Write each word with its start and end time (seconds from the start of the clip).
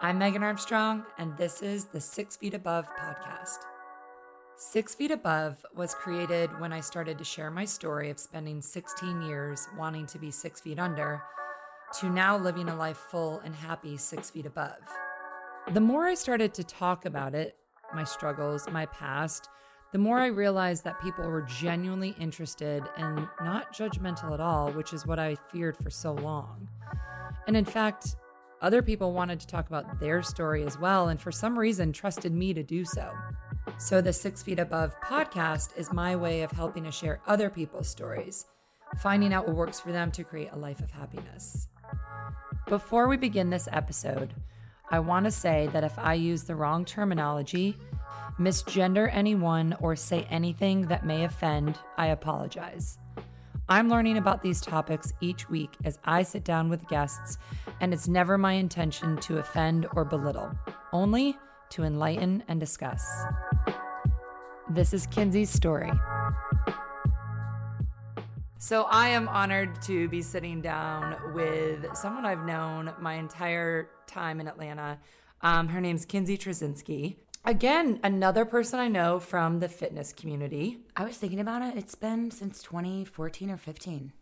I'm 0.00 0.16
Megan 0.16 0.44
Armstrong, 0.44 1.02
and 1.18 1.36
this 1.36 1.60
is 1.60 1.86
the 1.86 2.00
Six 2.00 2.36
Feet 2.36 2.54
Above 2.54 2.86
podcast. 2.96 3.58
Six 4.56 4.94
Feet 4.94 5.10
Above 5.10 5.66
was 5.74 5.92
created 5.92 6.50
when 6.60 6.72
I 6.72 6.78
started 6.78 7.18
to 7.18 7.24
share 7.24 7.50
my 7.50 7.64
story 7.64 8.08
of 8.08 8.20
spending 8.20 8.62
16 8.62 9.22
years 9.22 9.66
wanting 9.76 10.06
to 10.06 10.18
be 10.20 10.30
six 10.30 10.60
feet 10.60 10.78
under 10.78 11.20
to 11.98 12.10
now 12.10 12.38
living 12.38 12.68
a 12.68 12.76
life 12.76 12.96
full 13.10 13.40
and 13.40 13.52
happy 13.56 13.96
six 13.96 14.30
feet 14.30 14.46
above. 14.46 14.78
The 15.72 15.80
more 15.80 16.06
I 16.06 16.14
started 16.14 16.54
to 16.54 16.62
talk 16.62 17.04
about 17.04 17.34
it, 17.34 17.56
my 17.92 18.04
struggles, 18.04 18.68
my 18.70 18.86
past, 18.86 19.48
the 19.90 19.98
more 19.98 20.20
I 20.20 20.26
realized 20.26 20.84
that 20.84 21.02
people 21.02 21.28
were 21.28 21.42
genuinely 21.42 22.14
interested 22.20 22.84
and 22.96 23.26
not 23.42 23.74
judgmental 23.74 24.32
at 24.32 24.38
all, 24.38 24.70
which 24.70 24.92
is 24.92 25.08
what 25.08 25.18
I 25.18 25.34
feared 25.50 25.76
for 25.76 25.90
so 25.90 26.12
long. 26.12 26.68
And 27.48 27.56
in 27.56 27.64
fact, 27.64 28.14
other 28.60 28.82
people 28.82 29.12
wanted 29.12 29.40
to 29.40 29.46
talk 29.46 29.68
about 29.68 30.00
their 30.00 30.22
story 30.22 30.64
as 30.64 30.78
well, 30.78 31.08
and 31.08 31.20
for 31.20 31.30
some 31.30 31.58
reason 31.58 31.92
trusted 31.92 32.32
me 32.32 32.52
to 32.54 32.62
do 32.62 32.84
so. 32.84 33.12
So, 33.78 34.00
the 34.00 34.12
Six 34.12 34.42
Feet 34.42 34.58
Above 34.58 34.98
podcast 35.00 35.76
is 35.76 35.92
my 35.92 36.16
way 36.16 36.42
of 36.42 36.50
helping 36.50 36.84
to 36.84 36.90
share 36.90 37.20
other 37.26 37.50
people's 37.50 37.88
stories, 37.88 38.46
finding 38.98 39.32
out 39.32 39.46
what 39.46 39.56
works 39.56 39.78
for 39.78 39.92
them 39.92 40.10
to 40.12 40.24
create 40.24 40.50
a 40.52 40.58
life 40.58 40.80
of 40.80 40.90
happiness. 40.90 41.68
Before 42.66 43.06
we 43.06 43.16
begin 43.16 43.50
this 43.50 43.68
episode, 43.70 44.34
I 44.90 45.00
want 45.00 45.26
to 45.26 45.30
say 45.30 45.68
that 45.72 45.84
if 45.84 45.98
I 45.98 46.14
use 46.14 46.44
the 46.44 46.56
wrong 46.56 46.84
terminology, 46.84 47.76
misgender 48.38 49.08
anyone, 49.12 49.76
or 49.80 49.94
say 49.94 50.26
anything 50.30 50.86
that 50.86 51.04
may 51.04 51.24
offend, 51.24 51.78
I 51.96 52.08
apologize. 52.08 52.98
I'm 53.70 53.90
learning 53.90 54.16
about 54.16 54.42
these 54.42 54.62
topics 54.62 55.12
each 55.20 55.50
week 55.50 55.76
as 55.84 55.98
I 56.02 56.22
sit 56.22 56.42
down 56.42 56.70
with 56.70 56.88
guests, 56.88 57.36
and 57.82 57.92
it's 57.92 58.08
never 58.08 58.38
my 58.38 58.52
intention 58.52 59.18
to 59.18 59.38
offend 59.38 59.86
or 59.92 60.06
belittle, 60.06 60.50
only 60.94 61.36
to 61.70 61.82
enlighten 61.82 62.42
and 62.48 62.58
discuss. 62.58 63.06
This 64.70 64.94
is 64.94 65.06
Kinsey's 65.08 65.50
story. 65.50 65.90
So, 68.56 68.84
I 68.84 69.10
am 69.10 69.28
honored 69.28 69.82
to 69.82 70.08
be 70.08 70.22
sitting 70.22 70.62
down 70.62 71.34
with 71.34 71.94
someone 71.94 72.24
I've 72.24 72.46
known 72.46 72.94
my 72.98 73.14
entire 73.14 73.90
time 74.06 74.40
in 74.40 74.48
Atlanta. 74.48 74.98
Um, 75.42 75.68
her 75.68 75.80
name's 75.82 76.06
Kinsey 76.06 76.38
Trzynski. 76.38 77.16
Again, 77.44 78.00
another 78.02 78.44
person 78.44 78.78
I 78.78 78.88
know 78.88 79.18
from 79.20 79.60
the 79.60 79.68
fitness 79.68 80.12
community. 80.12 80.78
I 80.96 81.04
was 81.04 81.16
thinking 81.16 81.40
about 81.40 81.62
it. 81.62 81.76
It's 81.78 81.94
been 81.94 82.30
since 82.30 82.62
2014 82.62 83.50
or 83.50 83.56
15. 83.56 84.12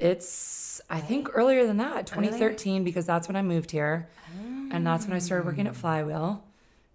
It's, 0.00 0.80
I 0.88 1.00
think, 1.00 1.28
earlier 1.34 1.66
than 1.66 1.76
that, 1.78 2.06
2013, 2.06 2.82
because 2.84 3.06
that's 3.06 3.28
when 3.28 3.36
I 3.36 3.42
moved 3.42 3.70
here. 3.70 4.08
And 4.70 4.84
that's 4.86 5.06
when 5.06 5.14
I 5.14 5.18
started 5.20 5.46
working 5.46 5.66
at 5.66 5.76
Flywheel. 5.76 6.42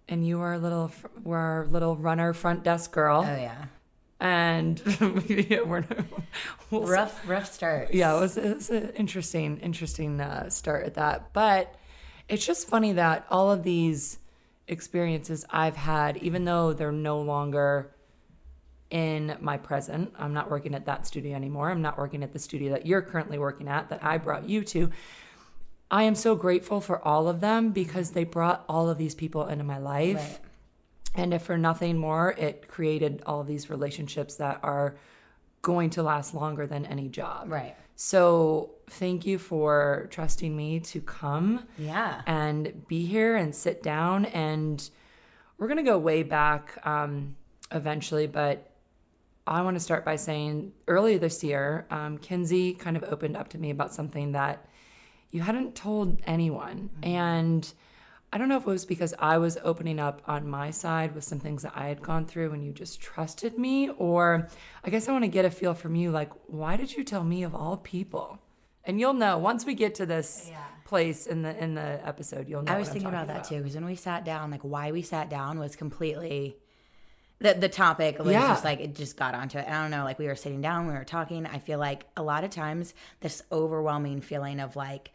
And 0.08 0.26
you 0.26 0.38
were 0.38 0.52
a 0.54 0.58
little, 0.58 0.90
were 1.22 1.38
our 1.38 1.66
little 1.70 1.96
runner 1.96 2.32
front 2.34 2.62
desk 2.64 2.92
girl. 2.92 3.24
Oh 3.26 3.36
yeah, 3.36 3.66
And 4.18 4.82
yeah, 5.28 5.62
we're, 5.62 5.84
we'll 6.70 6.82
rough, 6.82 7.26
rough 7.28 7.50
start. 7.50 7.94
yeah, 7.94 8.16
it 8.16 8.20
was, 8.20 8.36
it 8.36 8.54
was 8.56 8.70
an 8.70 8.90
interesting, 8.96 9.58
interesting 9.58 10.20
uh, 10.20 10.50
start 10.50 10.84
at 10.84 10.94
that. 10.94 11.32
But 11.32 11.74
it's 12.28 12.44
just 12.44 12.68
funny 12.68 12.92
that 12.94 13.24
all 13.30 13.50
of 13.52 13.62
these 13.62 14.18
experiences 14.70 15.44
I've 15.50 15.76
had, 15.76 16.16
even 16.18 16.44
though 16.44 16.72
they're 16.72 16.92
no 16.92 17.20
longer 17.20 17.94
in 18.90 19.36
my 19.40 19.56
present, 19.56 20.12
I'm 20.18 20.32
not 20.32 20.50
working 20.50 20.74
at 20.74 20.86
that 20.86 21.06
studio 21.06 21.36
anymore. 21.36 21.70
I'm 21.70 21.82
not 21.82 21.98
working 21.98 22.22
at 22.22 22.32
the 22.32 22.38
studio 22.38 22.72
that 22.72 22.86
you're 22.86 23.02
currently 23.02 23.38
working 23.38 23.68
at, 23.68 23.88
that 23.90 24.02
I 24.02 24.18
brought 24.18 24.48
you 24.48 24.64
to. 24.64 24.90
I 25.90 26.04
am 26.04 26.14
so 26.14 26.34
grateful 26.34 26.80
for 26.80 27.06
all 27.06 27.28
of 27.28 27.40
them 27.40 27.70
because 27.70 28.10
they 28.10 28.24
brought 28.24 28.64
all 28.68 28.88
of 28.88 28.98
these 28.98 29.14
people 29.14 29.46
into 29.46 29.64
my 29.64 29.78
life. 29.78 30.16
Right. 30.16 30.38
And 31.14 31.34
if 31.34 31.42
for 31.42 31.58
nothing 31.58 31.98
more, 31.98 32.32
it 32.38 32.68
created 32.68 33.22
all 33.26 33.40
of 33.40 33.48
these 33.48 33.68
relationships 33.68 34.36
that 34.36 34.60
are 34.62 34.96
going 35.62 35.90
to 35.90 36.02
last 36.02 36.34
longer 36.34 36.66
than 36.66 36.86
any 36.86 37.08
job. 37.08 37.50
Right. 37.50 37.76
So 38.02 38.70
thank 38.88 39.26
you 39.26 39.36
for 39.36 40.08
trusting 40.10 40.56
me 40.56 40.80
to 40.80 41.02
come 41.02 41.66
Yeah. 41.76 42.22
and 42.26 42.86
be 42.88 43.04
here 43.04 43.36
and 43.36 43.54
sit 43.54 43.82
down. 43.82 44.24
And 44.24 44.88
we're 45.58 45.66
going 45.66 45.76
to 45.76 45.82
go 45.82 45.98
way 45.98 46.22
back 46.22 46.78
um, 46.86 47.36
eventually, 47.70 48.26
but 48.26 48.70
I 49.46 49.60
want 49.60 49.76
to 49.76 49.80
start 49.80 50.06
by 50.06 50.16
saying 50.16 50.72
earlier 50.88 51.18
this 51.18 51.44
year, 51.44 51.86
um, 51.90 52.16
Kinsey 52.16 52.72
kind 52.72 52.96
of 52.96 53.04
opened 53.04 53.36
up 53.36 53.48
to 53.48 53.58
me 53.58 53.68
about 53.68 53.92
something 53.92 54.32
that 54.32 54.64
you 55.30 55.42
hadn't 55.42 55.74
told 55.74 56.22
anyone. 56.24 56.88
And 57.02 57.70
I 58.32 58.38
don't 58.38 58.48
know 58.48 58.56
if 58.56 58.62
it 58.62 58.66
was 58.66 58.84
because 58.84 59.12
I 59.18 59.38
was 59.38 59.58
opening 59.64 59.98
up 59.98 60.22
on 60.26 60.48
my 60.48 60.70
side 60.70 61.14
with 61.16 61.24
some 61.24 61.40
things 61.40 61.62
that 61.62 61.72
I 61.74 61.88
had 61.88 62.00
gone 62.00 62.26
through 62.26 62.52
and 62.52 62.64
you 62.64 62.72
just 62.72 63.00
trusted 63.00 63.58
me, 63.58 63.90
or 63.90 64.46
I 64.84 64.90
guess 64.90 65.08
I 65.08 65.12
want 65.12 65.24
to 65.24 65.28
get 65.28 65.44
a 65.44 65.50
feel 65.50 65.74
from 65.74 65.96
you 65.96 66.10
like, 66.12 66.30
why 66.46 66.76
did 66.76 66.94
you 66.96 67.02
tell 67.02 67.24
me 67.24 67.42
of 67.42 67.54
all 67.56 67.76
people? 67.76 68.38
And 68.84 69.00
you'll 69.00 69.14
know 69.14 69.36
once 69.38 69.66
we 69.66 69.74
get 69.74 69.96
to 69.96 70.06
this 70.06 70.46
Yeah. 70.50 70.58
place 70.84 71.26
in 71.26 71.42
the 71.42 71.56
in 71.62 71.74
the 71.74 72.00
episode, 72.06 72.48
you'll 72.48 72.62
know. 72.62 72.72
I 72.72 72.78
was 72.78 72.88
thinking 72.88 73.08
about 73.08 73.26
that 73.26 73.44
too 73.44 73.58
because 73.58 73.74
when 73.74 73.84
we 73.84 73.96
sat 73.96 74.24
down, 74.24 74.50
like 74.50 74.62
why 74.62 74.92
we 74.92 75.02
sat 75.02 75.28
down 75.28 75.58
was 75.58 75.74
completely 75.76 76.56
the 77.40 77.54
the 77.54 77.68
topic 77.68 78.18
was 78.20 78.28
Yeah. 78.32 78.48
just 78.48 78.64
like 78.64 78.80
it 78.80 78.94
just 78.94 79.16
got 79.16 79.34
onto 79.34 79.58
it. 79.58 79.64
And 79.66 79.74
I 79.74 79.82
don't 79.82 79.90
know, 79.90 80.04
like 80.04 80.18
we 80.20 80.26
were 80.26 80.34
sitting 80.36 80.60
down, 80.60 80.86
we 80.86 80.92
were 80.94 81.04
talking. 81.04 81.46
I 81.46 81.58
feel 81.58 81.78
like 81.80 82.06
a 82.16 82.22
lot 82.22 82.44
of 82.44 82.50
times 82.50 82.94
this 83.20 83.42
overwhelming 83.50 84.20
feeling 84.20 84.60
of 84.60 84.76
like 84.76 85.10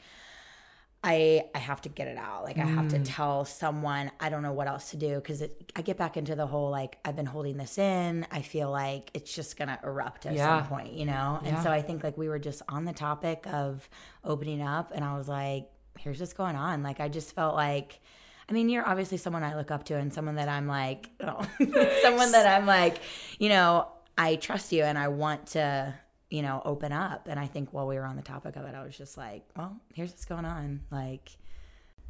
I 1.07 1.43
I 1.53 1.59
have 1.59 1.81
to 1.81 1.89
get 1.89 2.07
it 2.07 2.17
out. 2.17 2.43
Like 2.43 2.57
I 2.57 2.65
have 2.65 2.85
Mm. 2.85 2.89
to 2.91 2.99
tell 2.99 3.45
someone 3.45 4.11
I 4.19 4.29
don't 4.29 4.41
know 4.41 4.51
what 4.53 4.67
else 4.67 4.89
to 4.91 4.97
do 4.97 5.15
because 5.15 5.43
I 5.75 5.81
get 5.83 5.97
back 5.97 6.17
into 6.17 6.35
the 6.35 6.47
whole 6.47 6.71
like 6.71 6.97
I've 7.05 7.15
been 7.15 7.25
holding 7.27 7.57
this 7.57 7.77
in. 7.77 8.25
I 8.31 8.41
feel 8.41 8.71
like 8.71 9.11
it's 9.13 9.33
just 9.33 9.55
gonna 9.57 9.79
erupt 9.83 10.25
at 10.25 10.33
Yeah. 10.33 10.61
some 10.61 10.67
point, 10.67 10.93
you 10.93 11.05
know. 11.05 11.39
And 11.43 11.55
Yeah. 11.57 11.63
so 11.63 11.71
I 11.71 11.81
think 11.81 12.03
like 12.03 12.17
we 12.17 12.27
were 12.27 12.39
just 12.39 12.61
on 12.67 12.85
the 12.85 12.93
topic 12.93 13.45
of 13.47 13.87
opening 14.23 14.61
up, 14.61 14.91
and 14.95 15.05
I 15.05 15.15
was 15.17 15.27
like, 15.27 15.69
here's 15.99 16.19
what's 16.19 16.33
going 16.33 16.55
on. 16.55 16.81
Like 16.83 16.99
I 16.99 17.07
just 17.07 17.33
felt 17.35 17.55
like. 17.55 18.01
I 18.47 18.53
mean, 18.53 18.69
you're 18.69 18.87
obviously 18.87 19.17
someone 19.17 19.43
I 19.43 19.55
look 19.55 19.71
up 19.71 19.85
to 19.85 19.95
and 19.95 20.13
someone 20.13 20.35
that 20.35 20.47
I'm 20.49 20.67
like, 20.67 21.09
oh, 21.19 21.41
someone 22.03 22.31
that 22.31 22.45
I'm 22.45 22.67
like, 22.67 22.97
you 23.39 23.49
know, 23.49 23.87
I 24.19 24.35
trust 24.35 24.71
you 24.71 24.83
and 24.83 24.99
I 24.99 25.07
want 25.07 25.47
to, 25.57 25.95
you 26.35 26.41
know, 26.41 26.61
open 26.65 26.91
up. 26.91 27.29
And 27.29 27.39
I 27.39 27.47
think 27.47 27.71
while 27.71 27.87
we 27.87 27.95
were 27.95 28.03
on 28.03 28.17
the 28.17 28.21
topic 28.21 28.57
of 28.57 28.65
it, 28.65 28.75
I 28.75 28.83
was 28.83 28.97
just 28.97 29.15
like, 29.15 29.45
well, 29.55 29.77
here's 29.93 30.09
what's 30.11 30.25
going 30.25 30.43
on. 30.43 30.81
Like, 30.91 31.29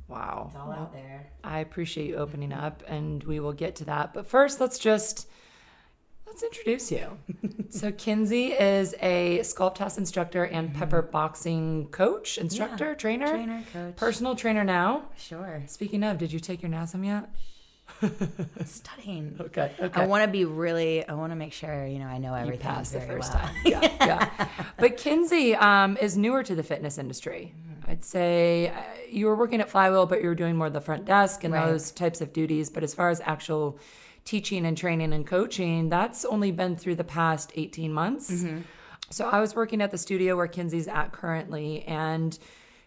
Wow. 0.07 0.45
it's 0.47 0.55
all 0.55 0.71
out 0.71 0.93
there. 0.93 1.27
I 1.43 1.59
appreciate 1.59 2.07
you 2.07 2.15
opening 2.15 2.51
up, 2.51 2.81
and 2.87 3.23
we 3.23 3.39
will 3.39 3.53
get 3.53 3.75
to 3.77 3.85
that. 3.85 4.15
But 4.15 4.25
first, 4.25 4.59
let's 4.59 4.79
just 4.79 5.27
let's 6.25 6.41
introduce 6.41 6.91
you. 6.91 7.19
so, 7.69 7.91
Kinsey 7.91 8.47
is 8.47 8.95
a 8.99 9.39
sculpt 9.41 9.77
house 9.77 9.99
instructor 9.99 10.43
and 10.43 10.69
mm-hmm. 10.69 10.79
pepper 10.79 11.03
boxing 11.03 11.87
coach, 11.89 12.39
instructor, 12.39 12.95
trainer, 12.95 13.27
Trainer, 13.27 13.63
coach. 13.73 13.95
personal 13.95 14.35
trainer 14.35 14.63
now. 14.63 15.03
Sure. 15.17 15.61
Speaking 15.67 16.03
of, 16.03 16.17
did 16.17 16.33
you 16.33 16.39
take 16.39 16.63
your 16.63 16.71
NASM 16.71 17.05
yet? 17.05 17.29
Studying. 18.65 19.35
Okay, 19.45 19.71
okay. 19.79 20.01
I 20.01 20.05
want 20.07 20.23
to 20.23 20.29
be 20.29 20.45
really, 20.45 21.07
I 21.07 21.13
want 21.13 21.31
to 21.31 21.35
make 21.35 21.53
sure, 21.53 21.85
you 21.85 21.99
know, 21.99 22.05
I 22.07 22.17
know 22.17 22.33
everything 22.33 22.61
passed 22.61 22.93
the 22.93 22.99
very 22.99 23.19
first 23.21 23.33
well. 23.33 23.43
time. 23.43 23.55
Yeah, 23.65 23.81
yeah. 24.01 24.47
But 24.77 24.97
Kinsey 24.97 25.55
um, 25.55 25.97
is 25.97 26.17
newer 26.17 26.43
to 26.43 26.55
the 26.55 26.63
fitness 26.63 26.97
industry. 26.97 27.53
I'd 27.87 28.03
say 28.03 28.69
uh, 28.69 28.73
you 29.09 29.27
were 29.27 29.35
working 29.35 29.61
at 29.61 29.69
Flywheel, 29.69 30.05
but 30.07 30.21
you 30.21 30.27
were 30.27 30.35
doing 30.35 30.55
more 30.55 30.67
of 30.67 30.73
the 30.73 30.81
front 30.81 31.05
desk 31.05 31.43
and 31.43 31.53
Right. 31.53 31.65
those 31.67 31.91
types 31.91 32.21
of 32.21 32.33
duties. 32.33 32.69
But 32.69 32.83
as 32.83 32.93
far 32.93 33.09
as 33.09 33.21
actual 33.21 33.77
teaching 34.25 34.65
and 34.65 34.75
training 34.77 35.13
and 35.13 35.25
coaching, 35.25 35.89
that's 35.89 36.25
only 36.25 36.51
been 36.51 36.75
through 36.75 36.95
the 36.95 37.03
past 37.03 37.51
18 37.55 37.93
months. 37.93 38.43
So 39.11 39.29
I 39.29 39.39
was 39.39 39.53
working 39.55 39.81
at 39.81 39.91
the 39.91 39.99
studio 39.99 40.35
where 40.35 40.47
Kinsey's 40.47 40.87
at 40.87 41.11
currently, 41.11 41.83
and 41.83 42.37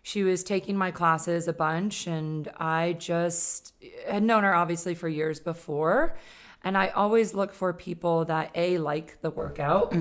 she 0.09 0.23
was 0.23 0.43
taking 0.43 0.75
my 0.75 0.91
classes 0.91 1.49
a 1.49 1.53
bunch, 1.53 2.07
and 2.07 2.49
I 2.57 2.95
just 2.95 3.75
had 4.09 4.23
known 4.23 4.43
her 4.43 4.55
obviously 4.55 4.95
for 4.95 5.07
years 5.07 5.39
before. 5.39 6.17
And 6.65 6.79
I 6.79 6.89
always 6.89 7.35
look 7.35 7.53
for 7.53 7.75
people 7.75 8.25
that 8.25 8.51
A, 8.55 8.79
like 8.79 9.21
the 9.21 9.29
workout, 9.31 9.93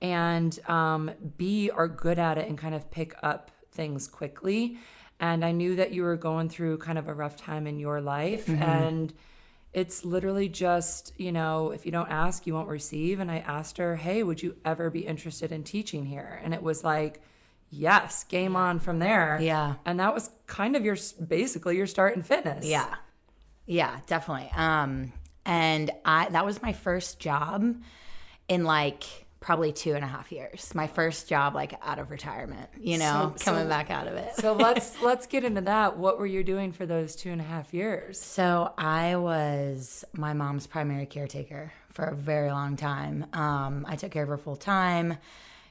and 0.00 0.68
um, 0.68 1.10
B, 1.36 1.68
are 1.70 1.88
good 1.88 2.20
at 2.20 2.38
it 2.38 2.48
and 2.48 2.56
kind 2.56 2.76
of 2.76 2.88
pick 2.92 3.16
up 3.24 3.50
things 3.72 4.06
quickly. 4.06 4.78
And 5.18 5.44
I 5.44 5.50
knew 5.50 5.74
that 5.74 5.90
you 5.90 6.04
were 6.04 6.16
going 6.16 6.48
through 6.48 6.78
kind 6.78 6.96
of 6.96 7.08
a 7.08 7.14
rough 7.14 7.36
time 7.36 7.66
in 7.66 7.80
your 7.80 8.00
life. 8.00 8.48
And 8.48 9.12
it's 9.72 10.04
literally 10.04 10.48
just, 10.48 11.12
you 11.16 11.32
know, 11.32 11.72
if 11.72 11.84
you 11.84 11.90
don't 11.90 12.08
ask, 12.08 12.46
you 12.46 12.54
won't 12.54 12.68
receive. 12.68 13.18
And 13.18 13.32
I 13.32 13.38
asked 13.38 13.78
her, 13.78 13.96
hey, 13.96 14.22
would 14.22 14.40
you 14.40 14.54
ever 14.64 14.90
be 14.90 15.00
interested 15.00 15.50
in 15.50 15.64
teaching 15.64 16.06
here? 16.06 16.40
And 16.44 16.54
it 16.54 16.62
was 16.62 16.84
like, 16.84 17.20
yes, 17.70 18.24
game 18.24 18.56
on 18.56 18.78
from 18.80 18.98
there. 18.98 19.38
Yeah. 19.40 19.74
And 19.84 20.00
that 20.00 20.14
was 20.14 20.30
kind 20.46 20.76
of 20.76 20.84
your, 20.84 20.96
basically 21.26 21.76
your 21.76 21.86
start 21.86 22.16
in 22.16 22.22
fitness. 22.22 22.64
Yeah. 22.66 22.94
Yeah, 23.66 23.98
definitely. 24.06 24.50
Um 24.56 25.12
and 25.44 25.90
I 26.04 26.28
that 26.30 26.44
was 26.44 26.60
my 26.62 26.72
first 26.72 27.18
job 27.20 27.76
in 28.48 28.64
like 28.64 29.04
probably 29.40 29.72
two 29.72 29.94
and 29.94 30.02
a 30.04 30.08
half 30.08 30.32
years. 30.32 30.74
My 30.74 30.86
first 30.88 31.28
job, 31.28 31.54
like 31.54 31.74
out 31.82 31.98
of 32.00 32.10
retirement, 32.10 32.68
you 32.80 32.98
know, 32.98 33.32
So- 33.36 33.44
coming 33.44 33.64
so- 33.64 33.68
back 33.68 33.90
out 33.90 34.06
of 34.08 34.14
it. 34.14 34.34
So 34.36 34.54
let's 34.54 35.00
let's 35.08 35.26
get 35.26 35.44
into 35.44 35.60
that. 35.62 35.96
What 35.98 36.18
were 36.18 36.26
you 36.26 36.42
doing 36.44 36.72
for 36.72 36.86
those 36.86 37.14
two 37.16 37.30
and 37.30 37.40
a 37.40 37.44
half 37.44 37.72
years? 37.74 38.20
So 38.20 38.72
I 38.78 39.16
was 39.16 40.04
my 40.12 40.32
mom's 40.32 40.66
primary 40.66 41.06
caretaker 41.06 41.72
for 41.92 42.04
a 42.06 42.14
very 42.14 42.50
long 42.50 42.76
time. 42.76 43.26
Um, 43.32 43.84
I 43.88 43.96
took 43.96 44.12
care 44.12 44.22
of 44.24 44.28
her 44.28 44.36
full 44.38 44.56
time. 44.56 45.16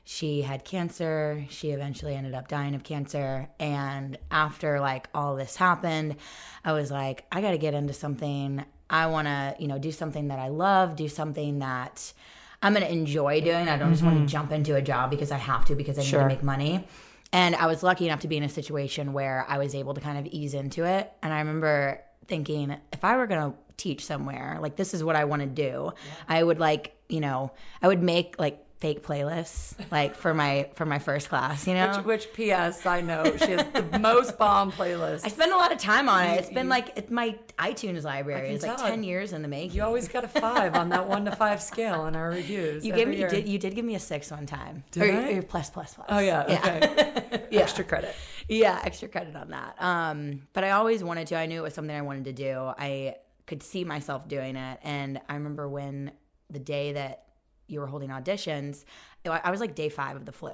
She 0.07 0.43
had 0.43 0.63
cancer. 0.63 1.45
She 1.49 1.71
eventually 1.71 2.15
ended 2.15 2.35
up 2.35 2.47
dying 2.47 2.75
of 2.75 2.83
cancer. 2.83 3.49
And 3.59 4.17
after 4.29 4.79
like 4.79 5.09
all 5.15 5.35
this 5.35 5.55
happened, 5.55 6.17
I 6.63 6.73
was 6.73 6.91
like, 6.91 7.25
I 7.31 7.41
got 7.41 7.51
to 7.51 7.57
get 7.57 7.73
into 7.73 7.91
something. 7.91 8.63
I 8.87 9.07
want 9.07 9.27
to, 9.27 9.55
you 9.59 9.67
know, 9.67 9.79
do 9.79 9.91
something 9.91 10.27
that 10.27 10.37
I 10.37 10.49
love, 10.49 10.95
do 10.95 11.07
something 11.07 11.57
that 11.59 12.13
I'm 12.61 12.73
going 12.73 12.85
to 12.85 12.91
enjoy 12.91 13.41
doing. 13.41 13.67
I 13.67 13.77
don't 13.77 13.91
just 13.91 14.03
want 14.03 14.15
to 14.15 14.19
mm-hmm. 14.19 14.27
jump 14.27 14.51
into 14.51 14.75
a 14.75 14.81
job 14.81 15.09
because 15.09 15.31
I 15.31 15.37
have 15.37 15.65
to 15.65 15.75
because 15.75 15.97
I 15.97 16.03
need 16.03 16.11
to 16.11 16.27
make 16.27 16.43
money. 16.43 16.87
And 17.33 17.55
I 17.55 17.65
was 17.65 17.81
lucky 17.81 18.05
enough 18.05 18.21
to 18.21 18.27
be 18.27 18.37
in 18.37 18.43
a 18.43 18.49
situation 18.49 19.11
where 19.11 19.43
I 19.49 19.57
was 19.57 19.73
able 19.73 19.95
to 19.95 20.01
kind 20.01 20.19
of 20.19 20.27
ease 20.31 20.53
into 20.53 20.85
it. 20.85 21.11
And 21.23 21.33
I 21.33 21.39
remember 21.39 22.01
thinking, 22.27 22.77
if 22.93 23.03
I 23.03 23.17
were 23.17 23.27
going 23.27 23.51
to 23.51 23.57
teach 23.77 24.05
somewhere, 24.05 24.59
like 24.61 24.75
this 24.75 24.93
is 24.93 25.03
what 25.03 25.15
I 25.15 25.25
want 25.25 25.41
to 25.41 25.47
do, 25.47 25.91
I 26.29 26.43
would 26.43 26.59
like, 26.59 26.95
you 27.09 27.19
know, 27.19 27.51
I 27.81 27.87
would 27.87 28.01
make 28.01 28.35
like 28.39 28.64
fake 28.85 29.01
playlists 29.01 29.73
like 29.91 30.13
for 30.13 30.31
my 30.31 30.69
for 30.75 30.85
my 30.85 30.99
first 30.99 31.27
class, 31.27 31.65
you 31.65 31.73
know. 31.73 31.87
Which, 31.97 32.05
which 32.05 32.33
P.S. 32.33 32.85
i 32.85 33.01
know 33.01 33.35
she 33.35 33.53
has 33.53 33.65
the 33.73 33.97
most 33.97 34.37
bomb 34.37 34.71
playlist. 34.71 35.25
I 35.25 35.29
spend 35.29 35.51
a 35.51 35.55
lot 35.55 35.71
of 35.71 35.79
time 35.79 36.07
on 36.07 36.23
it. 36.27 36.39
It's 36.39 36.51
been 36.51 36.69
like 36.69 36.91
it's 36.95 37.09
my 37.09 37.35
iTunes 37.57 38.03
library. 38.03 38.49
It's 38.49 38.63
like 38.63 38.77
ten 38.77 39.03
years 39.03 39.33
in 39.33 39.41
the 39.41 39.47
making. 39.47 39.75
you 39.75 39.81
always 39.81 40.07
got 40.07 40.23
a 40.23 40.27
five 40.27 40.75
on 40.75 40.89
that 40.89 41.07
one 41.07 41.25
to 41.25 41.35
five 41.35 41.63
scale 41.63 42.05
in 42.05 42.15
our 42.15 42.29
reviews. 42.29 42.85
You 42.85 42.93
gave 42.93 43.07
me 43.07 43.17
you 43.17 43.27
did 43.27 43.47
you 43.47 43.57
did 43.57 43.73
give 43.73 43.85
me 43.85 43.95
a 43.95 43.99
six 43.99 44.29
one 44.29 44.45
time. 44.45 44.83
Did 44.91 45.01
or, 45.01 45.11
I? 45.11 45.31
or 45.33 45.41
plus 45.41 45.71
plus 45.71 45.95
plus. 45.95 46.05
Oh 46.07 46.19
yeah, 46.19 46.43
okay. 46.43 47.21
Yeah. 47.51 47.61
Extra 47.61 47.83
credit. 47.83 48.15
yeah, 48.49 48.81
extra 48.83 49.07
credit 49.07 49.35
on 49.35 49.49
that. 49.49 49.75
Um, 49.79 50.47
but 50.53 50.63
I 50.63 50.71
always 50.71 51.03
wanted 51.03 51.27
to. 51.27 51.35
I 51.35 51.47
knew 51.47 51.59
it 51.59 51.63
was 51.63 51.73
something 51.73 51.95
I 51.95 52.01
wanted 52.01 52.25
to 52.25 52.33
do. 52.33 52.71
I 52.77 53.15
could 53.45 53.63
see 53.63 53.83
myself 53.83 54.27
doing 54.27 54.55
it, 54.55 54.79
and 54.83 55.21
I 55.27 55.35
remember 55.35 55.67
when 55.67 56.11
the 56.49 56.59
day 56.59 56.93
that 56.93 57.24
you 57.67 57.79
were 57.79 57.87
holding 57.87 58.09
auditions, 58.09 58.83
I 59.25 59.41
I 59.43 59.51
was 59.51 59.59
like 59.59 59.75
day 59.75 59.89
five 59.89 60.15
of 60.15 60.25
the 60.25 60.31
flu. 60.31 60.51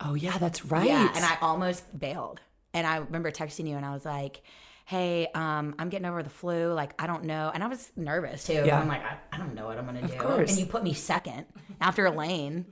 Oh 0.00 0.14
yeah, 0.14 0.38
that's 0.38 0.64
right. 0.64 0.86
Yeah, 0.86 1.12
and 1.14 1.24
I 1.24 1.38
almost 1.40 1.84
bailed. 1.98 2.40
And 2.74 2.86
I 2.86 2.96
remember 2.98 3.30
texting 3.30 3.68
you, 3.68 3.76
and 3.76 3.84
I 3.86 3.92
was 3.92 4.04
like. 4.04 4.42
Hey, 4.84 5.28
um, 5.32 5.76
I'm 5.78 5.90
getting 5.90 6.06
over 6.06 6.24
the 6.24 6.28
flu. 6.28 6.72
Like, 6.72 7.00
I 7.00 7.06
don't 7.06 7.22
know. 7.24 7.52
And 7.54 7.62
I 7.62 7.68
was 7.68 7.92
nervous 7.94 8.44
too. 8.44 8.64
Yeah. 8.66 8.80
I'm 8.80 8.88
like, 8.88 9.02
I, 9.02 9.16
I 9.30 9.38
don't 9.38 9.54
know 9.54 9.66
what 9.66 9.78
I'm 9.78 9.86
going 9.86 10.02
to 10.02 10.08
do. 10.08 10.18
course. 10.18 10.50
And 10.50 10.58
you 10.58 10.66
put 10.66 10.82
me 10.82 10.92
second 10.92 11.46
after 11.80 12.04
Elaine. 12.04 12.66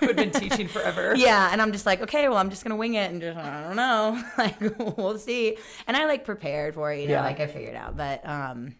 who 0.00 0.06
had 0.06 0.16
been 0.16 0.30
teaching 0.30 0.66
forever. 0.66 1.14
Yeah, 1.16 1.50
and 1.52 1.60
I'm 1.60 1.70
just 1.72 1.84
like, 1.84 2.00
okay, 2.00 2.26
well, 2.30 2.38
I'm 2.38 2.48
just 2.48 2.64
gonna 2.64 2.74
wing 2.76 2.94
it 2.94 3.10
and 3.12 3.20
just 3.20 3.36
I 3.38 3.64
don't 3.64 3.76
know, 3.76 4.22
like 4.38 4.56
we'll 4.96 5.18
see. 5.18 5.58
And 5.86 5.94
I 5.96 6.06
like 6.06 6.24
prepared 6.24 6.74
for 6.74 6.90
it, 6.90 7.00
you 7.02 7.08
know, 7.08 7.14
Yeah. 7.14 7.22
like 7.22 7.38
I 7.38 7.46
figured 7.46 7.76
out. 7.76 7.98
But 7.98 8.26
um, 8.26 8.74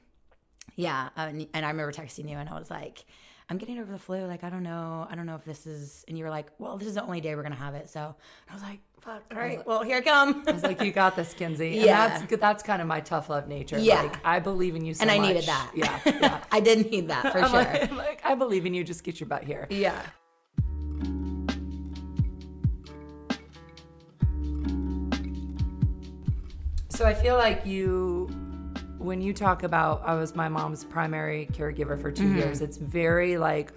yeah, 0.75 1.11
and, 1.17 1.47
and 1.53 1.67
I 1.67 1.71
remember 1.71 1.93
texting 1.93 2.29
you, 2.29 2.37
and 2.39 2.49
I 2.49 2.59
was 2.59 2.71
like, 2.71 3.05
I'm 3.53 3.59
getting 3.59 3.79
over 3.81 3.93
the 3.93 3.99
flu. 3.99 4.25
Like 4.25 4.45
I 4.45 4.49
don't 4.49 4.63
know, 4.63 5.07
I 5.11 5.15
don't 5.15 5.27
know 5.27 5.35
if 5.35 5.45
this 5.45 5.67
is. 5.67 6.07
And 6.09 6.17
you 6.17 6.25
were 6.25 6.31
like, 6.31 6.47
well, 6.59 6.79
this 6.79 6.89
is 6.89 6.95
the 6.95 7.03
only 7.03 7.21
day 7.21 7.35
we're 7.35 7.43
gonna 7.43 7.55
have 7.55 7.75
it. 7.75 7.91
So 7.91 8.17
I 8.49 8.55
was 8.55 8.63
like, 8.63 8.79
fuck, 9.03 9.23
all 9.31 9.37
right, 9.37 9.65
well, 9.67 9.83
here 9.83 9.99
I 9.99 10.01
come. 10.01 10.43
I 10.47 10.53
was 10.53 10.63
like, 10.63 10.81
you 10.81 10.91
got 10.91 11.17
this, 11.17 11.35
Kinsey. 11.35 11.77
And 11.77 11.85
Yeah. 11.85 12.19
that's 12.19 12.37
that's 12.41 12.63
kind 12.63 12.81
of 12.81 12.89
my 12.89 13.01
tough 13.01 13.29
love 13.29 13.49
nature. 13.49 13.79
Yeah. 13.79 14.01
Like 14.05 14.25
I 14.25 14.39
believe 14.39 14.75
in 14.75 14.87
you 14.87 14.95
so 14.95 15.03
and 15.03 15.11
I 15.11 15.19
much. 15.19 15.29
needed 15.29 15.45
that. 15.45 15.71
Yeah. 15.75 16.01
Yeah. 16.23 16.41
I 16.51 16.61
did 16.61 16.91
need 16.91 17.09
that 17.09 17.31
for 17.31 17.41
sure. 17.41 17.49
like, 17.51 17.93
like, 17.93 18.21
I 18.25 18.35
believe 18.35 18.65
in 18.65 18.73
you. 18.73 18.85
Just 18.85 19.05
get 19.05 19.21
your 19.21 19.29
butt 19.29 19.45
here. 19.45 19.67
yeah. 19.69 20.01
So 26.89 27.07
I 27.07 27.15
feel 27.15 27.37
like 27.37 27.65
you, 27.67 28.29
when 29.03 29.21
you 29.21 29.33
talk 29.33 29.63
about, 29.63 30.03
I 30.05 30.15
was 30.15 30.35
my 30.35 30.49
mom's 30.49 30.85
primary 30.85 31.49
caregiver 31.53 32.01
for 32.01 32.11
2 32.11 32.35
years. 32.35 32.61
It's 32.61 32.77
very 32.77 33.37
like, 33.39 33.73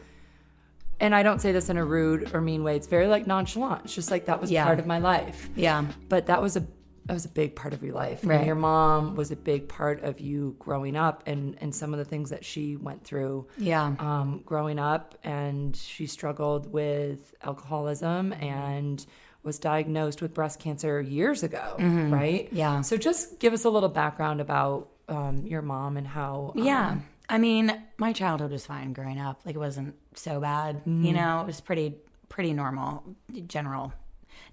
and 0.99 1.13
I 1.13 1.23
don't 1.23 1.41
say 1.41 1.51
this 1.51 1.69
in 1.69 1.77
a 1.77 1.83
rude 1.85 2.33
or 2.33 2.41
mean 2.41 2.63
way. 2.63 2.75
It's 2.75 2.87
very 2.87 3.07
like 3.07 3.27
nonchalant. 3.27 3.85
It's 3.85 3.95
just 3.95 4.11
like 4.11 4.25
that 4.25 4.39
was 4.39 4.49
Yeah. 4.51 4.63
part 4.65 4.79
of 4.79 4.85
my 4.87 4.99
life. 4.99 5.49
Yeah. 5.55 5.85
But 6.09 6.27
that 6.27 6.41
was 6.41 6.55
a 6.57 6.65
that 7.07 7.13
was 7.13 7.25
a 7.25 7.29
big 7.29 7.55
part 7.55 7.71
of 7.71 7.83
your 7.83 7.93
life. 7.93 8.23
And 8.23 8.31
Right. 8.31 8.45
your 8.47 8.55
mom 8.55 9.15
was 9.15 9.29
a 9.29 9.35
big 9.35 9.67
part 9.69 10.01
of 10.01 10.19
you 10.19 10.55
growing 10.57 10.95
up, 10.95 11.21
and 11.27 11.55
and 11.61 11.75
some 11.75 11.93
of 11.93 11.99
the 11.99 12.05
things 12.05 12.31
that 12.31 12.43
she 12.43 12.77
went 12.77 13.03
through. 13.03 13.45
Yeah. 13.59 13.93
um, 13.99 14.41
growing 14.43 14.79
up, 14.79 15.13
and 15.23 15.75
she 15.75 16.07
struggled 16.07 16.73
with 16.73 17.35
alcoholism 17.43 18.33
and 18.33 19.05
was 19.43 19.59
diagnosed 19.59 20.23
with 20.23 20.33
breast 20.33 20.59
cancer 20.59 20.99
years 20.99 21.43
ago, 21.43 21.75
right? 21.77 22.47
Mm-hmm. 22.47 22.55
Yeah. 22.55 22.81
So 22.81 22.97
just 22.97 23.37
give 23.39 23.53
us 23.53 23.65
a 23.65 23.69
little 23.69 23.89
background 23.89 24.41
about 24.41 24.89
um, 25.09 25.45
your 25.45 25.61
mom 25.61 25.97
and 25.97 26.07
how. 26.07 26.53
um, 26.55 26.63
Yeah. 26.63 26.97
I 27.27 27.37
mean, 27.39 27.71
my 27.97 28.13
childhood 28.13 28.51
was 28.51 28.65
fine 28.65 28.93
growing 28.93 29.19
up. 29.19 29.41
Like 29.45 29.55
it 29.55 29.59
wasn't 29.59 29.95
so 30.13 30.39
bad. 30.39 30.81
You 30.85 31.11
know, 31.13 31.41
it 31.41 31.47
was 31.47 31.59
pretty 31.61 31.95
pretty 32.29 32.53
normal, 32.53 33.03
general. 33.47 33.93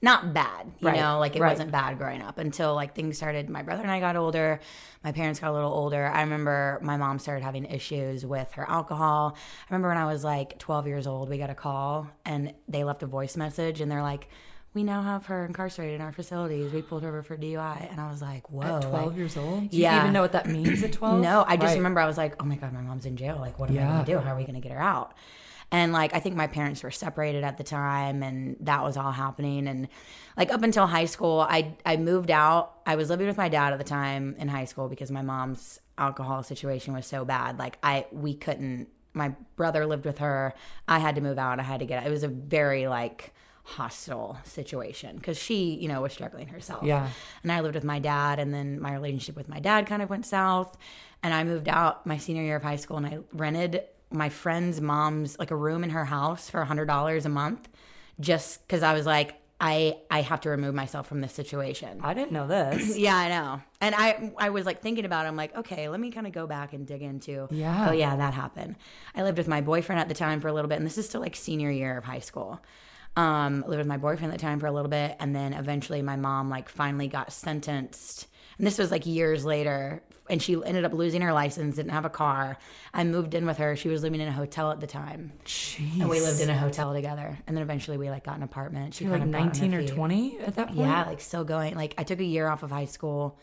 Not 0.01 0.33
bad, 0.33 0.71
you 0.81 0.89
Right, 0.89 0.99
know, 1.01 1.19
like 1.19 1.37
it 1.37 1.41
right. 1.43 1.51
wasn't 1.51 1.71
bad 1.71 1.99
growing 1.99 2.23
up 2.23 2.39
until 2.39 2.75
like 2.75 2.95
things 2.95 3.17
started. 3.17 3.51
My 3.51 3.63
brother 3.63 3.83
and 3.83 3.91
I 3.91 4.01
got 4.01 4.17
older. 4.17 4.61
My 5.05 5.13
parents 5.13 5.39
got 5.41 5.51
a 5.51 5.53
little 5.53 5.73
older. 5.73 6.07
I 6.07 6.23
remember 6.23 6.79
my 6.83 6.97
mom 6.97 7.19
started 7.19 7.43
having 7.45 7.65
issues 7.67 8.25
with 8.25 8.51
her 8.53 8.69
alcohol. 8.69 9.37
I 9.37 9.73
remember 9.75 9.89
when 9.89 9.99
I 9.99 10.07
was 10.07 10.23
like 10.25 10.59
12 10.59 10.87
years 10.87 11.07
old, 11.07 11.29
we 11.29 11.39
got 11.39 11.51
a 11.51 11.55
call 11.55 12.09
and 12.25 12.53
they 12.69 12.85
left 12.85 13.03
a 13.03 13.07
voice 13.07 13.37
message 13.37 13.81
and 13.81 13.91
they're 13.91 14.03
like, 14.03 14.29
we 14.75 14.83
now 14.83 15.03
have 15.03 15.27
her 15.27 15.45
incarcerated 15.45 15.97
in 15.97 16.01
our 16.01 16.13
facilities. 16.13 16.73
We 16.73 16.81
pulled 16.81 17.03
her 17.03 17.09
over 17.11 17.23
for 17.23 17.37
DUI. 17.37 17.91
And 17.91 18.01
I 18.01 18.11
was 18.11 18.23
like, 18.23 18.51
whoa. 18.51 18.77
At 18.77 18.83
12 18.83 19.07
like, 19.09 19.17
years 19.17 19.37
old? 19.37 19.71
Do 19.71 19.77
you 19.77 19.87
even 19.87 20.13
know 20.13 20.23
what 20.23 20.33
that 20.33 20.47
means 20.47 20.83
at 20.83 20.93
12? 20.93 21.21
no, 21.21 21.45
I 21.47 21.57
just 21.57 21.69
Right. 21.71 21.77
remember 21.77 22.01
I 22.01 22.07
was 22.07 22.17
like, 22.17 22.41
oh 22.41 22.47
my 22.47 22.57
God, 22.57 22.73
my 22.73 22.81
mom's 22.81 23.05
in 23.05 23.17
jail. 23.17 23.37
Like, 23.39 23.59
what 23.59 23.69
am 23.71 23.79
I 23.79 23.83
going 23.83 24.05
to 24.05 24.13
do? 24.13 24.19
How 24.19 24.33
are 24.33 24.37
we 24.37 24.45
going 24.45 24.55
to 24.55 24.61
get 24.61 24.73
her 24.73 24.81
out? 24.81 25.13
And 25.71 25.93
like, 25.93 26.15
I 26.15 26.21
think 26.21 26.37
my 26.37 26.47
parents 26.47 26.83
were 26.83 26.91
separated 26.91 27.45
at 27.45 27.57
the 27.57 27.65
time 27.65 28.23
and 28.23 28.57
that 28.61 28.83
was 28.83 28.97
all 28.97 29.11
happening. 29.13 29.67
And 29.67 29.89
like, 30.37 30.53
up 30.53 30.63
until 30.63 30.87
high 30.87 31.07
school, 31.07 31.47
I, 31.49 31.75
I 31.85 31.97
moved 31.97 32.31
out. 32.31 32.75
I 32.87 32.97
was 32.97 33.09
living 33.11 33.27
with 33.27 33.39
my 33.39 33.49
dad 33.49 33.73
at 33.73 33.79
the 33.79 33.85
time 33.85 34.37
in 34.39 34.49
high 34.49 34.67
school 34.67 34.89
because 34.89 35.11
my 35.11 35.23
mom's 35.23 35.81
alcohol 35.99 36.43
situation 36.43 36.95
was 36.95 37.07
so 37.07 37.25
bad. 37.25 37.59
Like, 37.59 37.79
I, 37.83 38.07
we 38.11 38.35
couldn't, 38.35 38.89
my 39.15 39.35
brother 39.57 39.87
lived 39.87 40.05
with 40.05 40.19
her. 40.19 40.55
I 40.89 40.99
had 40.99 41.15
to 41.15 41.21
move 41.23 41.39
out. 41.39 41.59
I 41.59 41.63
had 41.63 41.81
to 41.81 41.87
get, 41.87 42.07
it 42.07 42.11
was 42.11 42.23
a 42.23 42.29
very 42.29 42.87
like, 42.87 43.33
hostile 43.65 44.39
situation 44.45 45.17
because 45.17 45.39
she 45.39 45.75
you 45.75 45.89
know 45.89 46.01
was 46.03 46.13
struggling 46.13 46.49
herself 46.49 46.83
Yeah. 46.83 47.09
and 47.43 47.53
I 47.53 47.61
lived 47.61 47.75
with 47.75 47.85
my 47.85 47.99
dad, 48.01 48.39
and 48.39 48.53
then 48.53 48.81
my 48.81 48.93
relationship 48.93 49.37
with 49.37 49.49
my 49.49 49.61
dad 49.61 49.87
kind 49.87 50.03
of 50.03 50.11
went 50.11 50.27
south. 50.27 50.77
And 51.25 51.33
I 51.33 51.45
moved 51.45 51.69
out 51.69 52.05
my 52.05 52.17
senior 52.19 52.43
year 52.43 52.57
of 52.57 52.65
high 52.65 52.75
school, 52.77 52.97
and 52.97 53.07
I 53.07 53.19
rented 53.33 53.83
my 54.11 54.29
friend's 54.29 54.81
mom's 54.81 55.39
like 55.39 55.53
a 55.53 55.57
room 55.57 55.85
in 55.85 55.91
her 55.91 56.05
house 56.05 56.51
for 56.51 56.61
a 56.61 56.65
hundred 56.65 56.87
dollars 56.87 57.25
a 57.25 57.29
month, 57.29 57.69
just 58.21 58.67
because 58.67 58.83
I 58.83 58.93
was 58.93 59.07
like, 59.07 59.37
I 59.61 59.99
I 60.11 60.23
have 60.23 60.41
to 60.41 60.51
remove 60.51 60.75
myself 60.75 61.07
from 61.07 61.21
this 61.21 61.33
situation. 61.33 62.01
I 62.03 62.13
didn't 62.15 62.33
know 62.33 62.49
this. 62.49 62.97
Yeah, 62.99 63.17
I 63.17 63.29
know. 63.29 63.63
And 63.81 63.95
I 63.95 64.33
I 64.37 64.51
was 64.51 64.67
like 64.67 64.83
thinking 64.83 65.05
about 65.05 65.25
it. 65.25 65.29
I'm 65.29 65.37
like, 65.37 65.57
okay, 65.57 65.89
let 65.89 66.01
me 66.01 66.11
kind 66.11 66.27
of 66.27 66.33
go 66.33 66.49
back 66.49 66.73
and 66.73 66.85
dig 66.85 67.03
into. 67.03 67.47
Yeah. 67.53 67.91
Oh 67.91 67.93
yeah, 67.93 68.17
that 68.17 68.35
happened. 68.35 68.75
I 69.15 69.23
lived 69.23 69.39
with 69.39 69.47
my 69.47 69.61
boyfriend 69.61 70.01
at 70.01 70.09
the 70.09 70.15
time 70.15 70.41
for 70.41 70.49
a 70.49 70.53
little 70.53 70.69
bit, 70.69 70.79
and 70.79 70.85
this 70.85 70.99
is 70.99 71.07
still 71.09 71.21
like 71.21 71.37
senior 71.37 71.71
year 71.71 71.97
of 71.97 72.03
high 72.05 72.19
school. 72.19 72.61
Um, 73.15 73.63
lived 73.67 73.79
with 73.79 73.87
my 73.87 73.99
boyfriend 73.99 74.33
at 74.33 74.39
the 74.39 74.43
time 74.43 74.59
for 74.59 74.67
a 74.67 74.73
little 74.73 74.89
bit, 74.89 75.17
and 75.21 75.37
then 75.37 75.53
eventually 75.53 76.01
my 76.01 76.17
mom 76.17 76.49
like 76.49 76.69
finally 76.71 77.09
got 77.09 77.31
sentenced. 77.33 78.27
And 78.57 78.67
this 78.67 78.79
was 78.79 78.91
like 78.91 79.05
years 79.05 79.45
later, 79.45 80.03
and 80.31 80.41
she 80.43 80.55
ended 80.65 80.85
up 80.87 80.95
losing 80.95 81.21
her 81.21 81.33
license, 81.33 81.77
didn't 81.77 81.93
have 81.93 82.05
a 82.07 82.11
car. 82.11 82.57
I 82.95 83.05
moved 83.05 83.35
in 83.35 83.45
with 83.45 83.59
her. 83.59 83.77
She 83.77 83.89
was 83.89 84.03
living 84.03 84.21
in 84.21 84.29
a 84.29 84.33
hotel 84.33 84.71
at 84.71 84.81
the 84.81 84.87
time, 84.87 85.33
Jeez. 85.45 86.01
and 86.01 86.09
we 86.09 86.21
lived 86.21 86.41
in 86.41 86.49
a 86.49 86.57
hotel 86.57 86.95
together. 86.95 87.39
And 87.47 87.55
then 87.57 87.63
eventually 87.63 87.99
we 87.99 88.09
like 88.09 88.25
got 88.25 88.37
an 88.37 88.43
apartment. 88.43 88.95
She 88.95 89.05
You're 89.05 89.13
like 89.13 89.21
kind 89.23 89.35
of 89.35 89.41
got 89.41 89.49
on 89.49 89.61
her 89.61 89.69
19 89.69 89.75
or 89.75 89.87
20 89.95 90.39
at 90.41 90.55
that 90.57 90.67
point? 90.69 90.79
Yeah, 90.79 91.05
like 91.05 91.21
still 91.21 91.45
going. 91.45 91.75
Like 91.75 91.95
I 91.99 92.05
took 92.05 92.21
a 92.21 92.25
year 92.25 92.49
off 92.49 92.63
of 92.63 92.71
high 92.71 92.87
school, 92.87 93.39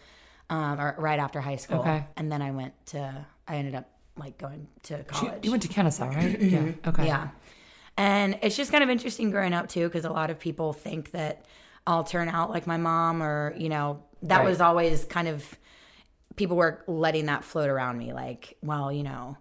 um, 0.50 0.80
or 0.80 0.96
right 0.98 1.20
after 1.20 1.42
high 1.42 1.58
school, 1.58 1.80
Okay. 1.82 2.06
and 2.18 2.32
then 2.32 2.42
I 2.42 2.50
went 2.52 2.74
to. 2.88 3.26
I 3.48 3.58
ended 3.58 3.76
up 3.76 3.88
like 4.18 4.38
going 4.38 4.68
to 4.84 5.04
college. 5.06 5.46
you 5.46 5.52
went 5.52 5.64
to 5.64 5.70
Kennesaw, 5.70 6.08
right? 6.10 6.40
Yeah. 6.42 6.72
Okay. 6.88 7.06
Yeah, 7.08 7.30
and 8.00 8.40
it's 8.42 8.56
just 8.56 8.72
kind 8.72 8.84
of 8.84 8.90
interesting 8.90 9.30
growing 9.30 9.54
up 9.54 9.68
too, 9.68 9.86
because 9.88 10.06
a 10.06 10.10
lot 10.10 10.30
of 10.30 10.40
people 10.40 10.72
think 10.74 11.12
that 11.12 11.46
I'll 11.86 12.04
turn 12.04 12.30
out 12.30 12.50
like 12.50 12.66
my 12.66 12.78
mom, 12.78 13.22
or 13.22 13.54
you 13.58 13.70
know, 13.70 14.02
that 14.24 14.40
Right. 14.40 14.48
was 14.48 14.62
always 14.62 15.06
kind 15.06 15.28
of 15.28 15.44
people 16.36 16.56
were 16.56 16.82
letting 16.88 17.26
that 17.26 17.44
float 17.44 17.70
around 17.70 17.98
me, 17.98 18.14
like, 18.14 18.58
well, 18.64 18.92
you 18.92 19.04
know. 19.04 19.38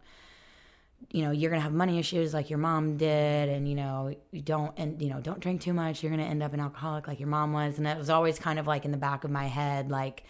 You 1.10 1.22
know, 1.22 1.30
you're 1.30 1.50
gonna 1.50 1.62
have 1.62 1.72
money 1.72 1.98
issues 1.98 2.34
like 2.34 2.50
your 2.50 2.58
mom 2.58 2.96
did, 2.96 3.48
and 3.48 3.68
you 3.68 3.76
know, 3.76 4.14
you 4.32 4.42
don't, 4.42 4.72
and 4.76 5.00
you 5.00 5.08
know, 5.08 5.20
don't 5.20 5.38
drink 5.40 5.60
too 5.62 5.72
much. 5.72 6.02
You're 6.02 6.10
gonna 6.10 6.24
end 6.24 6.42
up 6.42 6.52
an 6.52 6.60
alcoholic 6.60 7.06
like 7.06 7.20
your 7.20 7.28
mom 7.28 7.52
was, 7.52 7.78
and 7.78 7.86
that 7.86 7.96
was 7.98 8.10
always 8.10 8.38
kind 8.38 8.58
of 8.58 8.66
like 8.66 8.84
in 8.84 8.90
the 8.90 8.98
back 8.98 9.22
of 9.24 9.30
my 9.30 9.46
head, 9.46 9.90
like, 9.90 10.24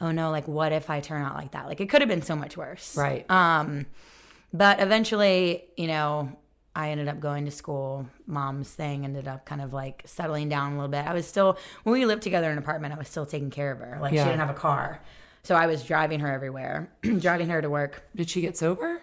oh 0.00 0.10
no, 0.12 0.30
like 0.30 0.46
what 0.46 0.72
if 0.72 0.88
I 0.88 1.00
turn 1.00 1.22
out 1.22 1.34
like 1.34 1.50
that? 1.50 1.66
Like 1.66 1.80
it 1.80 1.88
could 1.90 2.00
have 2.02 2.08
been 2.08 2.22
so 2.22 2.36
much 2.36 2.56
worse, 2.56 2.96
Right. 2.96 3.28
um, 3.30 3.84
but 4.54 4.80
eventually, 4.80 5.64
you 5.76 5.88
know, 5.88 6.34
I 6.74 6.90
ended 6.90 7.08
up 7.08 7.20
going 7.20 7.44
to 7.44 7.50
school. 7.50 8.06
Mom's 8.26 8.70
thing 8.70 9.04
ended 9.04 9.28
up 9.28 9.44
kind 9.44 9.60
of 9.60 9.72
like 9.72 10.02
settling 10.06 10.48
down 10.48 10.72
a 10.72 10.74
little 10.76 10.88
bit. 10.88 11.06
I 11.06 11.12
was 11.12 11.26
still 11.26 11.58
when 11.84 11.92
we 11.94 12.06
lived 12.06 12.22
together 12.22 12.46
in 12.46 12.52
an 12.52 12.58
apartment. 12.58 12.94
I 12.94 12.98
was 12.98 13.08
still 13.08 13.26
taking 13.26 13.50
care 13.50 13.72
of 13.72 13.78
her. 13.80 13.98
Like 14.00 14.12
Yeah. 14.14 14.24
she 14.24 14.30
didn't 14.30 14.40
have 14.40 14.50
a 14.50 14.58
car, 14.58 15.00
so 15.42 15.54
I 15.54 15.66
was 15.66 15.82
driving 15.84 16.20
her 16.20 16.32
everywhere, 16.32 16.90
driving 17.18 17.48
her 17.50 17.60
to 17.60 17.68
work. 17.68 18.04
Did 18.16 18.30
she 18.30 18.40
get 18.40 18.56
sober? 18.56 19.02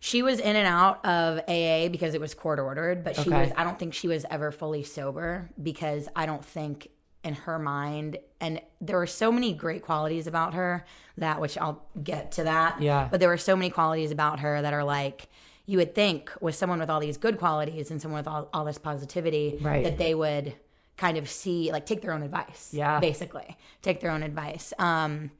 She 0.00 0.22
was 0.22 0.40
in 0.40 0.56
and 0.56 0.66
out 0.66 1.04
of 1.06 1.38
AA 1.48 1.88
because 1.88 2.14
it 2.14 2.20
was 2.20 2.34
court 2.34 2.58
ordered, 2.58 3.04
but 3.04 3.14
she 3.16 3.22
Okay. 3.30 3.42
was 3.44 3.52
I 3.56 3.64
don't 3.64 3.78
think 3.78 3.94
she 3.94 4.08
was 4.08 4.26
ever 4.30 4.50
fully 4.50 4.82
sober 4.82 5.48
because 5.62 6.08
I 6.16 6.26
don't 6.26 6.44
think 6.44 6.88
in 7.24 7.34
her 7.34 7.56
mind 7.58 8.18
and 8.40 8.60
there 8.80 8.96
were 8.98 9.06
so 9.06 9.30
many 9.30 9.52
great 9.54 9.80
qualities 9.82 10.26
about 10.26 10.54
her 10.54 10.84
that 11.18 11.40
which 11.40 11.56
I'll 11.56 11.84
get 12.02 12.32
to 12.32 12.44
that. 12.44 12.82
Yeah. 12.82 13.06
But 13.08 13.20
there 13.20 13.28
were 13.28 13.36
so 13.38 13.54
many 13.54 13.70
qualities 13.70 14.10
about 14.10 14.40
her 14.40 14.60
that 14.60 14.74
are 14.74 14.82
like 14.82 15.28
you 15.66 15.78
would 15.78 15.94
think 15.94 16.30
with 16.40 16.54
someone 16.54 16.78
with 16.80 16.90
all 16.90 17.00
these 17.00 17.16
good 17.16 17.38
qualities 17.38 17.90
and 17.90 18.00
someone 18.02 18.18
with 18.20 18.28
all, 18.28 18.48
all 18.52 18.64
this 18.64 18.78
positivity 18.78 19.58
Right. 19.60 19.84
that 19.84 19.96
they 19.98 20.14
would 20.14 20.54
kind 20.96 21.16
of 21.16 21.28
see 21.28 21.70
like 21.72 21.86
take 21.86 22.02
their 22.02 22.12
own 22.12 22.22
advice. 22.22 22.70
Yeah. 22.72 22.98
Basically. 23.00 23.56
Take 23.80 24.00
their 24.00 24.10
own 24.10 24.22
advice. 24.22 24.72
Um 24.78 25.30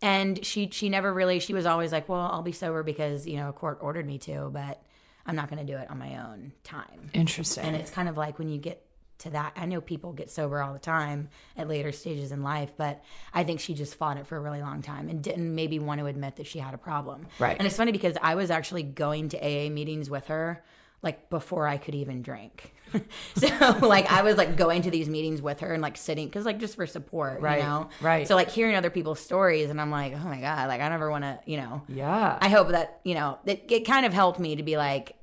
and 0.00 0.44
she 0.44 0.68
she 0.72 0.88
never 0.88 1.12
really 1.14 1.38
she 1.38 1.54
was 1.54 1.64
always 1.64 1.92
like 1.92 2.08
well 2.08 2.28
i'll 2.32 2.42
be 2.42 2.50
sober 2.50 2.82
because 2.82 3.24
you 3.24 3.36
know 3.36 3.48
a 3.48 3.52
court 3.52 3.78
ordered 3.80 4.04
me 4.04 4.18
to 4.18 4.50
but 4.52 4.82
i'm 5.26 5.36
not 5.36 5.48
going 5.48 5.64
to 5.64 5.72
do 5.72 5.78
it 5.78 5.88
on 5.88 5.96
my 5.96 6.16
own 6.18 6.50
time 6.64 7.08
Interesting. 7.14 7.64
and 7.64 7.76
it's 7.76 7.88
kind 7.90 8.08
of 8.08 8.16
like 8.16 8.36
when 8.36 8.48
you 8.48 8.58
get 8.58 8.84
to 9.22 9.30
that 9.30 9.52
i 9.56 9.64
know 9.66 9.80
people 9.80 10.12
get 10.12 10.30
sober 10.30 10.62
all 10.62 10.72
the 10.72 10.78
time 10.78 11.28
at 11.56 11.68
later 11.68 11.90
stages 11.92 12.30
in 12.32 12.42
life 12.42 12.72
but 12.76 13.02
i 13.34 13.42
think 13.44 13.58
she 13.60 13.74
just 13.74 13.94
fought 13.94 14.16
it 14.16 14.26
for 14.26 14.36
a 14.36 14.40
really 14.40 14.60
long 14.60 14.82
time 14.82 15.08
and 15.08 15.22
didn't 15.22 15.54
maybe 15.54 15.78
want 15.78 15.98
to 16.00 16.06
admit 16.06 16.36
that 16.36 16.46
she 16.46 16.58
had 16.58 16.74
a 16.74 16.78
problem 16.78 17.26
Right. 17.38 17.56
and 17.58 17.66
it's 17.66 17.76
funny 17.76 17.92
because 17.92 18.16
i 18.22 18.34
was 18.34 18.50
actually 18.50 18.82
going 18.82 19.28
to 19.30 19.38
aa 19.38 19.70
meetings 19.70 20.08
with 20.10 20.26
her 20.26 20.62
like 21.02 21.30
before 21.30 21.66
i 21.66 21.76
could 21.78 21.94
even 21.94 22.22
drink 22.22 22.74
so 23.36 23.46
like 23.82 24.10
i 24.12 24.22
was 24.22 24.36
like 24.36 24.56
going 24.56 24.82
to 24.82 24.90
these 24.90 25.08
meetings 25.08 25.40
with 25.40 25.60
her 25.60 25.72
and 25.72 25.82
like 25.82 25.96
sitting 25.96 26.26
because 26.26 26.44
like 26.44 26.58
just 26.58 26.76
for 26.76 26.86
support 26.86 27.40
Right, 27.40 27.58
you 27.58 27.64
know 27.64 27.88
right. 28.00 28.28
so 28.28 28.34
like 28.34 28.50
hearing 28.50 28.76
other 28.76 28.90
people's 28.90 29.18
stories 29.20 29.70
and 29.70 29.80
i'm 29.80 29.90
like 29.90 30.12
oh 30.14 30.28
my 30.28 30.40
god 30.40 30.68
like 30.68 30.80
i 30.80 30.88
never 30.88 31.10
want 31.10 31.24
to 31.24 31.38
you 31.46 31.56
know 31.56 31.82
yeah. 31.88 32.38
i 32.40 32.48
hope 32.48 32.68
that 32.68 33.00
you 33.04 33.14
know 33.14 33.38
it, 33.46 33.64
it 33.68 33.80
kind 33.86 34.04
of 34.06 34.12
helped 34.12 34.38
me 34.38 34.56
to 34.56 34.62
be 34.62 34.76
like 34.76 35.16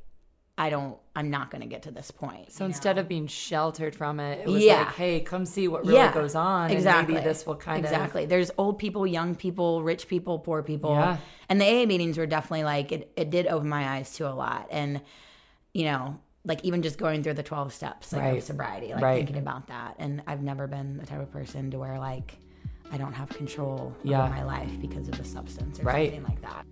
i 0.59 0.69
don't 0.69 0.97
i'm 1.15 1.29
not 1.31 1.49
going 1.49 1.61
to 1.61 1.67
get 1.67 1.81
to 1.83 1.91
this 1.91 2.11
point 2.11 2.51
so 2.51 2.65
instead 2.65 2.97
know? 2.97 2.99
of 3.01 3.07
being 3.07 3.25
sheltered 3.27 3.95
from 3.95 4.19
it, 4.19 4.41
it 4.41 4.47
was 4.47 4.63
Yeah. 4.63 4.79
like, 4.83 4.91
hey, 4.95 5.19
come 5.21 5.45
see 5.45 5.67
what 5.67 5.81
really 5.85 5.95
Yeah, 5.95 6.13
goes 6.13 6.35
on. 6.35 6.69
exactly 6.69 7.15
And 7.15 7.23
maybe 7.23 7.27
this 7.29 7.45
will 7.47 7.55
kind 7.55 7.79
of 7.79 7.85
exactly 7.85 8.25
there's 8.27 8.51
old 8.57 8.77
people 8.77 9.07
young 9.07 9.33
people 9.35 9.81
rich 9.81 10.07
people 10.07 10.37
poor 10.39 10.61
people 10.61 10.91
Yeah. 10.91 11.17
and 11.49 11.59
the 11.59 11.65
aa 11.65 11.85
meetings 11.87 12.17
were 12.19 12.27
definitely 12.27 12.65
like 12.65 12.91
it, 12.91 13.11
it 13.15 13.29
did 13.31 13.47
open 13.47 13.67
my 13.69 13.83
eyes 13.95 14.13
to 14.17 14.29
a 14.29 14.35
lot 14.45 14.67
and 14.69 15.01
you 15.73 15.85
know 15.85 16.19
like 16.45 16.63
even 16.63 16.81
just 16.81 16.97
going 16.97 17.21
through 17.23 17.33
the 17.35 17.43
12 17.43 17.73
steps 17.73 18.11
like 18.13 18.21
Right. 18.21 18.37
of 18.37 18.43
sobriety 18.43 18.93
like 18.93 19.03
Right. 19.03 19.17
thinking 19.17 19.37
about 19.37 19.67
that 19.67 19.95
and 19.99 20.21
i've 20.27 20.41
never 20.41 20.67
been 20.67 20.97
the 20.97 21.05
type 21.05 21.21
of 21.21 21.31
person 21.31 21.71
to 21.71 21.79
where 21.79 21.99
like 21.99 22.37
i 22.91 22.97
don't 22.97 23.13
have 23.13 23.29
control 23.29 23.95
Yeah. 24.03 24.23
over 24.23 24.29
my 24.29 24.43
life 24.43 24.71
because 24.81 25.07
of 25.09 25.19
a 25.19 25.23
substance 25.25 25.79
or 25.79 25.83
Right. 25.83 26.11
something 26.11 26.23
like 26.31 26.41
that 26.41 26.65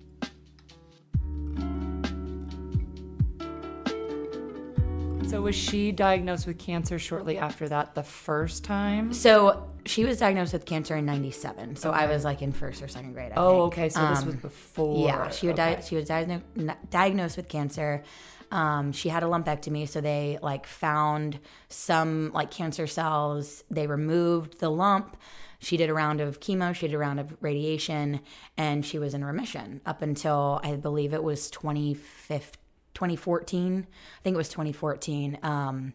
So 5.27 5.41
was 5.41 5.55
she 5.55 5.91
diagnosed 5.91 6.47
with 6.47 6.57
cancer 6.57 6.97
shortly 6.97 7.37
after 7.37 7.67
that 7.67 7.95
the 7.95 8.03
first 8.03 8.63
time? 8.63 9.11
So 9.13 9.69
she 9.85 10.05
was 10.05 10.19
diagnosed 10.19 10.53
with 10.53 10.65
cancer 10.65 10.95
in 10.95 11.05
'97. 11.05 11.75
So 11.75 11.91
I 11.91 12.07
was 12.07 12.23
like 12.23 12.41
in 12.41 12.53
first 12.53 12.81
or 12.81 12.87
second 12.87 13.11
grade. 13.13 13.33
I 13.33 13.35
Oh, 13.35 13.69
think. 13.69 13.73
okay. 13.73 13.89
So 13.89 13.99
this 14.07 14.23
was 14.23 14.35
Um, 14.35 14.39
before. 14.41 15.05
Yeah, 15.07 15.29
she 15.29 15.47
was 15.47 15.55
di- 15.57 15.81
she 15.81 15.95
was 15.95 16.05
diagnosed 16.07 16.45
diagnosed 16.89 17.35
with 17.37 17.49
cancer. 17.49 18.03
Um, 18.51 18.93
she 18.93 19.09
had 19.09 19.23
a 19.23 19.25
lumpectomy, 19.25 19.89
so 19.89 19.99
they 19.99 20.39
like 20.41 20.65
found 20.65 21.39
some 21.67 22.31
like 22.33 22.49
cancer 22.49 22.87
cells. 22.87 23.65
They 23.69 23.85
removed 23.85 24.59
the 24.61 24.69
lump. 24.69 25.17
She 25.59 25.75
did 25.75 25.89
a 25.89 25.93
round 25.93 26.21
of 26.21 26.39
chemo. 26.39 26.73
She 26.73 26.87
did 26.87 26.93
a 26.95 26.99
round 26.99 27.19
of 27.19 27.35
radiation, 27.41 28.21
and 28.57 28.85
she 28.85 28.97
was 28.97 29.13
in 29.13 29.25
remission 29.25 29.81
up 29.85 30.01
until 30.01 30.61
I 30.63 30.77
believe 30.77 31.13
it 31.13 31.23
was 31.23 31.49
2015, 31.51 32.61
2014. 32.97 33.85
I 33.87 34.21
think 34.23 34.33
it 34.33 34.37
was 34.37 34.49
2014. 34.49 35.37
Um, 35.43 35.93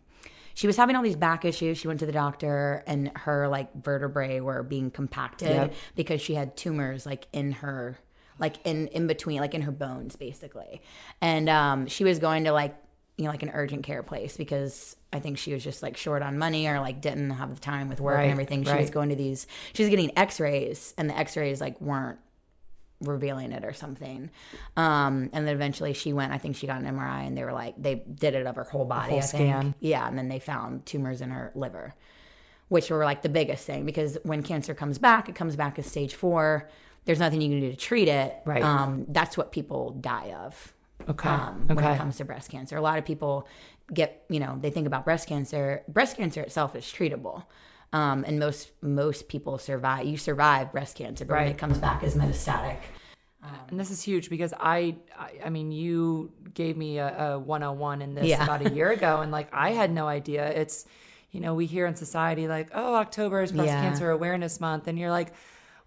she 0.54 0.66
was 0.68 0.76
having 0.76 0.94
all 0.94 1.02
these 1.02 1.16
back 1.16 1.44
issues. 1.44 1.78
She 1.78 1.88
went 1.88 1.98
to 2.00 2.06
the 2.06 2.12
doctor, 2.12 2.84
and 2.86 3.10
her 3.16 3.48
like 3.48 3.74
vertebrae 3.74 4.38
were 4.40 4.62
being 4.62 4.90
compacted 4.90 5.48
Yep. 5.48 5.74
because 5.96 6.20
she 6.20 6.34
had 6.34 6.56
tumors 6.56 7.04
like 7.04 7.26
in 7.32 7.52
her 7.52 7.98
like 8.38 8.56
in 8.64 8.86
in 8.88 9.06
between 9.08 9.40
like 9.40 9.54
in 9.54 9.62
her 9.62 9.70
bones 9.72 10.16
basically 10.16 10.80
and 11.20 11.48
um 11.50 11.86
she 11.86 12.02
was 12.02 12.18
going 12.18 12.44
to 12.44 12.52
like 12.52 12.74
you 13.18 13.24
know 13.24 13.30
like 13.30 13.42
an 13.42 13.50
urgent 13.52 13.82
care 13.84 14.02
place 14.02 14.36
because 14.38 14.96
i 15.12 15.20
think 15.20 15.36
she 15.36 15.52
was 15.52 15.62
just 15.62 15.82
like 15.82 15.96
short 15.98 16.22
on 16.22 16.38
money 16.38 16.66
or 16.66 16.80
like 16.80 17.00
didn't 17.02 17.28
have 17.30 17.54
the 17.54 17.60
time 17.60 17.88
with 17.90 18.00
work 18.00 18.16
Right, 18.16 18.22
and 18.24 18.32
everything 18.32 18.64
she 18.64 18.74
was 18.74 18.88
going 18.90 19.10
to 19.10 19.16
these 19.16 19.46
she 19.74 19.82
was 19.82 19.90
getting 19.90 20.16
x-rays 20.18 20.94
and 20.96 21.10
the 21.10 21.16
x-rays 21.16 21.60
like 21.60 21.78
weren't 21.80 22.18
revealing 23.02 23.52
it 23.52 23.64
or 23.64 23.72
something 23.72 24.30
um 24.76 25.28
and 25.32 25.46
then 25.46 25.54
eventually 25.54 25.92
she 25.92 26.12
went 26.12 26.32
i 26.32 26.38
think 26.38 26.56
she 26.56 26.66
got 26.66 26.80
an 26.80 26.86
mri 26.96 27.26
and 27.26 27.36
they 27.36 27.44
were 27.44 27.52
like 27.52 27.74
they 27.80 27.96
did 27.96 28.34
it 28.34 28.46
of 28.46 28.56
her 28.56 28.64
whole 28.64 28.84
body 28.84 29.10
whole 29.10 29.18
I 29.18 29.22
think. 29.22 29.28
scan. 29.50 29.74
yeah 29.80 30.06
and 30.08 30.16
then 30.16 30.28
they 30.28 30.38
found 30.38 30.86
tumors 30.86 31.20
in 31.20 31.30
her 31.30 31.52
liver 31.54 31.94
which 32.68 32.90
were 32.90 33.04
like 33.04 33.20
the 33.22 33.28
biggest 33.28 33.66
thing 33.66 33.84
because 33.84 34.16
when 34.22 34.42
cancer 34.42 34.72
comes 34.72 34.96
back, 34.96 35.28
it 35.28 35.34
comes 35.34 35.56
back 35.56 35.78
as 35.78 35.84
stage 35.84 36.14
four. 36.14 36.70
There's 37.04 37.18
nothing 37.18 37.42
you 37.42 37.50
can 37.50 37.60
do 37.60 37.70
to 37.70 37.76
treat 37.76 38.08
it. 38.08 38.34
Right. 38.46 38.62
Um, 38.62 39.04
that's 39.08 39.36
what 39.36 39.52
people 39.52 39.90
die 40.00 40.32
of 40.32 40.72
Okay. 41.06 41.28
um, 41.28 41.66
when 41.66 41.78
it 41.84 41.98
comes 41.98 42.16
to 42.16 42.24
breast 42.24 42.50
cancer. 42.50 42.78
A 42.78 42.80
lot 42.80 42.96
of 42.98 43.04
people 43.04 43.46
get, 43.92 44.24
you 44.30 44.40
know, 44.40 44.56
they 44.58 44.70
think 44.70 44.86
about 44.86 45.04
breast 45.04 45.28
cancer. 45.28 45.82
Breast 45.86 46.16
cancer 46.16 46.40
itself 46.40 46.74
is 46.74 46.84
treatable. 46.84 47.44
Um, 47.92 48.24
and 48.26 48.38
most 48.38 48.70
most 48.80 49.28
people 49.28 49.58
survive. 49.58 50.06
You 50.06 50.16
survive 50.16 50.72
breast 50.72 50.96
cancer, 50.96 51.24
but 51.24 51.34
when 51.34 51.42
Right. 51.44 51.50
it 51.54 51.58
comes 51.58 51.78
back 51.78 52.02
as 52.02 52.14
metastatic, 52.14 52.78
and 53.68 53.78
this 53.80 53.90
is 53.90 54.02
huge 54.02 54.28
because 54.30 54.52
I, 54.60 54.96
I, 55.18 55.30
I 55.46 55.50
mean, 55.50 55.72
you 55.72 56.30
gave 56.54 56.76
me 56.76 56.98
a, 56.98 57.32
a 57.34 57.38
101 57.38 58.02
in 58.02 58.14
this 58.14 58.28
Yeah. 58.28 58.42
about 58.44 58.62
a 58.62 58.70
year 58.70 58.90
ago, 58.92 59.20
and 59.20 59.32
like 59.32 59.48
I 59.52 59.70
had 59.70 59.90
no 59.90 60.06
idea. 60.08 60.46
It's, 60.50 60.86
you 61.30 61.40
know, 61.40 61.54
we 61.54 61.66
hear 61.66 61.86
in 61.86 61.96
society 61.96 62.46
like, 62.48 62.68
oh, 62.74 62.94
October 62.96 63.42
is 63.42 63.52
Breast 63.52 63.66
Yeah. 63.68 63.80
Cancer 63.80 64.10
Awareness 64.10 64.60
Month, 64.60 64.88
and 64.88 64.98
you're 64.98 65.10
like, 65.10 65.32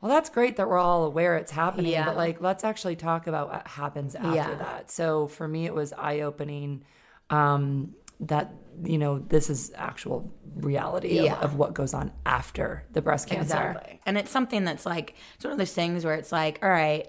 well, 0.01 0.11
that's 0.11 0.29
great 0.29 0.57
that 0.57 0.67
we're 0.67 0.77
all 0.79 1.05
aware 1.05 1.37
it's 1.37 1.51
happening, 1.51 1.91
Yeah. 1.91 2.05
but 2.05 2.15
like, 2.17 2.41
let's 2.41 2.63
actually 2.63 2.95
talk 2.95 3.25
about 3.27 3.49
what 3.51 3.67
happens 3.67 4.15
after 4.15 4.55
that. 4.55 4.91
So 4.91 5.27
for 5.27 5.47
me, 5.47 5.65
it 5.65 5.73
was 5.73 5.93
eye 5.93 6.21
opening. 6.21 6.83
Um, 7.29 7.95
that 8.21 8.53
you 8.83 8.97
know 8.97 9.19
this 9.19 9.49
is 9.49 9.71
actual 9.75 10.31
reality 10.55 11.19
of, 11.19 11.25
Yeah. 11.25 11.39
of 11.39 11.55
what 11.55 11.73
goes 11.73 11.93
on 11.93 12.11
after 12.25 12.83
the 12.93 13.01
breast 13.01 13.27
cancer 13.27 13.43
Exactly. 13.43 14.01
And 14.05 14.17
it's 14.17 14.31
something 14.31 14.63
that's 14.63 14.85
like 14.85 15.15
it's 15.35 15.43
one 15.43 15.51
of 15.51 15.57
those 15.59 15.73
things 15.73 16.05
where 16.05 16.15
it's 16.15 16.31
like, 16.31 16.59
all 16.63 16.69
right, 16.69 17.07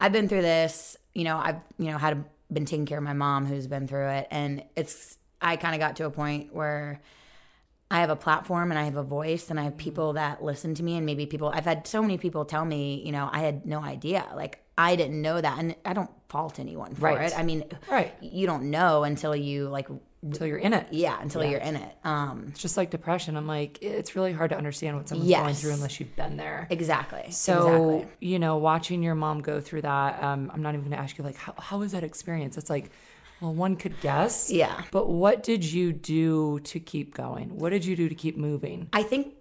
I've 0.00 0.12
been 0.12 0.28
through 0.28 0.42
this, 0.42 0.96
you 1.14 1.24
know, 1.24 1.36
I've, 1.38 1.56
you 1.78 1.90
know, 1.90 1.98
had 1.98 2.24
been 2.52 2.64
taking 2.64 2.86
care 2.86 2.98
of 2.98 3.04
my 3.04 3.12
mom 3.12 3.46
who's 3.46 3.66
been 3.66 3.86
through 3.86 4.08
it 4.08 4.28
and 4.30 4.64
it's 4.76 5.18
I 5.40 5.56
kind 5.56 5.74
of 5.74 5.80
got 5.80 5.96
to 5.96 6.06
a 6.06 6.10
point 6.10 6.52
where 6.54 7.00
I 7.90 8.00
have 8.00 8.10
a 8.10 8.16
platform 8.16 8.70
and 8.70 8.78
I 8.78 8.84
have 8.84 8.96
a 8.96 9.02
voice 9.02 9.50
and 9.50 9.58
I 9.58 9.64
have 9.64 9.76
people 9.76 10.08
mm-hmm. 10.08 10.16
that 10.16 10.42
listen 10.42 10.74
to 10.74 10.82
me 10.82 10.96
and 10.96 11.06
maybe 11.06 11.26
people 11.26 11.48
I've 11.48 11.64
had 11.64 11.86
so 11.86 12.02
many 12.02 12.18
people 12.18 12.44
tell 12.44 12.64
me, 12.64 13.02
you 13.04 13.12
know, 13.12 13.28
I 13.30 13.40
had 13.40 13.64
no 13.66 13.80
idea. 13.80 14.26
Like 14.34 14.60
I 14.76 14.96
didn't 14.96 15.20
know 15.20 15.40
that 15.40 15.58
and 15.58 15.74
I 15.84 15.92
don't 15.92 16.10
fault 16.28 16.58
anyone 16.58 16.94
for 16.94 17.06
Right. 17.06 17.32
it. 17.32 17.38
I 17.38 17.42
mean, 17.42 17.64
Right. 17.90 18.12
you 18.20 18.46
don't 18.46 18.70
know 18.70 19.04
until 19.04 19.34
you 19.34 19.68
like 19.68 19.88
until 20.22 20.46
you're 20.46 20.58
in 20.58 20.72
it 20.72 20.88
yeah, 20.90 21.20
until 21.20 21.44
you're 21.44 21.60
in 21.60 21.76
it. 21.76 21.96
Um 22.04 22.46
It's 22.48 22.60
just 22.60 22.76
like 22.76 22.90
depression. 22.90 23.36
I'm 23.36 23.46
like, 23.46 23.78
it's 23.82 24.16
really 24.16 24.32
hard 24.32 24.50
to 24.50 24.56
understand 24.56 24.96
what 24.96 25.08
someone's 25.08 25.30
going 25.30 25.54
through 25.54 25.72
unless 25.72 26.00
you've 26.00 26.16
been 26.16 26.36
there. 26.36 26.66
exactly. 26.70 27.30
So, 27.30 27.98
exactly. 27.98 28.28
you 28.28 28.38
know, 28.38 28.56
watching 28.56 29.02
your 29.02 29.14
mom 29.14 29.40
go 29.42 29.60
through 29.60 29.82
that, 29.82 30.22
um, 30.22 30.50
I'm 30.52 30.62
not 30.62 30.74
even 30.74 30.80
going 30.80 30.96
to 30.96 30.98
ask 30.98 31.18
you, 31.18 31.24
like, 31.24 31.36
how, 31.36 31.54
how 31.58 31.78
was 31.78 31.92
that 31.92 32.04
experience? 32.04 32.56
It's 32.58 32.70
like, 32.70 32.90
well, 33.40 33.54
one 33.54 33.76
could 33.76 34.00
guess. 34.00 34.50
Yeah. 34.50 34.82
But 34.90 35.08
what 35.08 35.42
did 35.42 35.64
you 35.64 35.92
do 35.92 36.58
to 36.60 36.80
keep 36.80 37.14
going? 37.14 37.56
What 37.56 37.70
did 37.70 37.84
you 37.84 37.94
do 37.94 38.08
to 38.08 38.14
keep 38.14 38.36
moving? 38.36 38.88
I 38.92 39.02
think 39.04 39.34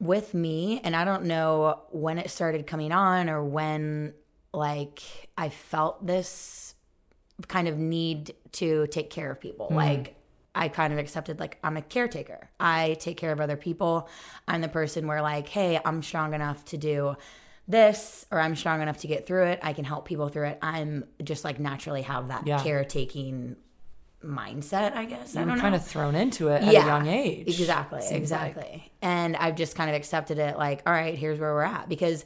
with 0.00 0.34
me, 0.34 0.80
and 0.82 0.96
I 0.96 1.04
don't 1.04 1.24
know 1.24 1.82
when 1.90 2.18
it 2.18 2.30
started 2.30 2.66
coming 2.66 2.92
on 2.92 3.28
or 3.28 3.44
when 3.44 4.14
like 4.52 5.02
I 5.36 5.50
felt 5.50 6.06
this 6.06 6.67
kind 7.46 7.68
of 7.68 7.76
need 7.78 8.34
to 8.52 8.86
take 8.88 9.10
care 9.10 9.30
of 9.30 9.40
people. 9.40 9.66
Hmm. 9.68 9.76
Like 9.76 10.14
I 10.54 10.68
kind 10.68 10.92
of 10.92 10.98
accepted 10.98 11.38
like 11.38 11.58
I'm 11.62 11.76
a 11.76 11.82
caretaker. 11.82 12.50
I 12.58 12.96
take 12.98 13.16
care 13.16 13.30
of 13.32 13.40
other 13.40 13.56
people. 13.56 14.08
I'm 14.48 14.60
the 14.60 14.68
person 14.68 15.06
where 15.06 15.22
like, 15.22 15.48
hey, 15.48 15.78
I'm 15.84 16.02
strong 16.02 16.34
enough 16.34 16.64
to 16.66 16.76
do 16.76 17.14
this 17.68 18.26
or 18.32 18.40
I'm 18.40 18.56
strong 18.56 18.80
enough 18.82 18.98
to 18.98 19.06
get 19.06 19.26
through 19.26 19.44
it. 19.48 19.60
I 19.62 19.72
can 19.74 19.84
help 19.84 20.06
people 20.06 20.28
through 20.30 20.46
it. 20.48 20.58
I'm 20.62 21.04
just 21.22 21.44
like 21.44 21.60
naturally 21.60 22.02
have 22.02 22.28
that 22.28 22.46
Yeah. 22.46 22.60
caretaking 22.62 23.56
mindset, 24.24 24.94
I 24.96 25.04
guess. 25.04 25.36
I 25.36 25.40
You 25.40 25.46
were 25.46 25.50
don't 25.52 25.56
know 25.58 25.62
kind 25.62 25.74
of 25.76 25.86
thrown 25.86 26.14
into 26.16 26.48
it 26.48 26.62
at 26.62 26.68
a 26.70 26.72
young 26.72 27.06
age. 27.06 27.46
Exactly, 27.60 28.00
seems 28.00 28.30
like. 28.32 28.48
exactly. 28.56 28.90
And 29.00 29.36
I've 29.36 29.54
just 29.54 29.76
kind 29.76 29.88
of 29.90 29.94
accepted 29.94 30.38
it 30.38 30.56
like, 30.56 30.82
all 30.86 30.92
right, 30.92 31.14
here's 31.16 31.38
where 31.38 31.52
we're 31.54 31.62
at 31.62 31.88
because 31.88 32.24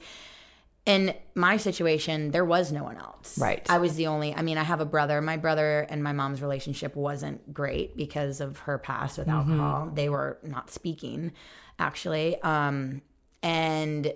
in 0.85 1.15
my 1.37 1.57
situation, 1.59 2.33
there 2.33 2.45
was 2.45 2.73
no 2.73 2.83
one 2.83 2.97
else. 2.97 3.39
Right. 3.39 3.65
I 3.71 3.79
was 3.79 3.95
the 3.95 4.09
only, 4.09 4.35
I 4.35 4.43
mean, 4.43 4.59
I 4.59 4.65
have 4.65 4.81
a 4.81 4.85
brother. 4.85 5.21
My 5.21 5.37
brother 5.37 5.87
and 5.89 6.03
my 6.03 6.13
mom's 6.13 6.43
relationship 6.43 6.97
wasn't 6.97 7.55
great 7.55 7.97
because 7.97 8.41
of 8.41 8.59
her 8.61 8.79
past 8.79 9.19
with 9.19 9.29
Mm-hmm. 9.29 9.53
alcohol. 9.61 9.91
They 9.95 10.09
were 10.09 10.39
not 10.43 10.71
speaking, 10.71 11.33
actually. 11.79 12.41
Um, 12.43 13.01
and, 13.45 14.13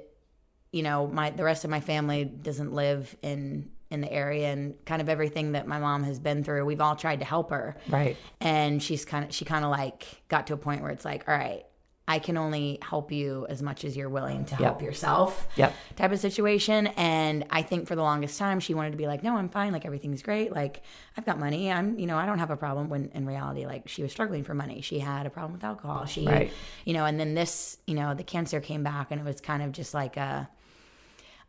you 0.72 0.82
know, 0.82 1.06
my, 1.06 1.30
the 1.30 1.44
rest 1.44 1.64
of 1.64 1.70
my 1.70 1.80
family 1.80 2.24
doesn't 2.24 2.72
live 2.72 3.14
in, 3.22 3.70
in 3.90 4.00
the 4.00 4.12
area 4.12 4.48
and 4.52 4.74
kind 4.84 5.00
of 5.00 5.08
everything 5.08 5.52
that 5.52 5.66
my 5.68 5.78
mom 5.78 6.02
has 6.02 6.18
been 6.18 6.42
through. 6.42 6.64
We've 6.64 6.80
all 6.80 6.96
tried 6.96 7.20
to 7.20 7.24
help 7.24 7.50
her 7.50 7.76
Right. 7.88 8.16
and 8.40 8.82
she's 8.82 9.04
kind 9.04 9.24
of 9.24 9.32
she 9.34 9.44
kind 9.44 9.64
of 9.64 9.70
like 9.70 10.04
got 10.28 10.48
to 10.48 10.54
a 10.54 10.56
point 10.56 10.82
where 10.82 10.90
it's 10.90 11.04
like 11.04 11.28
all 11.28 11.34
right 11.36 11.64
i 12.08 12.18
can 12.18 12.36
only 12.36 12.78
help 12.82 13.10
you 13.10 13.46
as 13.48 13.62
much 13.62 13.84
as 13.84 13.96
you're 13.96 14.08
willing 14.08 14.44
to 14.44 14.54
help 14.54 14.80
yourself 14.82 15.48
Yep. 15.56 15.74
type 15.96 16.12
of 16.12 16.18
situation 16.20 16.86
and 16.96 17.44
i 17.50 17.62
think 17.62 17.86
for 17.88 17.96
the 17.96 18.02
longest 18.02 18.38
time 18.38 18.60
she 18.60 18.74
wanted 18.74 18.92
to 18.92 18.96
be 18.96 19.06
like 19.06 19.22
no 19.22 19.36
i'm 19.36 19.48
fine 19.48 19.72
like 19.72 19.84
everything's 19.84 20.22
great 20.22 20.52
like 20.52 20.82
i've 21.16 21.24
got 21.26 21.38
money 21.38 21.70
i'm 21.72 21.98
you 21.98 22.06
know 22.06 22.16
i 22.16 22.26
don't 22.26 22.38
have 22.38 22.50
a 22.50 22.56
problem 22.56 22.88
when 22.88 23.10
in 23.14 23.26
reality 23.26 23.66
like 23.66 23.88
she 23.88 24.02
was 24.02 24.12
struggling 24.12 24.44
for 24.44 24.54
money 24.54 24.80
she 24.80 24.98
had 24.98 25.26
a 25.26 25.30
problem 25.30 25.52
with 25.52 25.64
alcohol 25.64 26.04
she 26.06 26.26
Right. 26.26 26.52
you 26.84 26.94
know 26.94 27.04
and 27.04 27.18
then 27.18 27.34
this 27.34 27.78
you 27.86 27.94
know 27.94 28.14
the 28.14 28.24
cancer 28.24 28.60
came 28.60 28.82
back 28.82 29.10
and 29.10 29.20
it 29.20 29.24
was 29.24 29.40
kind 29.40 29.62
of 29.62 29.72
just 29.72 29.92
like 29.94 30.16
a 30.16 30.48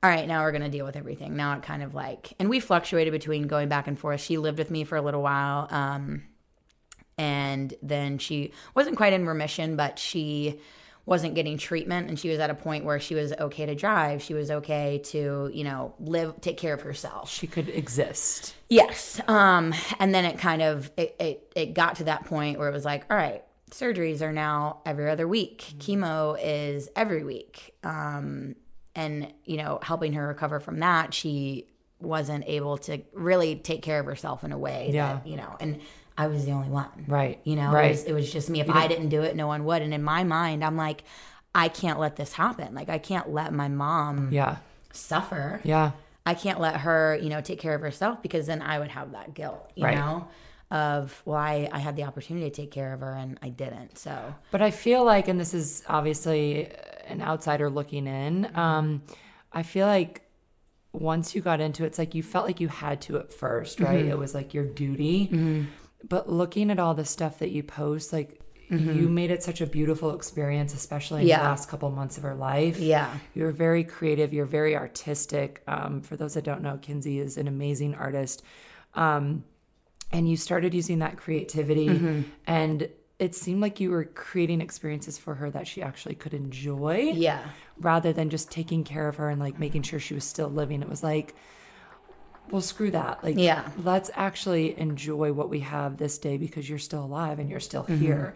all 0.04 0.12
right, 0.12 0.28
now 0.28 0.44
we're 0.44 0.52
going 0.52 0.62
to 0.62 0.70
deal 0.70 0.86
with 0.86 0.96
everything. 0.96 1.36
Now 1.36 1.56
it 1.58 1.64
kind 1.64 1.82
of 1.82 1.96
like, 1.96 2.32
and 2.38 2.50
we 2.50 2.60
fluctuated 2.60 3.12
between 3.12 3.48
going 3.48 3.68
back 3.68 3.88
and 3.88 3.98
forth. 3.98 4.22
She 4.22 4.38
lived 4.38 4.60
with 4.60 4.70
me 4.70 4.84
for 4.84 4.96
a 4.96 5.02
little 5.02 5.24
while. 5.24 5.68
Um, 5.72 6.22
and 7.18 7.74
then 7.82 8.18
she 8.18 8.52
wasn't 8.76 8.96
quite 8.98 9.14
in 9.14 9.26
remission, 9.26 9.76
but 9.76 9.98
she 10.00 10.60
wasn't 11.06 11.36
getting 11.36 11.58
treatment. 11.58 12.10
And 12.10 12.20
she 12.20 12.30
was 12.30 12.40
at 12.40 12.50
a 12.50 12.54
point 12.54 12.84
where 12.84 13.00
she 13.00 13.16
was 13.16 13.32
okay 13.34 13.66
to 13.66 13.74
drive. 13.76 14.22
She 14.22 14.34
was 14.34 14.52
okay 14.52 15.00
to, 15.06 15.50
you 15.54 15.64
know, 15.64 15.94
live, 16.00 16.40
take 16.42 16.58
care 16.58 16.74
of 16.74 16.82
herself. 16.82 17.30
She 17.32 17.48
could 17.48 17.70
exist. 17.70 18.54
Yes. 18.70 19.22
Um, 19.28 19.74
and 20.00 20.14
then 20.14 20.26
it 20.26 20.38
kind 20.38 20.62
of 20.62 20.92
it, 20.98 21.16
it 21.20 21.54
it 21.56 21.74
got 21.74 21.96
to 21.96 22.04
that 22.06 22.26
point 22.26 22.60
where 22.60 22.68
it 22.68 22.74
was 22.74 22.84
like, 22.86 23.06
all 23.10 23.16
right, 23.16 23.42
surgeries 23.72 24.22
are 24.22 24.34
now 24.34 24.82
every 24.86 25.10
other 25.10 25.28
week. 25.28 25.60
Chemo 25.80 26.38
is 26.44 26.90
every 26.96 27.24
week. 27.24 27.74
Um, 27.84 28.56
and 28.94 29.32
you 29.46 29.58
know, 29.58 29.80
helping 29.82 30.12
her 30.14 30.28
recover 30.28 30.60
from 30.60 30.80
that, 30.80 31.14
she 31.14 31.68
wasn't 32.02 32.44
able 32.48 32.78
to 32.80 33.02
really 33.14 33.56
take 33.56 33.82
care 33.82 34.00
of 34.00 34.06
herself 34.06 34.44
in 34.44 34.52
a 34.52 34.58
way 34.58 34.92
Yeah. 34.94 35.14
that, 35.14 35.28
you 35.28 35.38
know, 35.38 35.56
and 35.60 35.80
I 36.18 36.28
was 36.28 36.46
the 36.46 36.52
only 36.52 36.70
one. 36.70 37.06
Right. 37.08 37.40
You 37.44 37.56
know, 37.56 37.72
Right. 37.72 37.86
it, 37.86 37.90
was, 37.90 38.04
it 38.06 38.14
was 38.14 38.32
just 38.32 38.50
me. 38.50 38.60
If 38.60 38.70
I 38.70 38.88
didn't 38.88 39.10
do 39.10 39.22
it, 39.22 39.36
no 39.36 39.46
one 39.48 39.66
would. 39.66 39.82
And 39.82 39.94
in 39.94 40.04
my 40.04 40.24
mind, 40.24 40.64
I'm 40.64 40.76
like, 40.78 41.04
I 41.54 41.68
can't 41.70 42.00
let 42.00 42.16
this 42.16 42.34
happen. 42.34 42.74
Like 42.74 42.90
I 42.90 42.98
can't 42.98 43.30
let 43.32 43.54
my 43.54 43.68
mom 43.68 44.30
Yeah. 44.32 44.58
suffer. 44.92 45.62
Yeah. 45.64 45.92
I 46.26 46.34
can't 46.34 46.60
let 46.60 46.78
her, 46.82 47.18
you 47.22 47.30
know, 47.30 47.40
take 47.42 47.60
care 47.60 47.76
of 47.76 47.82
herself 47.82 48.22
because 48.22 48.48
then 48.48 48.62
I 48.62 48.80
would 48.80 48.90
have 48.90 49.12
that 49.14 49.34
guilt, 49.34 49.72
you 49.76 49.86
Right. 49.86 49.96
know, 49.96 50.28
of 50.72 51.22
why 51.24 51.70
I, 51.72 51.78
I 51.78 51.80
had 51.80 51.96
the 51.96 52.04
opportunity 52.04 52.50
to 52.50 52.56
take 52.56 52.72
care 52.72 52.94
of 52.94 53.00
her 53.00 53.14
and 53.14 53.40
I 53.42 53.50
didn't. 53.50 53.98
So 53.98 54.36
But 54.52 54.62
I 54.62 54.72
feel 54.72 55.06
like, 55.06 55.28
and 55.28 55.40
this 55.40 55.54
is 55.54 55.84
obviously 55.88 56.70
an 57.08 57.22
outsider 57.22 57.70
looking 57.70 58.08
in, 58.08 58.46
mm-hmm. 58.46 58.60
um, 58.60 59.02
I 59.54 59.64
feel 59.64 59.88
like 59.88 60.24
once 60.92 61.36
you 61.36 61.42
got 61.42 61.62
into 61.62 61.84
it, 61.84 61.88
it's 61.88 62.00
like 62.00 62.16
you 62.16 62.24
felt 62.24 62.46
like 62.46 62.60
you 62.60 62.68
had 62.68 63.02
to 63.02 63.18
at 63.20 63.32
first, 63.32 63.80
right? 63.80 64.00
Mm-hmm. 64.02 64.12
It 64.12 64.18
was 64.18 64.34
like 64.34 64.54
your 64.54 64.66
duty. 64.66 65.28
Mm-hmm. 65.28 65.66
But 66.04 66.30
looking 66.30 66.70
at 66.72 66.80
all 66.80 66.94
the 66.94 67.06
stuff 67.06 67.40
that 67.40 67.52
you 67.52 67.64
post, 67.64 68.14
like 68.14 68.42
you 68.70 69.08
made 69.08 69.32
it 69.32 69.42
such 69.44 69.62
a 69.62 69.66
beautiful 69.66 70.14
experience, 70.14 70.74
especially 70.74 71.22
in 71.22 71.28
Yeah. 71.28 71.38
the 71.40 71.44
last 71.46 71.70
couple 71.70 71.90
months 71.90 72.18
of 72.18 72.24
her 72.24 72.36
life. 72.36 72.78
yeah, 72.80 73.18
You're 73.34 73.52
very 73.54 73.86
creative. 73.86 74.34
You're 74.34 74.46
very 74.46 74.76
artistic. 74.76 75.64
Um, 75.70 76.02
for 76.02 76.18
those 76.18 76.34
that 76.34 76.44
don't 76.44 76.62
know, 76.62 76.78
Kinsey 76.82 77.20
is 77.20 77.38
an 77.38 77.48
amazing 77.48 77.96
artist. 77.96 78.44
Um, 78.94 79.46
and 80.12 80.30
you 80.30 80.36
started 80.36 80.74
using 80.74 81.00
that 81.00 81.16
creativity, 81.18 81.88
Mm-hmm. 81.88 82.22
and 82.46 82.90
it 83.20 83.36
seemed 83.36 83.62
like 83.62 83.80
you 83.80 83.90
were 83.90 84.04
creating 84.06 84.60
experiences 84.62 85.18
for 85.18 85.36
her 85.36 85.50
that 85.50 85.66
she 85.68 85.82
actually 85.82 86.16
could 86.16 86.34
enjoy 86.34 87.14
yeah, 87.16 87.48
rather 87.80 88.12
than 88.14 88.30
just 88.30 88.52
taking 88.52 88.84
care 88.84 89.08
of 89.08 89.16
her 89.16 89.30
and 89.30 89.40
like 89.40 89.58
making 89.58 89.82
sure 89.84 90.00
she 90.00 90.14
was 90.14 90.24
still 90.26 90.50
living. 90.50 90.82
It 90.82 90.90
was 90.90 91.04
like, 91.04 91.34
well, 92.50 92.62
screw 92.62 92.92
that. 92.92 93.24
Like, 93.24 93.36
Yeah. 93.38 93.68
let's 93.84 94.10
actually 94.16 94.78
enjoy 94.80 95.34
what 95.34 95.50
we 95.50 95.60
have 95.62 95.98
this 95.98 96.18
day 96.18 96.38
because 96.38 96.70
you're 96.70 96.80
still 96.80 97.04
alive 97.04 97.40
and 97.40 97.50
you're 97.50 97.60
still 97.60 97.84
Mm-hmm. 97.84 98.04
here. 98.04 98.36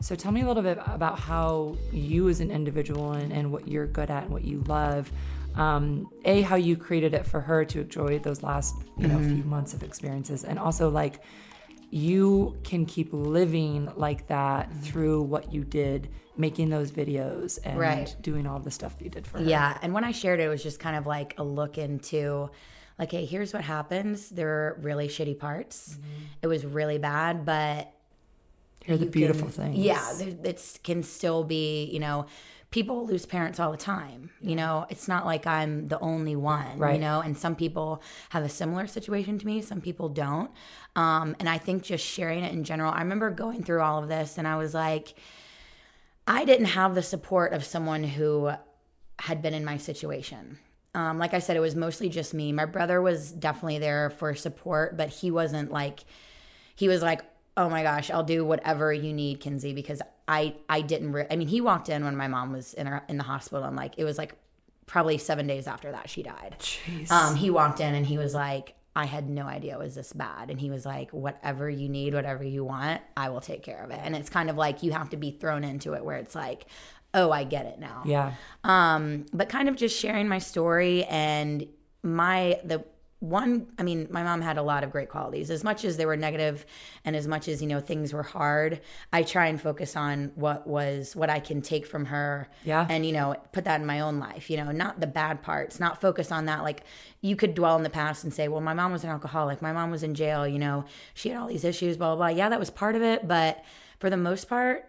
So 0.00 0.14
tell 0.14 0.30
me 0.30 0.42
a 0.42 0.46
little 0.46 0.62
bit 0.62 0.78
about 0.86 1.18
how 1.18 1.76
you 1.92 2.28
as 2.28 2.40
an 2.40 2.50
individual 2.50 3.12
and, 3.12 3.32
and 3.32 3.50
what 3.50 3.66
you're 3.66 3.86
good 3.86 4.10
at 4.10 4.24
and 4.24 4.32
what 4.32 4.44
you 4.44 4.60
love. 4.68 5.10
Um, 5.56 6.08
a, 6.26 6.42
how 6.42 6.56
you 6.56 6.76
created 6.76 7.14
it 7.14 7.26
for 7.26 7.40
her 7.40 7.64
to 7.64 7.80
enjoy 7.80 8.18
those 8.18 8.42
last, 8.42 8.74
you 8.98 9.08
know, 9.08 9.18
few 9.20 9.42
months 9.44 9.72
of 9.72 9.82
experiences. 9.82 10.44
And 10.44 10.58
also 10.58 10.90
like 10.90 11.22
you 11.90 12.56
can 12.64 12.84
keep 12.86 13.08
living 13.12 13.90
like 13.96 14.26
that 14.28 14.68
mm-hmm. 14.68 14.80
through 14.80 15.22
what 15.22 15.52
you 15.52 15.64
did, 15.64 16.08
making 16.36 16.68
those 16.70 16.90
videos 16.90 17.58
and 17.64 17.78
Right. 17.78 18.14
doing 18.20 18.46
all 18.46 18.58
the 18.58 18.70
stuff 18.70 18.96
you 19.00 19.08
did 19.08 19.26
for 19.26 19.38
her. 19.38 19.44
yeah. 19.44 19.78
And 19.82 19.94
when 19.94 20.04
I 20.04 20.12
shared 20.12 20.40
it, 20.40 20.44
it 20.44 20.48
was 20.48 20.62
just 20.62 20.80
kind 20.80 20.96
of 20.96 21.06
like 21.06 21.34
a 21.38 21.44
look 21.44 21.78
into 21.78 22.50
like, 22.98 23.12
hey, 23.12 23.24
here's 23.24 23.52
what 23.52 23.62
happens. 23.62 24.30
There 24.30 24.48
are 24.48 24.78
really 24.82 25.08
shitty 25.08 25.38
parts. 25.38 25.90
Mm-hmm. 25.94 26.22
It 26.42 26.46
was 26.46 26.64
really 26.64 26.98
bad, 26.98 27.44
but 27.44 27.92
Here 28.84 28.94
are 28.94 28.98
the 28.98 29.06
beautiful 29.06 29.48
can- 29.48 29.74
things. 29.74 29.78
Yeah, 29.78 30.18
it 30.18 30.80
can 30.82 31.02
still 31.02 31.44
be, 31.44 31.84
you 31.84 32.00
know, 32.00 32.26
people 32.76 33.06
lose 33.06 33.24
parents 33.24 33.58
all 33.58 33.70
the 33.70 33.78
time. 33.78 34.28
You 34.42 34.54
know, 34.54 34.84
it's 34.90 35.08
not 35.08 35.24
like 35.24 35.46
I'm 35.46 35.88
the 35.88 35.98
only 36.00 36.36
one, 36.36 36.78
right. 36.78 36.96
you 36.96 37.00
know, 37.00 37.22
and 37.22 37.34
some 37.34 37.56
people 37.56 38.02
have 38.28 38.44
a 38.44 38.50
similar 38.50 38.86
situation 38.86 39.38
to 39.38 39.46
me, 39.46 39.62
some 39.62 39.80
people 39.80 40.10
don't. 40.10 40.50
Um, 40.94 41.34
and 41.40 41.48
I 41.48 41.56
think 41.56 41.84
just 41.84 42.04
sharing 42.04 42.44
it 42.44 42.52
in 42.52 42.64
general, 42.64 42.92
I 42.92 42.98
remember 42.98 43.30
going 43.30 43.62
through 43.62 43.80
all 43.80 44.02
of 44.02 44.10
this 44.10 44.36
and 44.36 44.46
I 44.46 44.58
was 44.58 44.74
like, 44.74 45.14
I 46.26 46.44
didn't 46.44 46.66
have 46.66 46.94
the 46.94 47.02
support 47.02 47.54
of 47.54 47.64
someone 47.64 48.04
who 48.04 48.50
had 49.20 49.40
been 49.40 49.54
in 49.54 49.64
my 49.64 49.78
situation. 49.78 50.58
Um, 50.94 51.18
like 51.18 51.32
I 51.32 51.38
said, 51.38 51.56
it 51.56 51.60
was 51.60 51.74
mostly 51.74 52.10
just 52.10 52.34
me. 52.34 52.52
My 52.52 52.66
brother 52.66 53.00
was 53.00 53.32
definitely 53.32 53.78
there 53.78 54.10
for 54.10 54.34
support, 54.34 54.98
but 54.98 55.08
he 55.08 55.30
wasn't 55.30 55.72
like, 55.72 56.00
he 56.74 56.88
was 56.88 57.00
like, 57.00 57.22
"Oh 57.56 57.70
my 57.70 57.82
gosh, 57.82 58.10
I'll 58.10 58.22
do 58.22 58.44
whatever 58.44 58.92
you 58.92 59.14
need, 59.14 59.40
Kinsey," 59.40 59.72
because 59.72 60.02
I 60.28 60.54
I 60.68 60.80
didn't. 60.80 61.12
Re- 61.12 61.26
I 61.30 61.36
mean, 61.36 61.48
he 61.48 61.60
walked 61.60 61.88
in 61.88 62.04
when 62.04 62.16
my 62.16 62.28
mom 62.28 62.52
was 62.52 62.74
in 62.74 62.86
her 62.86 63.02
in 63.08 63.16
the 63.16 63.24
hospital, 63.24 63.64
and 63.64 63.76
like 63.76 63.94
it 63.96 64.04
was 64.04 64.18
like 64.18 64.34
probably 64.86 65.18
seven 65.18 65.46
days 65.46 65.66
after 65.66 65.90
that 65.92 66.08
she 66.08 66.22
died. 66.22 66.56
Jeez. 66.60 67.10
Um, 67.10 67.34
he 67.36 67.50
walked 67.50 67.80
in 67.80 67.94
and 67.94 68.06
he 68.06 68.18
was 68.18 68.34
like, 68.34 68.74
I 68.94 69.04
had 69.04 69.28
no 69.28 69.44
idea 69.46 69.74
it 69.74 69.78
was 69.78 69.94
this 69.96 70.12
bad. 70.12 70.48
And 70.48 70.60
he 70.60 70.70
was 70.70 70.86
like, 70.86 71.10
whatever 71.10 71.68
you 71.68 71.88
need, 71.88 72.14
whatever 72.14 72.44
you 72.44 72.64
want, 72.64 73.02
I 73.16 73.28
will 73.28 73.40
take 73.40 73.62
care 73.62 73.82
of 73.82 73.90
it. 73.90 73.98
And 74.02 74.14
it's 74.14 74.30
kind 74.30 74.48
of 74.48 74.56
like 74.56 74.82
you 74.84 74.92
have 74.92 75.10
to 75.10 75.16
be 75.16 75.32
thrown 75.32 75.64
into 75.64 75.94
it 75.94 76.04
where 76.04 76.16
it's 76.16 76.34
like, 76.36 76.66
oh, 77.14 77.32
I 77.32 77.44
get 77.44 77.66
it 77.66 77.78
now. 77.80 78.02
yeah. 78.06 78.34
Um, 78.62 79.26
but 79.32 79.48
kind 79.48 79.68
of 79.68 79.76
just 79.76 79.98
sharing 79.98 80.28
my 80.28 80.38
story 80.38 81.04
and 81.04 81.66
my 82.02 82.60
the 82.64 82.84
one 83.20 83.66
I 83.78 83.82
mean, 83.82 84.08
my 84.10 84.22
mom 84.22 84.42
had 84.42 84.58
a 84.58 84.62
lot 84.62 84.84
of 84.84 84.90
great 84.90 85.08
qualities. 85.08 85.50
As 85.50 85.64
much 85.64 85.84
as 85.86 85.96
they 85.96 86.04
were 86.04 86.16
negative 86.18 86.66
and 87.04 87.16
as 87.16 87.26
much 87.26 87.48
as, 87.48 87.62
you 87.62 87.66
know, 87.68 87.80
things 87.80 88.12
were 88.12 88.22
hard, 88.22 88.80
I 89.12 89.22
try 89.22 89.46
and 89.46 89.58
focus 89.60 89.96
on 89.96 90.32
what 90.34 90.66
was 90.66 91.16
what 91.16 91.30
I 91.30 91.40
can 91.40 91.62
take 91.62 91.86
from 91.86 92.04
her 92.06 92.48
Yeah. 92.64 92.86
and, 92.90 93.06
you 93.06 93.12
know, 93.12 93.34
put 93.52 93.64
that 93.64 93.80
in 93.80 93.86
my 93.86 94.00
own 94.00 94.18
life, 94.18 94.50
you 94.50 94.58
know, 94.58 94.70
not 94.70 95.00
the 95.00 95.06
bad 95.06 95.42
parts, 95.42 95.80
not 95.80 96.00
focus 96.00 96.30
on 96.30 96.44
that. 96.44 96.62
Like 96.62 96.82
you 97.22 97.36
could 97.36 97.54
dwell 97.54 97.76
in 97.76 97.82
the 97.84 97.90
past 97.90 98.22
and 98.22 98.34
say, 98.34 98.48
Well, 98.48 98.60
my 98.60 98.74
mom 98.74 98.92
was 98.92 99.02
an 99.02 99.10
alcoholic, 99.10 99.62
my 99.62 99.72
mom 99.72 99.90
was 99.90 100.02
in 100.02 100.14
jail, 100.14 100.46
you 100.46 100.58
know, 100.58 100.84
she 101.14 101.30
had 101.30 101.38
all 101.38 101.48
these 101.48 101.64
issues, 101.64 101.96
blah, 101.96 102.14
blah, 102.14 102.28
blah. 102.28 102.36
Yeah, 102.36 102.50
that 102.50 102.58
was 102.60 102.70
part 102.70 102.96
of 102.96 103.02
it, 103.02 103.26
but 103.26 103.64
for 103.98 104.10
the 104.10 104.16
most 104.18 104.46
part, 104.46 104.84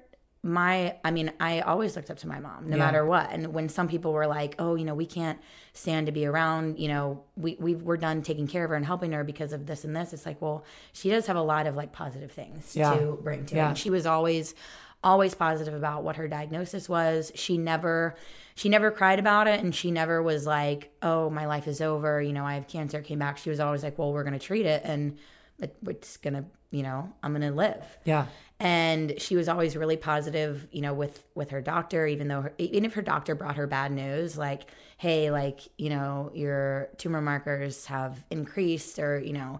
my 0.48 0.96
i 1.04 1.12
mean 1.12 1.32
i 1.40 1.60
always 1.62 1.96
looked 1.96 2.10
up 2.10 2.18
to 2.18 2.28
my 2.28 2.40
mom 2.40 2.70
no 2.70 2.78
Yeah. 2.78 2.86
matter 2.86 3.06
what 3.06 3.30
and 3.32 3.54
when 3.54 3.68
some 3.70 3.88
people 3.88 4.14
were 4.14 4.26
like 4.28 4.56
oh 4.60 4.76
you 4.76 4.86
know 4.86 4.96
we 4.96 5.06
can't 5.06 5.40
stand 5.74 6.06
to 6.06 6.12
be 6.14 6.26
around 6.26 6.80
you 6.80 6.88
know 6.88 7.24
we, 7.36 7.58
we 7.60 7.76
we're 7.76 7.98
done 7.98 8.22
taking 8.22 8.48
care 8.48 8.64
of 8.64 8.70
her 8.70 8.76
and 8.76 8.86
helping 8.86 9.12
her 9.12 9.24
because 9.24 9.52
of 9.52 9.66
this 9.66 9.84
and 9.84 9.96
this 9.96 10.14
it's 10.14 10.26
like 10.26 10.42
well 10.42 10.64
she 10.94 11.10
does 11.10 11.28
have 11.28 11.36
a 11.36 11.42
lot 11.42 11.68
of 11.68 11.76
like 11.76 11.92
positive 11.92 12.32
things 12.32 12.76
Yeah. 12.76 12.94
to 12.96 13.20
bring 13.22 13.46
to 13.48 13.56
Yeah. 13.56 13.68
and 13.70 13.78
she 13.78 13.90
was 13.90 14.06
always 14.06 14.56
always 15.04 15.36
positive 15.36 15.74
about 15.74 16.04
what 16.04 16.16
her 16.16 16.28
diagnosis 16.28 16.88
was 16.90 17.32
she 17.36 17.58
never 17.58 18.16
she 18.56 18.70
never 18.70 18.90
cried 18.90 19.20
about 19.20 19.48
it 19.48 19.60
and 19.60 19.76
she 19.76 19.92
never 19.92 20.24
was 20.24 20.46
like 20.48 20.92
oh 21.02 21.30
my 21.30 21.46
life 21.46 21.68
is 21.68 21.82
over 21.82 22.22
you 22.22 22.34
know 22.34 22.46
i 22.46 22.56
have 22.56 22.68
cancer 22.68 23.02
came 23.02 23.20
back 23.20 23.38
she 23.38 23.50
was 23.50 23.60
always 23.60 23.84
like 23.84 23.98
well 24.00 24.12
we're 24.14 24.24
going 24.24 24.34
to 24.34 24.40
treat 24.46 24.66
it 24.66 24.82
and 24.86 25.18
it, 25.60 25.76
it's 25.88 26.18
going 26.18 26.34
to 26.34 26.44
you 26.72 26.84
know 26.84 27.12
i'm 27.22 27.32
going 27.32 27.42
to 27.42 27.52
live 27.56 27.84
Yeah. 28.06 28.26
And 28.60 29.14
she 29.20 29.36
was 29.36 29.48
always 29.48 29.76
really 29.76 29.98
positive 29.98 30.68
you 30.72 30.82
know 30.82 30.94
with 30.94 31.24
with 31.36 31.52
her 31.52 31.62
doctor 31.62 32.08
even 32.08 32.28
though 32.28 32.42
her, 32.42 32.54
even 32.58 32.86
if 32.86 32.94
her 32.94 33.02
doctor 33.02 33.36
brought 33.36 33.56
her 33.56 33.68
bad 33.68 33.92
news 33.92 34.38
like 34.38 34.64
hey 34.98 35.30
like 35.30 35.62
you 35.78 35.90
know 35.90 36.32
your 36.34 36.90
tumor 36.98 37.22
markers 37.22 37.86
have 37.86 38.24
increased 38.32 38.98
or 39.00 39.20
you 39.20 39.34
know 39.34 39.60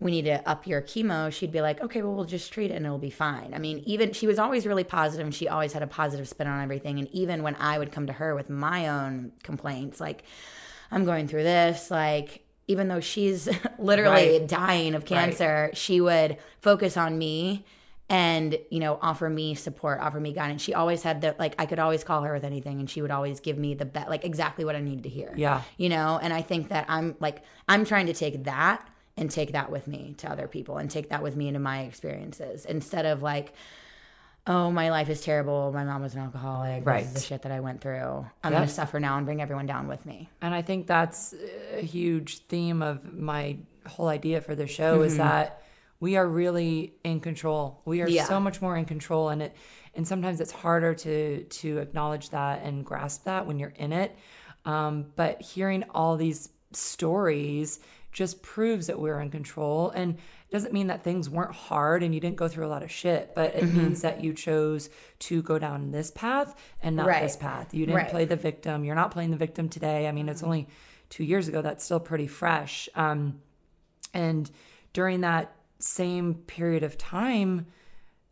we 0.00 0.12
need 0.12 0.26
to 0.26 0.48
up 0.48 0.66
your 0.66 0.80
chemo, 0.80 1.32
she'd 1.32 1.50
be 1.50 1.60
like, 1.60 1.80
okay, 1.80 2.02
well, 2.02 2.14
we'll 2.14 2.24
just 2.24 2.52
treat 2.52 2.70
it 2.70 2.74
and 2.74 2.86
it'll 2.86 2.98
be 2.98 3.10
fine. 3.10 3.52
I 3.52 3.58
mean, 3.58 3.82
even 3.84 4.12
she 4.12 4.28
was 4.28 4.38
always 4.38 4.64
really 4.64 4.84
positive 4.84 5.26
and 5.26 5.34
she 5.34 5.48
always 5.48 5.72
had 5.72 5.82
a 5.82 5.88
positive 5.88 6.28
spin 6.28 6.46
on 6.46 6.62
everything. 6.62 7.00
And 7.00 7.08
even 7.08 7.42
when 7.42 7.56
I 7.56 7.78
would 7.80 7.90
come 7.90 8.06
to 8.06 8.12
her 8.12 8.34
with 8.36 8.48
my 8.48 8.86
own 8.88 9.32
complaints, 9.42 9.98
like, 10.00 10.22
I'm 10.92 11.04
going 11.04 11.26
through 11.26 11.42
this, 11.42 11.90
like, 11.90 12.44
even 12.68 12.86
though 12.86 13.00
she's 13.00 13.48
literally 13.78 14.38
Right. 14.38 14.46
dying 14.48 14.94
of 14.94 15.04
cancer, 15.04 15.70
she 15.74 16.00
would 16.00 16.36
focus 16.60 16.96
on 16.96 17.18
me 17.18 17.64
and 18.10 18.58
you 18.70 18.80
know 18.80 18.98
offer 19.02 19.28
me 19.28 19.54
support 19.54 20.00
offer 20.00 20.18
me 20.18 20.32
guidance. 20.32 20.62
She 20.62 20.74
always 20.74 21.02
had 21.02 21.20
the 21.20 21.34
like 21.38 21.54
i 21.58 21.66
could 21.66 21.78
always 21.78 22.04
call 22.04 22.22
her 22.22 22.32
with 22.32 22.44
anything 22.44 22.80
and 22.80 22.88
she 22.88 23.02
would 23.02 23.10
always 23.10 23.40
give 23.40 23.58
me 23.58 23.74
the 23.74 23.84
bet 23.84 24.08
like 24.08 24.24
exactly 24.24 24.64
what 24.64 24.76
i 24.76 24.80
needed 24.80 25.02
to 25.04 25.08
hear. 25.08 25.32
Yeah. 25.36 25.62
you 25.76 25.88
know 25.88 26.18
and 26.22 26.32
i 26.32 26.42
think 26.42 26.68
that 26.68 26.86
i'm 26.88 27.16
like 27.20 27.42
i'm 27.68 27.84
trying 27.84 28.06
to 28.06 28.14
take 28.14 28.44
that 28.44 28.86
and 29.16 29.30
take 29.30 29.52
that 29.52 29.70
with 29.70 29.86
me 29.86 30.14
to 30.18 30.30
other 30.30 30.48
people 30.48 30.78
and 30.78 30.90
take 30.90 31.10
that 31.10 31.22
with 31.22 31.36
me 31.36 31.48
into 31.48 31.60
my 31.60 31.80
experiences 31.80 32.64
instead 32.64 33.04
of 33.04 33.22
like 33.22 33.52
oh 34.48 34.70
my 34.70 34.88
life 34.90 35.10
is 35.10 35.20
terrible. 35.20 35.70
My 35.72 35.84
mom 35.84 36.00
was 36.00 36.14
an 36.14 36.20
alcoholic. 36.20 36.86
Right. 36.86 37.00
this 37.00 37.08
is 37.08 37.14
the 37.14 37.20
shit 37.20 37.42
that 37.42 37.52
i 37.52 37.60
went 37.60 37.82
through. 37.82 38.26
I'm 38.42 38.52
Yep. 38.52 38.60
gonna 38.60 38.68
suffer 38.68 38.98
now 38.98 39.18
and 39.18 39.26
bring 39.26 39.42
everyone 39.42 39.66
down 39.66 39.88
with 39.88 40.06
me. 40.06 40.30
And 40.40 40.54
I 40.54 40.62
think 40.62 40.86
that's 40.86 41.34
a 41.76 41.82
huge 41.82 42.38
theme 42.46 42.80
of 42.80 43.12
my 43.12 43.58
whole 43.86 44.08
idea 44.08 44.40
for 44.40 44.54
the 44.54 44.66
show 44.66 45.02
is 45.02 45.12
mm-hmm. 45.12 45.22
that 45.28 45.62
we 46.00 46.16
are 46.16 46.26
really 46.28 46.94
in 47.04 47.20
control. 47.20 47.82
We 47.84 48.02
are 48.02 48.08
Yeah. 48.08 48.24
so 48.24 48.38
much 48.40 48.62
more 48.62 48.76
in 48.76 48.84
control 48.84 49.28
and 49.30 49.42
it 49.42 49.56
and 49.94 50.06
sometimes 50.06 50.40
it's 50.40 50.52
harder 50.52 50.94
to 50.94 51.44
to 51.44 51.78
acknowledge 51.78 52.30
that 52.30 52.62
and 52.62 52.84
grasp 52.84 53.24
that 53.24 53.46
when 53.46 53.58
you're 53.58 53.74
in 53.76 53.92
it. 53.92 54.14
Um, 54.64 55.06
but 55.16 55.40
hearing 55.42 55.84
all 55.90 56.16
these 56.16 56.50
stories 56.72 57.80
just 58.12 58.42
proves 58.42 58.86
that 58.86 58.98
we're 58.98 59.20
in 59.20 59.30
control 59.30 59.90
and 59.90 60.14
it 60.14 60.52
doesn't 60.52 60.72
mean 60.72 60.86
that 60.86 61.02
things 61.04 61.28
weren't 61.28 61.54
hard 61.54 62.02
and 62.02 62.14
you 62.14 62.20
didn't 62.20 62.36
go 62.36 62.48
through 62.48 62.66
a 62.66 62.68
lot 62.68 62.82
of 62.82 62.90
shit, 62.90 63.34
but 63.34 63.54
it 63.54 63.64
means 63.74 64.00
that 64.02 64.24
you 64.24 64.32
chose 64.32 64.88
to 65.18 65.42
go 65.42 65.58
down 65.58 65.90
this 65.90 66.10
path 66.10 66.54
and 66.82 66.96
not 66.96 67.06
Right. 67.06 67.22
this 67.22 67.36
path. 67.36 67.74
You 67.74 67.84
didn't 67.86 67.96
Right. 67.96 68.08
play 68.10 68.24
the 68.24 68.36
victim. 68.36 68.82
You're 68.84 68.94
not 68.94 69.10
playing 69.10 69.30
the 69.30 69.36
victim 69.36 69.68
today. 69.68 70.08
I 70.08 70.12
mean, 70.12 70.28
it's 70.28 70.42
only 70.42 70.68
two 71.10 71.22
years 71.24 71.48
ago. 71.48 71.60
That's 71.60 71.84
still 71.84 72.00
pretty 72.00 72.26
fresh. 72.26 72.88
Um, 72.94 73.40
and 74.14 74.50
during 74.94 75.20
that 75.20 75.52
same 75.78 76.34
period 76.34 76.82
of 76.82 76.98
time 76.98 77.66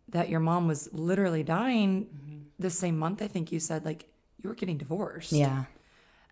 that 0.08 0.28
your 0.28 0.40
mom 0.40 0.68
was 0.68 0.88
literally 0.92 1.42
dying, 1.42 2.04
mm-hmm. 2.04 2.38
the 2.58 2.70
same 2.70 2.98
month, 2.98 3.22
I 3.22 3.28
think 3.28 3.50
you 3.52 3.60
said, 3.60 3.84
like, 3.84 4.06
you 4.42 4.48
were 4.48 4.54
getting 4.54 4.78
divorced. 4.78 5.32
yeah 5.32 5.64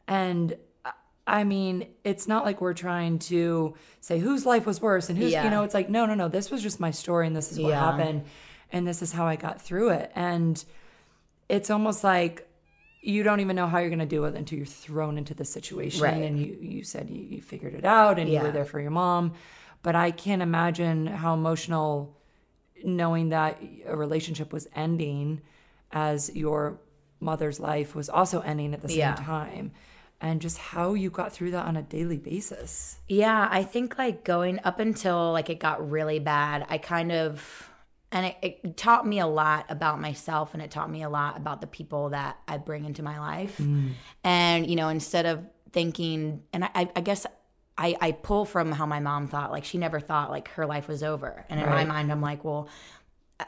And 0.07 0.57
I 1.27 1.45
mean, 1.45 1.87
it's 2.05 2.29
not 2.29 2.45
like 2.45 2.61
we're 2.61 2.75
trying 2.75 3.19
to 3.21 3.75
say 4.01 4.19
whose 4.19 4.45
life 4.45 4.67
was 4.67 4.81
worse 4.83 5.09
and 5.09 5.17
who's, 5.19 5.33
Yeah. 5.33 5.45
you 5.45 5.51
know, 5.51 5.63
it's 5.63 5.73
like, 5.75 5.89
no, 5.89 6.05
no, 6.07 6.15
no, 6.15 6.29
this 6.29 6.51
was 6.51 6.63
just 6.63 6.81
my 6.81 6.91
story 6.91 7.27
and 7.27 7.35
this 7.35 7.51
is 7.51 7.59
what 7.59 7.71
Yeah. 7.71 7.81
happened 7.81 8.25
and 8.71 8.87
this 8.87 9.01
is 9.03 9.13
how 9.13 9.27
I 9.27 9.37
got 9.37 9.61
through 9.61 9.91
it. 9.91 10.13
And 10.15 10.63
it's 11.49 11.71
almost 11.71 12.05
like 12.05 12.47
you 13.01 13.23
don't 13.23 13.41
even 13.41 13.57
know 13.57 13.67
how 13.67 13.79
you're 13.79 13.91
going 13.91 13.99
to 13.99 14.07
do 14.07 14.25
it 14.25 14.35
until 14.35 14.59
you're 14.59 14.67
thrown 14.67 15.19
into 15.19 15.35
the 15.35 15.45
situation. 15.45 16.03
Right. 16.03 16.23
And 16.23 16.39
you, 16.39 16.57
you 16.61 16.85
said 16.85 17.11
you, 17.11 17.23
you 17.23 17.43
figured 17.43 17.75
it 17.75 17.85
out 17.85 18.19
and 18.19 18.31
you 18.31 18.41
were 18.41 18.51
there 18.51 18.65
for 18.65 18.81
your 18.81 18.91
mom. 18.91 19.33
But 19.85 19.95
I 19.95 20.11
can't 20.11 20.43
imagine 20.43 21.07
how 21.07 21.35
emotional 21.35 22.17
knowing 22.83 23.29
that 23.29 23.63
a 23.87 23.97
relationship 23.97 24.53
was 24.53 24.67
ending 24.75 25.41
as 25.93 26.35
your 26.35 26.81
mother's 27.21 27.61
life 27.61 27.95
was 27.95 28.09
also 28.09 28.41
ending 28.41 28.75
at 28.75 28.83
the 28.83 28.89
same 28.89 28.99
Yeah. 28.99 29.15
time 29.15 29.71
and 30.21 30.41
just 30.41 30.59
how 30.59 30.95
you 30.95 31.11
got 31.11 31.33
through 31.33 31.51
that 31.53 31.67
on 31.67 31.77
a 31.77 31.83
daily 31.83 32.19
basis 32.19 32.99
Yeah, 33.09 33.47
I 33.51 33.63
think 33.63 33.97
like 33.99 34.25
going 34.25 34.59
up 34.65 34.81
until 34.81 35.33
like 35.33 35.49
it 35.51 35.61
got 35.61 35.89
really 35.91 36.19
bad, 36.19 36.67
I 36.69 36.79
kind 36.79 37.13
of 37.13 37.71
and 38.11 38.27
it, 38.27 38.37
it 38.43 38.77
taught 38.77 39.07
me 39.07 39.19
a 39.19 39.27
lot 39.27 39.67
about 39.69 40.01
myself 40.01 40.55
and 40.55 40.63
it 40.63 40.71
taught 40.71 40.91
me 40.91 41.03
a 41.03 41.09
lot 41.11 41.37
about 41.37 41.61
the 41.61 41.67
people 41.67 42.11
that 42.11 42.39
I 42.47 42.59
bring 42.59 42.85
into 42.85 43.03
my 43.03 43.19
life. 43.19 43.59
Mm. 43.59 43.93
And, 44.23 44.67
you 44.71 44.77
know, 44.77 44.89
instead 44.89 45.27
of 45.27 45.45
thinking 45.73 46.43
and 46.53 46.65
I, 46.65 46.89
I 46.95 47.01
guess 47.01 47.27
I, 47.77 47.97
I 48.01 48.13
pull 48.13 48.45
from 48.45 48.71
how 48.73 48.87
my 48.87 49.01
mom 49.01 49.27
thought, 49.27 49.51
like 49.51 49.65
she 49.65 49.79
never 49.79 49.99
thought 50.01 50.31
like 50.31 50.49
her 50.53 50.67
life 50.67 50.87
was 50.89 51.03
over. 51.03 51.45
And 51.49 51.59
in 51.61 51.67
Right. 51.67 51.87
my 51.87 51.95
mind, 51.95 52.13
I'm 52.13 52.21
like, 52.23 52.45
well, 52.45 52.69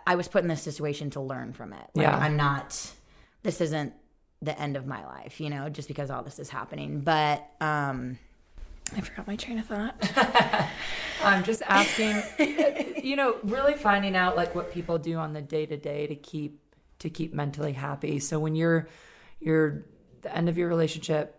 I 0.06 0.16
was 0.16 0.26
put 0.26 0.42
in 0.42 0.48
this 0.48 0.62
situation 0.62 1.10
to 1.10 1.20
learn 1.20 1.52
from 1.52 1.72
it. 1.72 1.86
Like 1.94 2.06
Yeah. 2.06 2.16
I'm 2.16 2.36
not 2.36 2.90
this 3.42 3.60
isn't 3.60 3.92
the 4.42 4.58
end 4.60 4.76
of 4.76 4.86
my 4.86 5.04
life, 5.06 5.40
you 5.40 5.48
know, 5.48 5.68
just 5.68 5.86
because 5.88 6.10
all 6.10 6.22
this 6.24 6.38
is 6.40 6.50
happening. 6.50 7.00
But 7.02 7.46
um 7.60 8.18
I 8.96 9.00
forgot 9.00 9.26
my 9.26 9.36
train 9.36 9.58
of 9.58 9.66
thought. 9.66 9.94
i'm 11.24 11.42
just 11.44 11.62
asking 11.66 12.22
you 13.02 13.16
know 13.16 13.36
really 13.42 13.72
finding 13.74 14.14
out 14.14 14.36
like 14.36 14.54
what 14.54 14.70
people 14.70 14.98
do 14.98 15.16
on 15.16 15.32
the 15.32 15.40
day 15.40 15.64
to 15.64 15.76
day 15.76 16.06
to 16.06 16.14
keep 16.14 16.60
to 16.98 17.08
keep 17.08 17.32
mentally 17.32 17.72
happy 17.72 18.18
so 18.18 18.38
when 18.38 18.54
you're 18.54 18.86
you're 19.40 19.86
the 20.20 20.36
end 20.36 20.48
of 20.50 20.58
your 20.58 20.68
relationship 20.68 21.35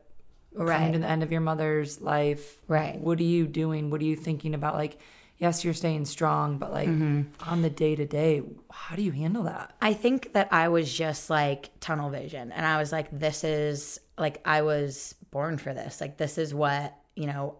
coming 0.58 0.70
Right. 0.74 0.94
to 0.94 1.00
the 1.00 1.08
end 1.10 1.24
of 1.24 1.32
your 1.32 1.42
mother's 1.42 2.02
life 2.02 2.58
Right. 2.68 3.00
what 3.00 3.20
are 3.20 3.24
you 3.24 3.48
doing 3.48 3.90
what 3.90 4.02
are 4.02 4.06
you 4.06 4.16
thinking 4.16 4.54
about 4.56 4.76
like 4.76 4.98
yes 5.38 5.64
you're 5.64 5.74
staying 5.74 6.06
strong 6.06 6.58
but 6.58 6.72
like 6.74 6.90
Mm-hmm. 6.90 7.22
on 7.50 7.62
the 7.62 7.70
day 7.70 7.96
to 7.96 8.06
day 8.06 8.42
how 8.72 8.96
do 8.96 9.02
you 9.02 9.12
handle 9.12 9.44
that 9.44 9.76
I 9.82 9.94
think 9.94 10.34
that 10.34 10.48
I 10.52 10.70
was 10.70 10.92
just 10.94 11.30
like 11.30 11.70
tunnel 11.80 12.10
vision 12.10 12.52
and 12.52 12.66
I 12.66 12.78
was 12.78 12.92
like 12.92 13.08
this 13.12 13.44
is 13.44 14.00
like 14.18 14.42
I 14.46 14.62
was 14.64 15.14
born 15.30 15.58
for 15.60 15.74
this. 15.74 16.02
Like 16.02 16.18
this 16.18 16.38
is 16.40 16.54
what, 16.56 16.96
you 17.16 17.28
know, 17.28 17.58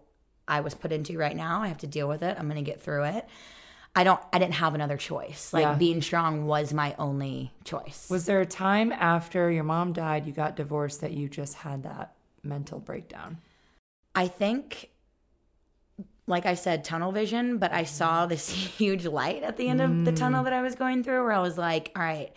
I 0.48 0.60
was 0.60 0.74
put 0.74 0.90
into 0.90 1.16
right 1.18 1.36
now. 1.36 1.60
I 1.62 1.68
have 1.68 1.78
to 1.78 1.86
deal 1.86 2.08
with 2.08 2.22
it. 2.22 2.34
I'm 2.36 2.48
going 2.48 2.64
to 2.64 2.68
get 2.68 2.80
through 2.82 3.04
it. 3.04 3.28
I 3.94 4.02
don't 4.02 4.20
I 4.32 4.38
didn't 4.40 4.54
have 4.54 4.74
another 4.74 4.96
choice. 4.96 5.52
Like 5.52 5.62
Yeah. 5.62 5.74
being 5.74 6.02
strong 6.02 6.46
was 6.46 6.72
my 6.74 6.96
only 6.98 7.52
choice. 7.64 8.08
Was 8.10 8.26
there 8.26 8.40
a 8.40 8.46
time 8.46 8.90
after 8.90 9.50
your 9.52 9.62
mom 9.64 9.92
died, 9.92 10.26
you 10.26 10.32
got 10.32 10.56
divorced, 10.56 11.00
that 11.02 11.12
you 11.12 11.28
just 11.28 11.54
had 11.56 11.84
that 11.84 12.14
mental 12.42 12.80
breakdown? 12.80 13.38
I 14.14 14.28
think 14.28 14.90
like 16.28 16.44
I 16.44 16.54
said 16.54 16.84
tunnel 16.84 17.10
vision, 17.10 17.56
but 17.56 17.72
I 17.72 17.84
saw 17.84 18.26
mm. 18.26 18.28
this 18.28 18.48
huge 18.78 19.06
light 19.06 19.42
at 19.42 19.56
the 19.56 19.68
end 19.68 19.80
of 19.80 20.04
the 20.04 20.12
tunnel 20.12 20.42
mm. 20.42 20.44
that 20.44 20.52
I 20.52 20.62
was 20.62 20.74
going 20.74 21.02
through 21.02 21.24
where 21.24 21.32
I 21.32 21.40
was 21.40 21.56
like, 21.58 21.90
all 21.96 22.02
right, 22.02 22.32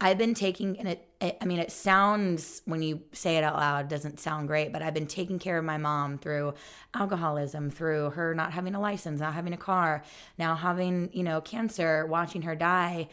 I've 0.00 0.18
been 0.18 0.34
taking 0.34 0.78
and 0.78 0.88
it, 0.88 1.08
it 1.20 1.36
I 1.40 1.44
mean 1.44 1.60
it 1.60 1.70
sounds 1.70 2.62
when 2.64 2.82
you 2.82 3.02
say 3.12 3.36
it 3.36 3.44
out 3.44 3.56
loud 3.56 3.88
doesn't 3.88 4.18
sound 4.18 4.48
great, 4.48 4.72
but 4.72 4.82
I've 4.82 4.94
been 4.94 5.06
taking 5.06 5.38
care 5.38 5.58
of 5.58 5.64
my 5.64 5.76
mom 5.76 6.18
through 6.18 6.54
alcoholism, 6.94 7.70
through 7.70 8.10
her 8.10 8.34
not 8.34 8.52
having 8.52 8.74
a 8.74 8.80
license, 8.80 9.20
not 9.20 9.34
having 9.34 9.52
a 9.52 9.58
car, 9.58 10.02
now 10.38 10.56
having, 10.56 11.10
you 11.12 11.22
know, 11.22 11.40
cancer, 11.40 12.06
watching 12.06 12.42
her 12.42 12.56
die. 12.56 13.08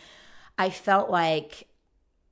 I 0.57 0.69
felt 0.69 1.09
like 1.09 1.67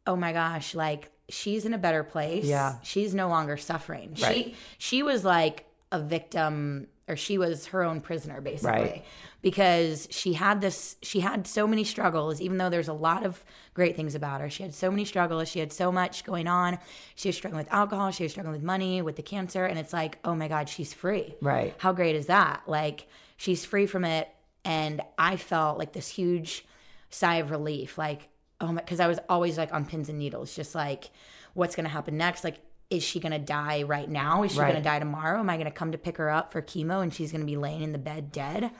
oh 0.07 0.15
my 0.15 0.33
gosh, 0.33 0.73
like 0.73 1.11
she's 1.29 1.65
in 1.65 1.73
a 1.73 1.77
better 1.77 2.03
place. 2.03 2.45
Yeah. 2.45 2.75
She's 2.83 3.13
no 3.13 3.29
longer 3.29 3.57
suffering. 3.57 4.15
Right. 4.21 4.47
She 4.47 4.55
she 4.77 5.03
was 5.03 5.23
like 5.23 5.65
a 5.91 5.99
victim 5.99 6.87
or 7.07 7.15
she 7.15 7.37
was 7.37 7.67
her 7.67 7.83
own 7.83 8.01
prisoner 8.01 8.41
basically. 8.41 8.71
Right. 8.71 9.05
Because 9.41 10.07
she 10.11 10.33
had 10.33 10.61
this 10.61 10.97
she 11.01 11.21
had 11.21 11.47
so 11.47 11.65
many 11.67 11.83
struggles, 11.83 12.41
even 12.41 12.57
though 12.57 12.69
there's 12.69 12.87
a 12.87 12.93
lot 12.93 13.25
of 13.25 13.43
great 13.73 13.95
things 13.95 14.15
about 14.15 14.41
her. 14.41 14.49
She 14.49 14.63
had 14.63 14.75
so 14.75 14.91
many 14.91 15.05
struggles. 15.05 15.47
She 15.47 15.59
had 15.59 15.71
so 15.71 15.91
much 15.91 16.23
going 16.23 16.47
on. 16.47 16.77
She 17.15 17.29
was 17.29 17.35
struggling 17.35 17.63
with 17.63 17.73
alcohol, 17.73 18.11
she 18.11 18.23
was 18.23 18.31
struggling 18.31 18.53
with 18.53 18.63
money, 18.63 19.01
with 19.01 19.15
the 19.15 19.23
cancer, 19.23 19.65
and 19.65 19.79
it's 19.79 19.93
like, 19.93 20.19
oh 20.23 20.35
my 20.35 20.47
God, 20.47 20.69
she's 20.69 20.93
free. 20.93 21.35
Right. 21.41 21.73
How 21.77 21.93
great 21.93 22.15
is 22.15 22.27
that? 22.27 22.63
Like 22.67 23.07
she's 23.37 23.65
free 23.65 23.85
from 23.85 24.05
it. 24.05 24.27
And 24.65 25.01
I 25.17 25.37
felt 25.37 25.79
like 25.79 25.93
this 25.93 26.09
huge 26.09 26.65
sigh 27.09 27.37
of 27.37 27.51
relief. 27.51 27.97
Like, 27.97 28.29
oh 28.61 28.67
my, 28.73 28.81
because 28.81 28.99
I 28.99 29.07
was 29.07 29.19
always 29.29 29.57
like 29.57 29.73
on 29.73 29.85
pins 29.85 30.09
and 30.09 30.19
needles, 30.19 30.55
just 30.55 30.75
like, 30.75 31.09
what's 31.53 31.75
going 31.75 31.85
to 31.85 31.89
happen 31.89 32.17
next? 32.17 32.43
Like, 32.43 32.59
is 32.89 33.03
she 33.03 33.19
going 33.19 33.31
to 33.31 33.39
die 33.39 33.83
right 33.83 34.09
now? 34.09 34.41
Is 34.43 34.53
she 34.53 34.59
Right. 34.59 34.71
going 34.71 34.81
to 34.83 34.87
die 34.89 34.97
tomorrow? 34.99 35.39
Am 35.39 35.49
I 35.49 35.55
going 35.57 35.65
to 35.65 35.71
come 35.71 35.91
to 35.91 35.97
pick 35.97 36.17
her 36.17 36.29
up 36.29 36.51
for 36.51 36.61
chemo 36.61 37.03
and 37.03 37.13
she's 37.13 37.31
going 37.31 37.41
to 37.41 37.45
be 37.45 37.55
laying 37.57 37.83
in 37.83 37.91
the 37.91 37.99
bed 37.99 38.31
dead? 38.31 38.71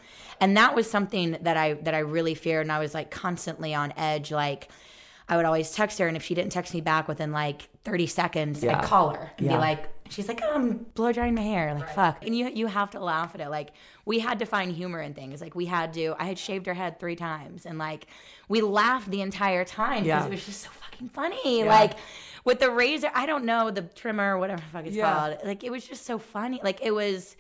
And 0.41 0.57
that 0.57 0.73
was 0.75 0.89
something 0.89 1.37
that 1.41 1.57
I 1.57 1.73
that 1.73 1.93
I 1.93 1.99
really 1.99 2.33
feared 2.33 2.63
and 2.65 2.71
I 2.71 2.79
was 2.79 2.93
like 2.95 3.11
constantly 3.11 3.73
on 3.75 3.93
edge 3.97 4.31
like 4.31 4.69
I 5.27 5.37
would 5.37 5.45
always 5.45 5.69
text 5.71 5.99
her 5.99 6.07
and 6.07 6.17
if 6.17 6.23
she 6.23 6.33
didn't 6.33 6.51
text 6.51 6.73
me 6.73 6.81
back 6.81 7.07
within 7.07 7.31
like 7.31 7.69
30 7.83 8.07
seconds, 8.07 8.63
Yeah. 8.63 8.79
I'd 8.79 8.83
call 8.83 9.09
her 9.09 9.31
and 9.37 9.45
Yeah. 9.45 9.53
be 9.53 9.59
like 9.59 9.89
she's 10.09 10.27
like, 10.27 10.41
oh, 10.43 10.53
I'm 10.55 10.85
blow 10.95 11.11
drying 11.11 11.35
my 11.35 11.41
hair. 11.41 11.73
Like, 11.73 11.89
fuck. 11.93 12.25
And 12.25 12.35
you 12.35 12.49
you 12.49 12.67
have 12.67 12.91
to 12.91 12.99
laugh 12.99 13.33
at 13.35 13.41
it. 13.41 13.49
Like, 13.49 13.69
we 14.05 14.19
had 14.19 14.39
to 14.39 14.45
find 14.45 14.71
humor 14.71 15.01
in 15.01 15.13
things. 15.13 15.39
Like, 15.41 15.55
we 15.55 15.65
had 15.65 15.93
to, 15.93 16.15
I 16.19 16.25
had 16.25 16.37
shaved 16.37 16.65
her 16.65 16.73
head 16.73 16.99
three 16.99 17.15
times. 17.15 17.65
And 17.65 17.77
like, 17.77 18.07
we 18.47 18.61
laughed 18.61 19.09
the 19.09 19.21
entire 19.21 19.63
time 19.65 20.03
because 20.03 20.23
Yeah. 20.23 20.25
it 20.25 20.31
was 20.31 20.45
just 20.45 20.61
so 20.63 20.69
fucking 20.71 21.09
funny. 21.09 21.59
Yeah. 21.59 21.65
Like, 21.67 21.93
with 22.45 22.59
the 22.59 22.71
razor, 22.71 23.11
I 23.13 23.25
don't 23.25 23.45
know, 23.45 23.69
the 23.71 23.83
trimmer, 23.83 24.37
whatever 24.37 24.61
the 24.61 24.67
fuck 24.67 24.85
it's 24.87 24.95
Yeah. 24.95 25.13
called. 25.13 25.37
Like, 25.45 25.63
it 25.63 25.71
was 25.71 25.85
just 25.87 26.05
so 26.05 26.17
funny. 26.17 26.59
Like, 26.63 26.79
it 26.81 26.91
was. 26.91 27.35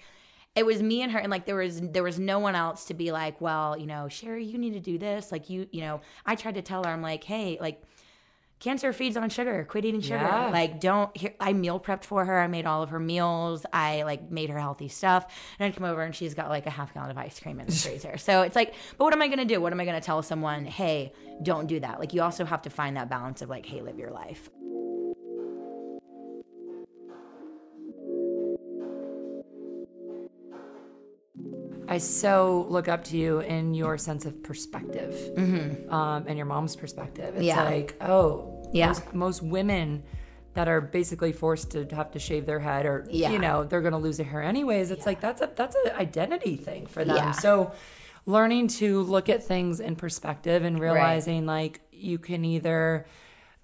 It 0.55 0.65
was 0.65 0.81
me 0.81 1.03
and 1.03 1.11
her, 1.11 1.19
and 1.19 1.29
like 1.29 1.45
there 1.45 1.55
was 1.55 1.79
there 1.79 2.03
was 2.03 2.19
no 2.19 2.39
one 2.39 2.55
else 2.55 2.85
to 2.85 2.95
be 2.95 3.11
like, 3.11 3.39
well, 3.39 3.77
you 3.77 3.85
know, 3.85 4.09
Sherry, 4.09 4.43
you 4.43 4.57
need 4.57 4.73
to 4.73 4.79
do 4.79 4.97
this. 4.97 5.31
Like 5.31 5.47
you, 5.49 5.67
you 5.71 5.81
know, 5.81 6.01
I 6.25 6.35
tried 6.35 6.55
to 6.55 6.63
tell 6.63 6.83
her, 6.83 6.89
I'm 6.89 7.03
like, 7.03 7.23
hey, 7.23 7.59
like 7.61 7.81
cancer 8.59 8.91
feeds 8.93 9.17
on 9.17 9.29
sugar. 9.29 9.65
Quit 9.69 9.85
eating 9.85 10.01
sugar. 10.01 10.15
Yeah. 10.17 10.49
Like, 10.49 10.79
don't. 10.79 11.15
Here, 11.15 11.33
I 11.39 11.53
meal 11.53 11.79
prepped 11.79 12.03
for 12.03 12.25
her. 12.25 12.39
I 12.39 12.47
made 12.47 12.65
all 12.65 12.83
of 12.83 12.89
her 12.89 12.99
meals. 12.99 13.65
I 13.71 14.03
like 14.03 14.29
made 14.29 14.49
her 14.49 14.59
healthy 14.59 14.87
stuff. 14.87 15.25
And 15.57 15.65
I'd 15.65 15.75
come 15.75 15.85
over 15.85 16.01
and 16.01 16.15
she's 16.15 16.33
got 16.33 16.49
like 16.49 16.65
a 16.65 16.69
half 16.69 16.93
gallon 16.93 17.11
of 17.11 17.17
ice 17.17 17.39
cream 17.39 17.59
in 17.59 17.65
the 17.67 17.71
freezer. 17.75 18.17
So 18.17 18.41
it's 18.41 18.55
like, 18.55 18.73
but 18.97 19.05
what 19.05 19.13
am 19.13 19.21
I 19.21 19.27
gonna 19.27 19.45
do? 19.45 19.61
What 19.61 19.73
am 19.73 19.79
I 19.79 19.85
gonna 19.85 20.01
tell 20.01 20.21
someone? 20.21 20.65
Hey, 20.65 21.13
don't 21.41 21.67
do 21.67 21.79
that. 21.79 21.99
Like, 21.99 22.13
you 22.13 22.21
also 22.21 22.45
have 22.45 22.61
to 22.63 22.69
find 22.69 22.97
that 22.97 23.09
balance 23.09 23.41
of 23.41 23.49
like, 23.49 23.65
hey, 23.65 23.81
live 23.81 23.97
your 23.97 24.11
life. 24.11 24.49
I 31.91 31.97
so 31.97 32.67
look 32.69 32.87
up 32.87 33.03
to 33.05 33.17
you 33.17 33.39
in 33.39 33.73
your 33.73 33.97
sense 33.97 34.25
of 34.25 34.43
perspective 34.43 35.13
um, 35.89 36.25
and 36.27 36.37
your 36.37 36.45
mom's 36.45 36.75
perspective. 36.75 37.35
It's 37.35 37.37
Mm-hmm. 37.37 37.43
Yeah. 37.45 37.63
like, 37.63 37.95
oh, 38.01 38.69
Yeah. 38.71 38.87
most, 38.89 39.13
most 39.13 39.41
women 39.43 40.03
that 40.53 40.67
are 40.67 40.81
basically 40.81 41.31
forced 41.33 41.71
to 41.71 41.87
have 41.95 42.11
to 42.11 42.19
shave 42.19 42.45
their 42.45 42.59
head 42.59 42.85
or, 42.85 43.05
Yeah. 43.09 43.31
you 43.31 43.39
know, 43.39 43.63
they're 43.63 43.81
going 43.81 43.93
to 43.93 43.97
lose 43.99 44.17
their 44.17 44.25
hair 44.27 44.43
anyways. 44.43 44.91
It's 44.91 45.05
like, 45.07 45.19
that's 45.19 45.41
a, 45.41 45.49
that's 45.55 45.75
an 45.85 45.91
identity 45.95 46.57
thing 46.57 46.85
for 46.85 47.03
them. 47.03 47.15
Yeah. 47.15 47.31
So 47.31 47.71
learning 48.27 48.67
to 48.67 49.01
look 49.01 49.27
at 49.27 49.43
things 49.43 49.79
in 49.79 49.95
perspective 49.95 50.63
and 50.63 50.79
realizing 50.79 51.47
like 51.47 51.81
you 51.91 52.19
can 52.19 52.45
either, 52.45 53.07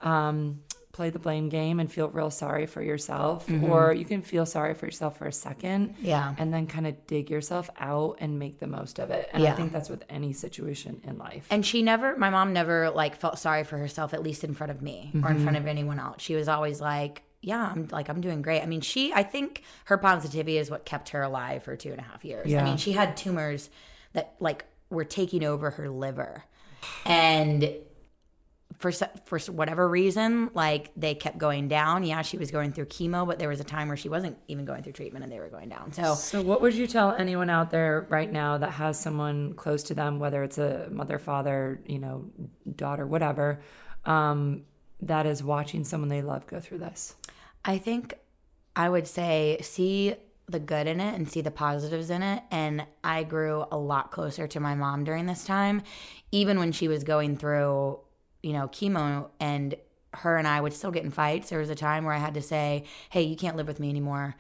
um, 0.02 0.62
play 0.96 1.10
the 1.10 1.20
blame 1.20 1.50
game 1.50 1.80
and 1.82 1.92
feel 1.92 2.08
real 2.10 2.32
sorry 2.32 2.66
for 2.66 2.82
yourself 2.82 3.50
or 3.70 3.94
you 3.94 4.06
can 4.06 4.22
feel 4.22 4.46
sorry 4.46 4.74
for 4.74 4.86
yourself 4.86 5.18
for 5.18 5.28
a 5.28 5.32
second 5.32 5.90
Mm-hmm. 5.96 6.06
Yeah. 6.06 6.34
and 6.38 6.54
then 6.54 6.68
kind 6.68 6.88
of 6.88 6.94
dig 7.06 7.30
yourself 7.30 7.70
out 7.78 8.18
and 8.20 8.40
make 8.40 8.60
the 8.60 8.68
most 8.68 8.98
of 9.00 9.12
it. 9.12 9.30
And 9.34 9.46
I 9.46 9.52
think 9.52 9.74
that's 9.74 9.90
with 9.90 10.04
any 10.10 10.32
situation 10.32 11.02
in 11.04 11.18
life. 11.18 11.46
And 11.52 11.66
she 11.66 11.82
never, 11.82 12.16
my 12.18 12.30
mom 12.30 12.54
never 12.54 12.90
like 12.92 13.16
felt 13.18 13.38
sorry 13.40 13.64
for 13.66 13.78
herself, 13.78 14.14
at 14.14 14.24
least 14.24 14.44
in 14.46 14.54
front 14.54 14.72
of 14.72 14.82
me 14.82 15.12
or 15.24 15.30
in 15.32 15.40
front 15.44 15.58
of 15.58 15.68
anyone 15.68 16.00
else. 16.00 16.22
She 16.22 16.36
was 16.36 16.48
always 16.48 16.80
like, 16.80 17.24
yeah, 17.42 17.70
I'm 17.72 17.88
like, 17.92 18.08
I'm 18.10 18.22
doing 18.22 18.42
great. 18.42 18.62
I 18.62 18.66
mean, 18.66 18.82
she, 18.82 19.12
I 19.14 19.24
think 19.24 19.64
her 19.86 19.98
positivity 19.98 20.58
is 20.58 20.72
what 20.72 20.86
kept 20.86 21.10
her 21.10 21.22
alive 21.22 21.64
for 21.64 21.76
two 21.76 21.92
and 21.92 22.00
a 22.00 22.04
half 22.04 22.24
years. 22.24 22.50
Yeah. 22.50 22.62
I 22.62 22.64
mean, 22.64 22.78
she 22.78 22.94
had 22.94 23.18
tumors 23.18 23.70
that 24.14 24.34
like 24.40 24.66
were 24.90 25.04
taking 25.06 25.44
over 25.44 25.72
her 25.72 25.90
liver. 25.90 26.44
And 27.06 27.70
for 28.78 28.92
for 28.92 29.40
whatever 29.52 29.88
reason, 29.88 30.50
like 30.54 30.92
they 30.96 31.16
kept 31.16 31.38
going 31.38 31.68
down. 31.68 32.04
Yeah, 32.04 32.22
she 32.22 32.38
was 32.38 32.52
going 32.52 32.74
through 32.74 32.86
chemo, 32.86 33.26
but 33.26 33.40
there 33.40 33.50
was 33.50 33.60
a 33.60 33.64
time 33.64 33.88
where 33.88 33.98
she 33.98 34.10
wasn't 34.10 34.38
even 34.48 34.66
going 34.66 34.84
through 34.84 34.94
treatment 34.94 35.24
and 35.24 35.32
they 35.32 35.40
were 35.40 35.50
going 35.50 35.70
down. 35.70 35.94
So 35.94 36.16
So, 36.16 36.42
what 36.42 36.62
would 36.62 36.74
you 36.74 36.88
tell 36.88 37.12
anyone 37.14 37.50
out 37.50 37.72
there 37.72 38.06
right 38.10 38.32
now 38.32 38.58
that 38.58 38.72
has 38.72 39.00
someone 39.00 39.54
close 39.54 39.84
to 39.84 39.94
them, 39.94 40.20
whether 40.20 40.44
it's 40.44 40.58
a 40.58 40.90
mother, 40.92 41.20
father, 41.20 41.82
you 41.86 42.00
know, 42.00 42.26
daughter, 42.76 43.06
whatever, 43.08 43.62
um, 44.06 44.64
that 45.02 45.26
is 45.26 45.44
watching 45.44 45.84
someone 45.84 46.10
they 46.10 46.22
love 46.22 46.46
go 46.48 46.60
through 46.60 46.80
this? 46.80 47.16
I 47.64 47.78
think 47.78 48.14
I 48.76 48.90
would 48.90 49.08
say 49.08 49.58
see 49.62 50.16
the 50.48 50.60
good 50.60 50.86
in 50.86 51.00
it 51.00 51.16
and 51.16 51.30
see 51.30 51.42
the 51.42 51.52
positives 51.52 52.10
in 52.10 52.22
it. 52.22 52.44
And 52.52 52.86
I 53.04 53.24
grew 53.24 53.66
a 53.72 53.78
lot 53.78 54.12
closer 54.12 54.48
to 54.48 54.60
my 54.60 54.76
mom 54.76 55.04
during 55.04 55.26
this 55.26 55.44
time, 55.44 55.82
even 56.32 56.60
when 56.60 56.72
she 56.72 56.88
was 56.88 57.04
going 57.04 57.38
through, 57.38 58.00
you 58.46 58.54
know, 58.54 58.68
chemo 58.68 59.30
and 59.40 59.74
her 60.14 60.38
and 60.38 60.48
I 60.48 60.62
would 60.62 60.72
still 60.72 60.92
get 60.92 61.04
in 61.04 61.10
fights. 61.10 61.50
There 61.50 61.58
was 61.58 61.72
a 61.72 61.76
time 61.76 62.06
where 62.06 62.14
I 62.14 62.20
had 62.20 62.36
to 62.36 62.44
say, 62.44 62.84
Hey, 63.10 63.24
you 63.24 63.36
can't 63.36 63.58
live 63.58 63.68
with 63.68 63.80
me 63.80 63.90
anymore. 63.90 64.36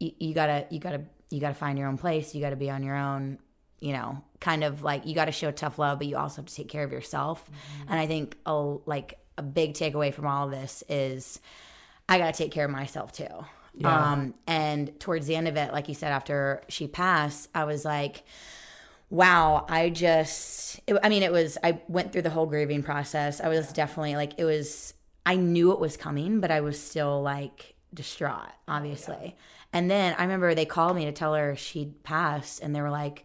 You, 0.00 0.10
you 0.18 0.34
gotta, 0.34 0.66
you 0.70 0.80
gotta, 0.80 1.02
you 1.30 1.40
gotta 1.40 1.54
find 1.54 1.78
your 1.78 1.86
own 1.86 1.96
place. 1.96 2.34
You 2.34 2.40
gotta 2.40 2.56
be 2.56 2.68
on 2.68 2.82
your 2.82 2.96
own, 2.96 3.38
you 3.78 3.92
know, 3.92 4.20
kind 4.40 4.64
of 4.64 4.82
like 4.82 5.06
you 5.06 5.14
gotta 5.14 5.30
show 5.30 5.52
tough 5.52 5.78
love, 5.78 5.98
but 5.98 6.08
you 6.08 6.16
also 6.16 6.42
have 6.42 6.46
to 6.46 6.54
take 6.54 6.68
care 6.68 6.82
of 6.82 6.90
yourself. 6.90 7.48
And 7.88 7.98
I 7.98 8.08
think 8.08 8.36
a, 8.44 8.76
like 8.86 9.18
a 9.38 9.42
big 9.42 9.74
takeaway 9.74 10.12
from 10.12 10.26
all 10.26 10.46
of 10.46 10.50
this 10.50 10.82
is, 10.88 11.40
I 12.08 12.18
got 12.18 12.34
to 12.34 12.42
take 12.42 12.50
care 12.50 12.64
of 12.64 12.72
myself 12.72 13.12
too. 13.12 13.44
Yeah. 13.76 14.12
Um, 14.12 14.34
and 14.48 14.98
towards 14.98 15.28
the 15.28 15.36
end 15.36 15.46
of 15.46 15.56
it, 15.56 15.72
like 15.72 15.88
you 15.88 15.94
said, 15.94 16.10
after 16.12 16.62
she 16.68 16.86
passed, 16.88 17.48
I 17.54 17.64
was 17.64 17.84
like, 17.84 18.24
wow, 19.14 19.64
I 19.68 19.90
just, 19.90 20.80
it, 20.88 20.98
I 21.02 21.08
mean, 21.08 21.22
it 21.22 21.30
was, 21.30 21.56
I 21.62 21.80
went 21.86 22.12
through 22.12 22.22
the 22.22 22.30
whole 22.30 22.46
grieving 22.46 22.82
process. 22.82 23.40
I 23.40 23.48
was 23.48 23.72
definitely 23.72 24.16
like, 24.16 24.32
it 24.38 24.44
was, 24.44 24.92
I 25.24 25.36
knew 25.36 25.70
it 25.70 25.78
was 25.78 25.96
coming, 25.96 26.40
but 26.40 26.50
I 26.50 26.60
was 26.60 26.80
still 26.80 27.22
like 27.22 27.74
distraught, 27.94 28.50
obviously. 28.66 29.36
And 29.72 29.88
then 29.88 30.16
I 30.18 30.22
remember 30.22 30.54
they 30.54 30.66
called 30.66 30.96
me 30.96 31.04
to 31.04 31.12
tell 31.12 31.34
her 31.34 31.54
she'd 31.54 32.02
passed, 32.02 32.60
and 32.60 32.74
they 32.74 32.80
were 32.80 32.90
like, 32.90 33.24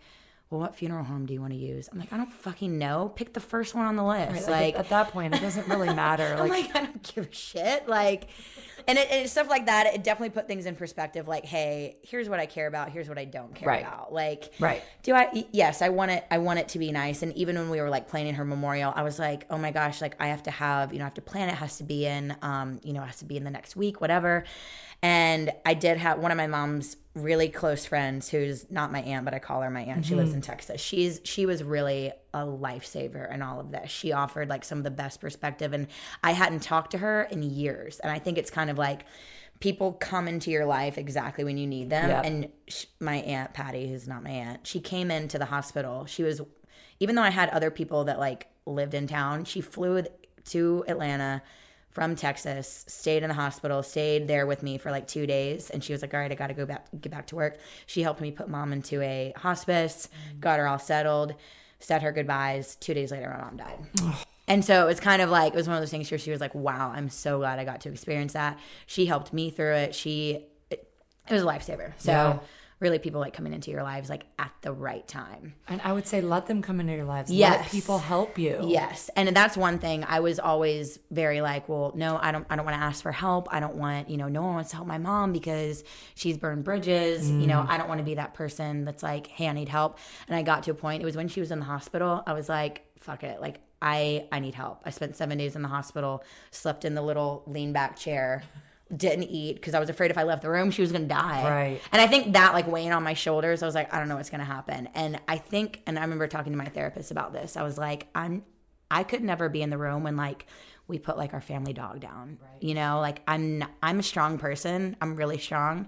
well, 0.49 0.62
what 0.62 0.75
funeral 0.75 1.04
home 1.04 1.25
do 1.25 1.34
you 1.34 1.41
want 1.41 1.54
to 1.54 1.60
use? 1.60 1.89
I'm 1.91 1.99
like, 1.99 2.12
I 2.13 2.17
don't 2.17 2.32
fucking 2.32 2.78
know. 2.78 3.12
Pick 3.15 3.34
the 3.34 3.39
first 3.39 3.75
one 3.75 3.86
on 3.86 3.95
the 3.95 4.04
list. 4.04 4.47
Like, 4.47 4.49
like 4.49 4.73
at, 4.75 4.80
at 4.82 4.89
that 4.89 5.10
point, 5.10 5.36
it 5.36 5.41
doesn't 5.41 5.67
really 5.67 5.93
matter. 5.93 6.23
I'm 6.39 6.49
Like, 6.49 6.73
like, 6.73 6.75
I 6.75 6.86
don't 6.86 7.15
give 7.15 7.30
a 7.30 7.34
shit. 7.34 7.88
Like, 7.88 8.30
and 8.87 8.97
it, 8.97 9.07
and 9.11 9.29
stuff 9.29 9.49
like 9.49 9.65
that. 9.67 9.87
It 9.93 10.03
definitely 10.03 10.29
put 10.31 10.47
things 10.47 10.65
in 10.65 10.75
perspective. 10.75 11.27
Like, 11.27 11.45
hey, 11.45 11.97
here's 12.03 12.29
what 12.29 12.39
I 12.39 12.45
care 12.45 12.67
about. 12.67 12.89
Here's 12.89 13.07
what 13.09 13.17
I 13.17 13.25
don't 13.25 13.53
care 13.55 13.67
Right. 13.69 13.81
about. 13.85 14.13
Like, 14.13 14.51
Right. 14.59 14.83
Do 15.03 15.13
I? 15.13 15.45
Yes, 15.51 15.81
I 15.81 15.89
want 15.89 16.11
it. 16.11 16.25
I 16.31 16.37
want 16.39 16.59
it 16.59 16.69
to 16.69 16.79
be 16.79 16.91
nice. 16.91 17.21
And 17.23 17.33
even 17.35 17.55
when 17.57 17.69
we 17.69 17.79
were 17.81 17.89
like 17.89 18.07
planning 18.07 18.33
her 18.35 18.45
memorial, 18.45 18.91
I 18.95 19.03
was 19.03 19.19
like, 19.19 19.45
oh 19.49 19.57
my 19.57 19.71
gosh, 19.71 20.01
like 20.01 20.15
I 20.19 20.27
have 20.27 20.43
to 20.43 20.51
have, 20.51 20.91
you 20.93 20.99
know, 20.99 21.05
I 21.05 21.07
have 21.07 21.13
to 21.15 21.21
plan 21.21 21.49
it. 21.49 21.55
Has 21.55 21.77
to 21.77 21.83
be 21.83 22.05
in, 22.05 22.35
um, 22.41 22.79
you 22.83 22.93
know, 22.93 23.03
it 23.03 23.07
has 23.07 23.17
to 23.17 23.25
be 23.25 23.37
in 23.37 23.43
the 23.43 23.51
next 23.51 23.75
week, 23.75 24.01
whatever. 24.01 24.43
And 25.01 25.51
I 25.65 25.75
did 25.75 25.97
have 25.97 26.19
one 26.19 26.31
of 26.31 26.37
my 26.37 26.47
mom's 26.47 26.97
really 27.15 27.47
close 27.49 27.85
friends, 27.85 28.29
who's 28.29 28.69
not 28.69 28.91
my 28.91 29.01
aunt, 29.01 29.23
but 29.25 29.33
I 29.33 29.39
call 29.39 29.61
her 29.61 29.69
my 29.69 29.81
aunt. 29.81 30.05
She 30.05 30.13
lives 30.15 30.33
in 30.33 30.41
Texas. 30.41 30.81
She's 30.81 31.21
she 31.23 31.45
was 31.45 31.63
really 31.63 32.11
a 32.33 32.39
lifesaver 32.39 33.33
in 33.33 33.41
all 33.41 33.59
of 33.59 33.71
this. 33.71 33.89
She 33.89 34.11
offered 34.11 34.49
like 34.49 34.63
some 34.63 34.77
of 34.77 34.83
the 34.83 34.91
best 34.91 35.21
perspective, 35.21 35.73
and 35.73 35.87
I 36.23 36.31
hadn't 36.31 36.61
talked 36.61 36.91
to 36.91 36.99
her 36.99 37.23
in 37.23 37.43
years. 37.43 37.99
And 37.99 38.11
I 38.11 38.19
think 38.19 38.37
it's 38.37 38.51
kind 38.51 38.69
of 38.69 38.77
like 38.77 39.05
people 39.59 39.93
come 39.93 40.27
into 40.27 40.51
your 40.51 40.65
life 40.65 40.97
exactly 40.97 41.43
when 41.43 41.57
you 41.57 41.67
need 41.67 41.89
them. 41.89 42.09
Yeah. 42.09 42.21
And 42.21 42.49
sh- 42.67 42.85
my 42.99 43.17
aunt 43.17 43.53
Patty, 43.53 43.89
who's 43.89 44.07
not 44.07 44.23
my 44.23 44.29
aunt, 44.29 44.65
she 44.65 44.79
came 44.79 45.11
into 45.11 45.37
the 45.37 45.45
hospital. 45.45 46.05
She 46.05 46.23
was, 46.23 46.41
even 46.99 47.15
though 47.15 47.23
I 47.23 47.29
had 47.29 47.49
other 47.49 47.71
people 47.71 48.05
that 48.05 48.19
like 48.19 48.47
lived 48.65 48.93
in 48.93 49.07
town, 49.07 49.45
she 49.45 49.61
flew 49.61 50.03
to 50.45 50.83
Atlanta 50.87 51.41
from 51.89 52.15
Texas, 52.15 52.85
stayed 52.87 53.23
in 53.23 53.29
the 53.29 53.35
hospital, 53.35 53.81
stayed 53.81 54.27
there 54.27 54.45
with 54.45 54.61
me 54.61 54.77
for 54.77 54.91
like 54.91 55.07
two 55.07 55.25
days, 55.25 55.69
and 55.69 55.83
she 55.83 55.91
was 55.91 56.01
like, 56.01 56.13
"All 56.13 56.19
right, 56.19 56.31
I 56.31 56.35
got 56.35 56.47
to 56.47 56.53
go 56.53 56.65
back, 56.65 56.85
get 57.01 57.11
back 57.11 57.27
to 57.27 57.35
work." 57.35 57.57
She 57.87 58.03
helped 58.03 58.21
me 58.21 58.31
put 58.31 58.47
mom 58.47 58.71
into 58.71 59.01
a 59.01 59.33
hospice, 59.35 60.07
mm. 60.07 60.39
got 60.39 60.59
her 60.59 60.67
all 60.67 60.79
settled, 60.79 61.33
said 61.79 62.01
her 62.01 62.11
goodbyes. 62.11 62.75
Two 62.75 62.93
days 62.93 63.11
later, 63.11 63.29
my 63.29 63.43
mom 63.43 63.57
died. 63.57 64.15
And 64.47 64.65
so 64.65 64.83
it 64.83 64.87
was 64.87 64.99
kind 64.99 65.21
of 65.21 65.29
like 65.29 65.53
it 65.53 65.55
was 65.55 65.67
one 65.67 65.77
of 65.77 65.81
those 65.81 65.91
things 65.91 66.09
where 66.09 66.17
she 66.17 66.31
was 66.31 66.41
like, 66.41 66.55
"Wow, 66.55 66.91
I'm 66.95 67.09
so 67.09 67.37
glad 67.37 67.59
I 67.59 67.65
got 67.65 67.81
to 67.81 67.89
experience 67.89 68.33
that." 68.33 68.57
She 68.87 69.05
helped 69.05 69.31
me 69.31 69.51
through 69.51 69.75
it. 69.75 69.93
She 69.95 70.45
it, 70.71 70.87
it 71.27 71.33
was 71.33 71.43
a 71.43 71.45
lifesaver. 71.45 71.93
So 71.99 72.11
Yeah. 72.11 72.39
Really, 72.79 72.99
people 72.99 73.19
like 73.19 73.33
coming 73.33 73.53
into 73.53 73.71
your 73.71 73.83
lives 73.83 74.09
like 74.09 74.25
at 74.37 74.53
the 74.61 74.71
right 74.71 75.07
time. 75.07 75.53
and 75.67 75.81
I 75.81 75.93
would 75.93 76.07
say 76.07 76.21
let 76.21 76.47
them 76.47 76.61
come 76.61 76.79
into 76.79 76.93
your 76.93 77.05
lives. 77.05 77.31
Let 77.31 77.67
people 77.67 77.99
help 77.99 78.37
you. 78.37 78.59
Yes, 78.63 79.09
and 79.15 79.35
that's 79.35 79.57
one 79.57 79.79
thing 79.79 80.05
I 80.07 80.19
was 80.19 80.39
always 80.39 80.99
very 81.11 81.41
like, 81.41 81.67
well, 81.67 81.91
no, 81.95 82.17
I 82.21 82.31
don't, 82.31 82.45
I 82.49 82.55
don't 82.55 82.65
want 82.65 82.77
to 82.77 82.83
ask 82.83 83.03
for 83.03 83.11
help. 83.11 83.47
I 83.51 83.59
don't 83.59 83.75
want, 83.75 84.09
you 84.09 84.17
know, 84.17 84.27
no 84.27 84.41
one 84.41 84.55
wants 84.55 84.69
to 84.71 84.77
help 84.77 84.87
my 84.87 84.97
mom 84.97 85.33
because 85.33 85.83
she's 86.15 86.37
burned 86.37 86.63
bridges. 86.63 87.29
You 87.29 87.47
know, 87.47 87.59
mm. 87.59 87.69
I 87.69 87.77
don't 87.77 87.87
want 87.87 87.99
to 87.99 88.05
be 88.05 88.15
that 88.15 88.33
person 88.33 88.85
that's 88.85 89.03
like, 89.03 89.27
hey, 89.27 89.47
I 89.47 89.53
need 89.53 89.69
help. 89.69 89.97
And 90.27 90.35
I 90.35 90.41
got 90.41 90.63
to 90.63 90.71
a 90.71 90.73
point. 90.73 91.01
It 91.01 91.05
was 91.05 91.15
when 91.15 91.27
she 91.27 91.39
was 91.39 91.51
in 91.51 91.59
the 91.59 91.65
hospital. 91.65 92.23
I 92.25 92.33
was 92.33 92.49
like, 92.49 92.85
fuck 92.99 93.23
it, 93.23 93.41
like 93.41 93.59
I, 93.81 94.27
I 94.31 94.39
need 94.39 94.55
help. 94.55 94.81
I 94.85 94.89
spent 94.89 95.15
seven 95.15 95.37
days 95.37 95.55
in 95.55 95.61
the 95.61 95.69
hospital, 95.69 96.23
slept 96.51 96.85
in 96.85 96.95
the 96.95 97.01
little 97.01 97.43
lean 97.47 97.73
back 97.73 97.97
chair. 97.97 98.43
Didn't 98.95 99.25
eat 99.25 99.56
because 99.56 99.73
I 99.73 99.80
was 99.80 99.89
afraid 99.89 100.10
if 100.10 100.17
I 100.17 100.23
left 100.23 100.41
the 100.41 100.49
room, 100.49 100.71
she 100.71 100.82
was 100.82 100.91
gonna 100.91 101.06
die. 101.06 101.49
Right. 101.49 101.82
And 101.91 102.02
I 102.02 102.08
think 102.08 102.34
that 102.34 102.54
like 102.54 102.67
weighing 102.67 102.91
on 102.91 103.04
my 103.04 103.13
shoulders, 103.13 103.62
I 103.62 103.65
was 103.65 103.75
like, 103.75 103.93
I 103.93 103.99
don't 103.99 104.10
know 104.10 104.15
what's 104.15 104.30
gonna 104.30 104.43
happen. 104.43 104.89
And 104.95 105.19
I 105.28 105.38
think, 105.38 105.82
and 105.86 105.97
I 105.97 106.02
remember 106.02 106.28
talking 106.28 106.52
to 106.54 106.58
my 106.58 106.65
therapist 106.65 107.12
about 107.12 107.32
this. 107.32 107.56
I 107.56 107.63
was 107.63 107.78
like, 107.78 108.08
I'm, 108.15 108.43
I 108.89 109.04
could 109.04 109.23
never 109.23 109.47
be 109.47 109.62
in 109.62 109.69
the 109.69 109.78
room 109.78 110.04
when 110.04 110.17
like 110.17 110.47
we 110.88 110.97
put 110.97 111.17
like 111.17 111.36
our 111.36 111.41
family 111.41 111.73
dog 111.73 111.99
down. 111.99 112.39
Right. 112.41 112.63
You 112.63 112.73
know, 112.73 112.99
like 112.99 113.21
I'm, 113.28 113.63
I'm 113.84 113.99
a 113.99 114.04
strong 114.04 114.39
person. 114.39 114.95
I'm 115.02 115.15
really 115.15 115.38
strong. 115.38 115.88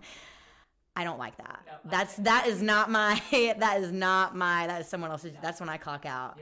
I 0.96 1.04
don't 1.04 1.20
like 1.20 1.38
that. 1.38 1.82
that's 1.86 2.16
that 2.18 2.48
is 2.48 2.62
not 2.62 2.92
my. 2.92 3.20
That 3.60 3.82
is 3.82 3.92
not 3.92 4.36
my. 4.36 4.68
That 4.68 4.82
is 4.82 4.88
someone 4.88 5.10
else's. 5.10 5.34
That's 5.42 5.60
when 5.60 5.70
I 5.70 5.78
clock 5.78 6.06
out. 6.06 6.38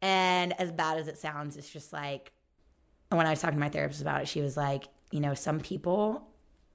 And 0.00 0.58
as 0.58 0.72
bad 0.72 0.98
as 0.98 1.08
it 1.08 1.18
sounds, 1.18 1.56
it's 1.56 1.68
just 1.68 1.92
like 1.92 2.32
when 3.10 3.26
I 3.26 3.30
was 3.30 3.40
talking 3.40 3.56
to 3.56 3.60
my 3.60 3.68
therapist 3.68 4.00
about 4.00 4.22
it, 4.22 4.28
she 4.28 4.40
was 4.40 4.56
like, 4.56 4.86
you 5.10 5.20
know, 5.20 5.34
some 5.34 5.60
people, 5.60 6.26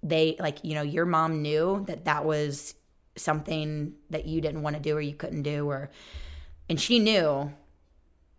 they 0.04 0.36
like, 0.40 0.64
you 0.64 0.76
know, 0.76 0.82
your 0.82 1.06
mom 1.06 1.42
knew 1.42 1.84
that 1.88 2.06
that 2.06 2.26
was 2.26 2.76
something 3.16 3.94
that 4.10 4.26
you 4.26 4.42
didn't 4.42 4.62
want 4.62 4.76
to 4.76 4.82
do 4.82 4.96
or 4.96 5.02
you 5.02 5.14
couldn't 5.16 5.44
do, 5.44 5.70
or, 5.70 5.90
and 6.70 6.80
she 6.80 7.00
knew 7.00 7.52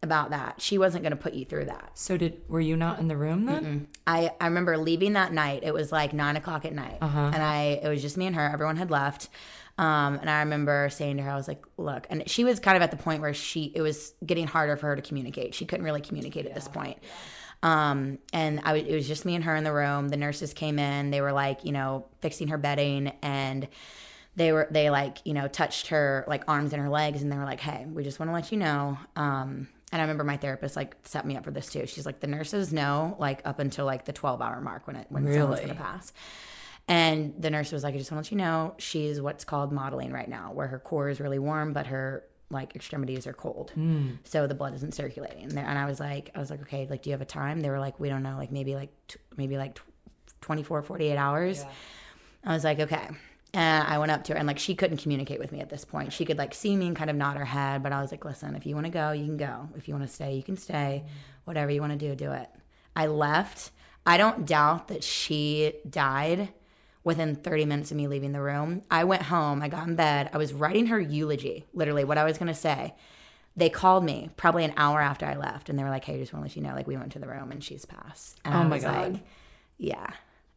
about 0.02 0.30
that. 0.30 0.60
She 0.60 0.78
wasn't 0.78 1.02
going 1.02 1.12
to 1.12 1.16
put 1.16 1.32
you 1.34 1.44
through 1.44 1.64
that. 1.64 1.90
So 1.94 2.16
did 2.16 2.42
were 2.48 2.60
you 2.60 2.76
not 2.76 2.98
in 3.00 3.08
the 3.08 3.16
room 3.16 3.46
then? 3.46 3.88
I, 4.06 4.30
I 4.40 4.46
remember 4.46 4.76
leaving 4.76 5.14
that 5.14 5.32
night. 5.32 5.62
It 5.64 5.72
was 5.72 5.90
like 5.90 6.12
nine 6.12 6.36
o'clock 6.36 6.64
at 6.64 6.74
night, 6.74 6.98
and 7.00 7.42
I 7.42 7.80
it 7.82 7.88
was 7.88 8.02
just 8.02 8.16
me 8.16 8.26
and 8.26 8.36
her. 8.36 8.48
Everyone 8.52 8.76
had 8.76 8.90
left, 8.90 9.28
um, 9.78 10.18
and 10.20 10.28
I 10.28 10.40
remember 10.40 10.88
saying 10.90 11.16
to 11.16 11.22
her, 11.24 11.30
I 11.30 11.36
was 11.36 11.48
like, 11.48 11.64
"Look," 11.78 12.06
and 12.10 12.28
she 12.28 12.44
was 12.44 12.60
kind 12.60 12.76
of 12.76 12.82
at 12.82 12.90
the 12.90 12.96
point 12.98 13.22
where 13.22 13.34
she 13.34 13.72
it 13.74 13.80
was 13.80 14.12
getting 14.24 14.46
harder 14.46 14.76
for 14.76 14.86
her 14.88 14.96
to 14.96 15.02
communicate. 15.02 15.54
She 15.54 15.64
couldn't 15.64 15.84
really 15.84 16.02
communicate 16.02 16.46
at 16.46 16.54
this 16.54 16.68
point. 16.68 16.98
Um, 17.66 18.18
and 18.32 18.60
I, 18.60 18.74
w- 18.74 18.86
it 18.86 18.94
was 18.94 19.08
just 19.08 19.24
me 19.24 19.34
and 19.34 19.42
her 19.44 19.56
in 19.56 19.64
the 19.64 19.72
room. 19.72 20.08
The 20.08 20.16
nurses 20.16 20.54
came 20.54 20.78
in. 20.78 21.10
They 21.10 21.20
were 21.20 21.32
like, 21.32 21.64
you 21.64 21.72
know, 21.72 22.06
fixing 22.20 22.48
her 22.48 22.58
bedding 22.58 23.12
and 23.22 23.66
they 24.36 24.52
were 24.52 24.68
they 24.70 24.90
like 24.90 25.18
you 25.24 25.32
know 25.32 25.48
touched 25.48 25.86
her 25.86 26.22
like 26.28 26.44
arms 26.46 26.74
and 26.74 26.82
her 26.82 26.90
legs 26.90 27.22
and 27.22 27.32
they 27.32 27.38
were 27.38 27.44
like 27.44 27.58
hey 27.60 27.86
we 27.90 28.04
just 28.04 28.18
want 28.20 28.28
to 28.28 28.34
let 28.34 28.52
you 28.52 28.58
know 28.58 28.98
um 29.16 29.66
and 29.90 30.02
i 30.02 30.04
remember 30.04 30.24
my 30.24 30.36
therapist 30.36 30.76
like 30.76 30.94
set 31.04 31.24
me 31.24 31.38
up 31.38 31.42
for 31.44 31.50
this 31.50 31.70
too 31.70 31.86
she's 31.86 32.04
like 32.04 32.20
the 32.20 32.26
nurses 32.26 32.70
know 32.70 33.16
like 33.18 33.40
up 33.46 33.58
until 33.60 33.86
like 33.86 34.04
the 34.04 34.12
12 34.12 34.42
hour 34.42 34.60
mark 34.60 34.86
when 34.86 34.96
it 34.96 35.06
when 35.08 35.22
someone's 35.32 35.60
Really? 35.60 35.68
gonna 35.68 35.80
pass 35.80 36.12
and 36.86 37.32
the 37.38 37.48
nurse 37.48 37.72
was 37.72 37.82
like 37.82 37.94
i 37.94 37.96
just 37.98 38.12
want 38.12 38.26
to 38.26 38.28
let 38.28 38.38
you 38.38 38.44
know 38.46 38.74
she's 38.76 39.22
what's 39.22 39.44
called 39.44 39.72
mottling 39.72 40.12
right 40.12 40.28
now 40.28 40.52
where 40.52 40.66
her 40.66 40.78
core 40.78 41.08
is 41.08 41.18
really 41.18 41.38
warm 41.38 41.72
but 41.72 41.86
her 41.86 42.22
like 42.50 42.76
extremities 42.76 43.26
are 43.26 43.32
cold 43.32 43.70
hmm. 43.72 44.10
so 44.24 44.46
the 44.46 44.54
blood 44.54 44.74
isn't 44.74 44.94
circulating 44.94 45.42
and, 45.42 45.52
there- 45.52 45.64
and 45.66 45.78
i 45.78 45.84
was 45.86 45.98
like 45.98 46.30
i 46.34 46.38
was 46.38 46.50
like 46.50 46.60
okay 46.62 46.86
like 46.88 47.02
do 47.02 47.10
you 47.10 47.14
have 47.14 47.20
a 47.20 47.24
time 47.24 47.60
they 47.60 47.70
were 47.70 47.80
like 47.80 47.98
we 47.98 48.08
don't 48.08 48.22
know 48.22 48.36
like 48.36 48.52
maybe 48.52 48.74
like 48.74 48.90
t- 49.08 49.18
maybe 49.36 49.56
like 49.56 49.74
tw 49.74 49.82
24 50.42 50.82
48 50.82 51.16
hours 51.16 51.64
I 52.44 52.52
was 52.52 52.62
like, 52.62 52.78
okay. 52.78 53.08
And 53.52 53.88
I 53.88 53.98
went 53.98 54.12
up 54.12 54.22
to 54.24 54.32
her 54.32 54.38
and 54.38 54.46
like 54.46 54.58
she 54.58 54.74
couldn't 54.74 54.98
communicate 54.98 55.40
with 55.40 55.50
me 55.50 55.60
at 55.60 55.68
this 55.70 55.84
point. 55.84 56.12
She 56.12 56.24
could 56.24 56.38
like 56.38 56.54
see 56.54 56.76
me 56.76 56.86
and 56.86 56.94
kind 56.94 57.10
of 57.10 57.16
nod 57.16 57.36
her 57.36 57.44
head, 57.44 57.82
but 57.82 57.90
I 57.92 58.00
was 58.00 58.12
like, 58.12 58.24
listen, 58.24 58.54
if 58.54 58.66
you 58.66 58.74
want 58.74 58.86
to 58.86 58.92
go, 58.92 59.10
you 59.12 59.24
can 59.24 59.36
go. 59.36 59.68
If 59.76 59.88
you 59.88 59.94
want 59.94 60.06
to 60.06 60.12
stay, 60.14 60.34
you 60.34 60.42
can 60.42 60.56
stay. 60.56 61.02
Hmm. 61.04 61.12
Whatever 61.44 61.70
you 61.72 61.80
want 61.80 61.98
to 61.98 61.98
do, 61.98 62.14
do 62.14 62.32
it. 62.32 62.48
I 62.94 63.06
left. 63.06 63.72
I 64.04 64.16
don't 64.16 64.46
doubt 64.46 64.88
that 64.88 65.02
she 65.02 65.72
died 65.88 66.50
within 67.06 67.36
30 67.36 67.66
minutes 67.66 67.92
of 67.92 67.96
me 67.96 68.08
leaving 68.08 68.32
the 68.32 68.40
room. 68.40 68.82
I 68.90 69.04
went 69.04 69.22
home, 69.22 69.62
I 69.62 69.68
got 69.68 69.86
in 69.86 69.94
bed, 69.94 70.28
I 70.32 70.38
was 70.38 70.52
writing 70.52 70.86
her 70.86 70.98
eulogy, 70.98 71.64
literally 71.72 72.02
what 72.02 72.18
I 72.18 72.24
was 72.24 72.36
going 72.36 72.48
to 72.48 72.54
say. 72.54 72.94
They 73.56 73.70
called 73.70 74.02
me 74.04 74.30
probably 74.36 74.64
an 74.64 74.74
hour 74.76 75.00
after 75.00 75.24
I 75.24 75.36
left 75.36 75.68
and 75.68 75.78
they 75.78 75.84
were 75.84 75.88
like, 75.88 76.04
hey, 76.04 76.18
just 76.18 76.32
want 76.32 76.44
to 76.44 76.48
let 76.50 76.56
you 76.56 76.62
know, 76.62 76.74
like, 76.74 76.88
we 76.88 76.96
went 76.96 77.12
to 77.12 77.20
the 77.20 77.28
room 77.28 77.52
and 77.52 77.62
she's 77.62 77.84
passed. 77.84 78.40
And 78.44 78.54
Oh 78.54 78.58
I 78.58 78.64
my 78.64 78.78
God. 78.80 79.12
like, 79.12 79.22
yeah, 79.78 80.08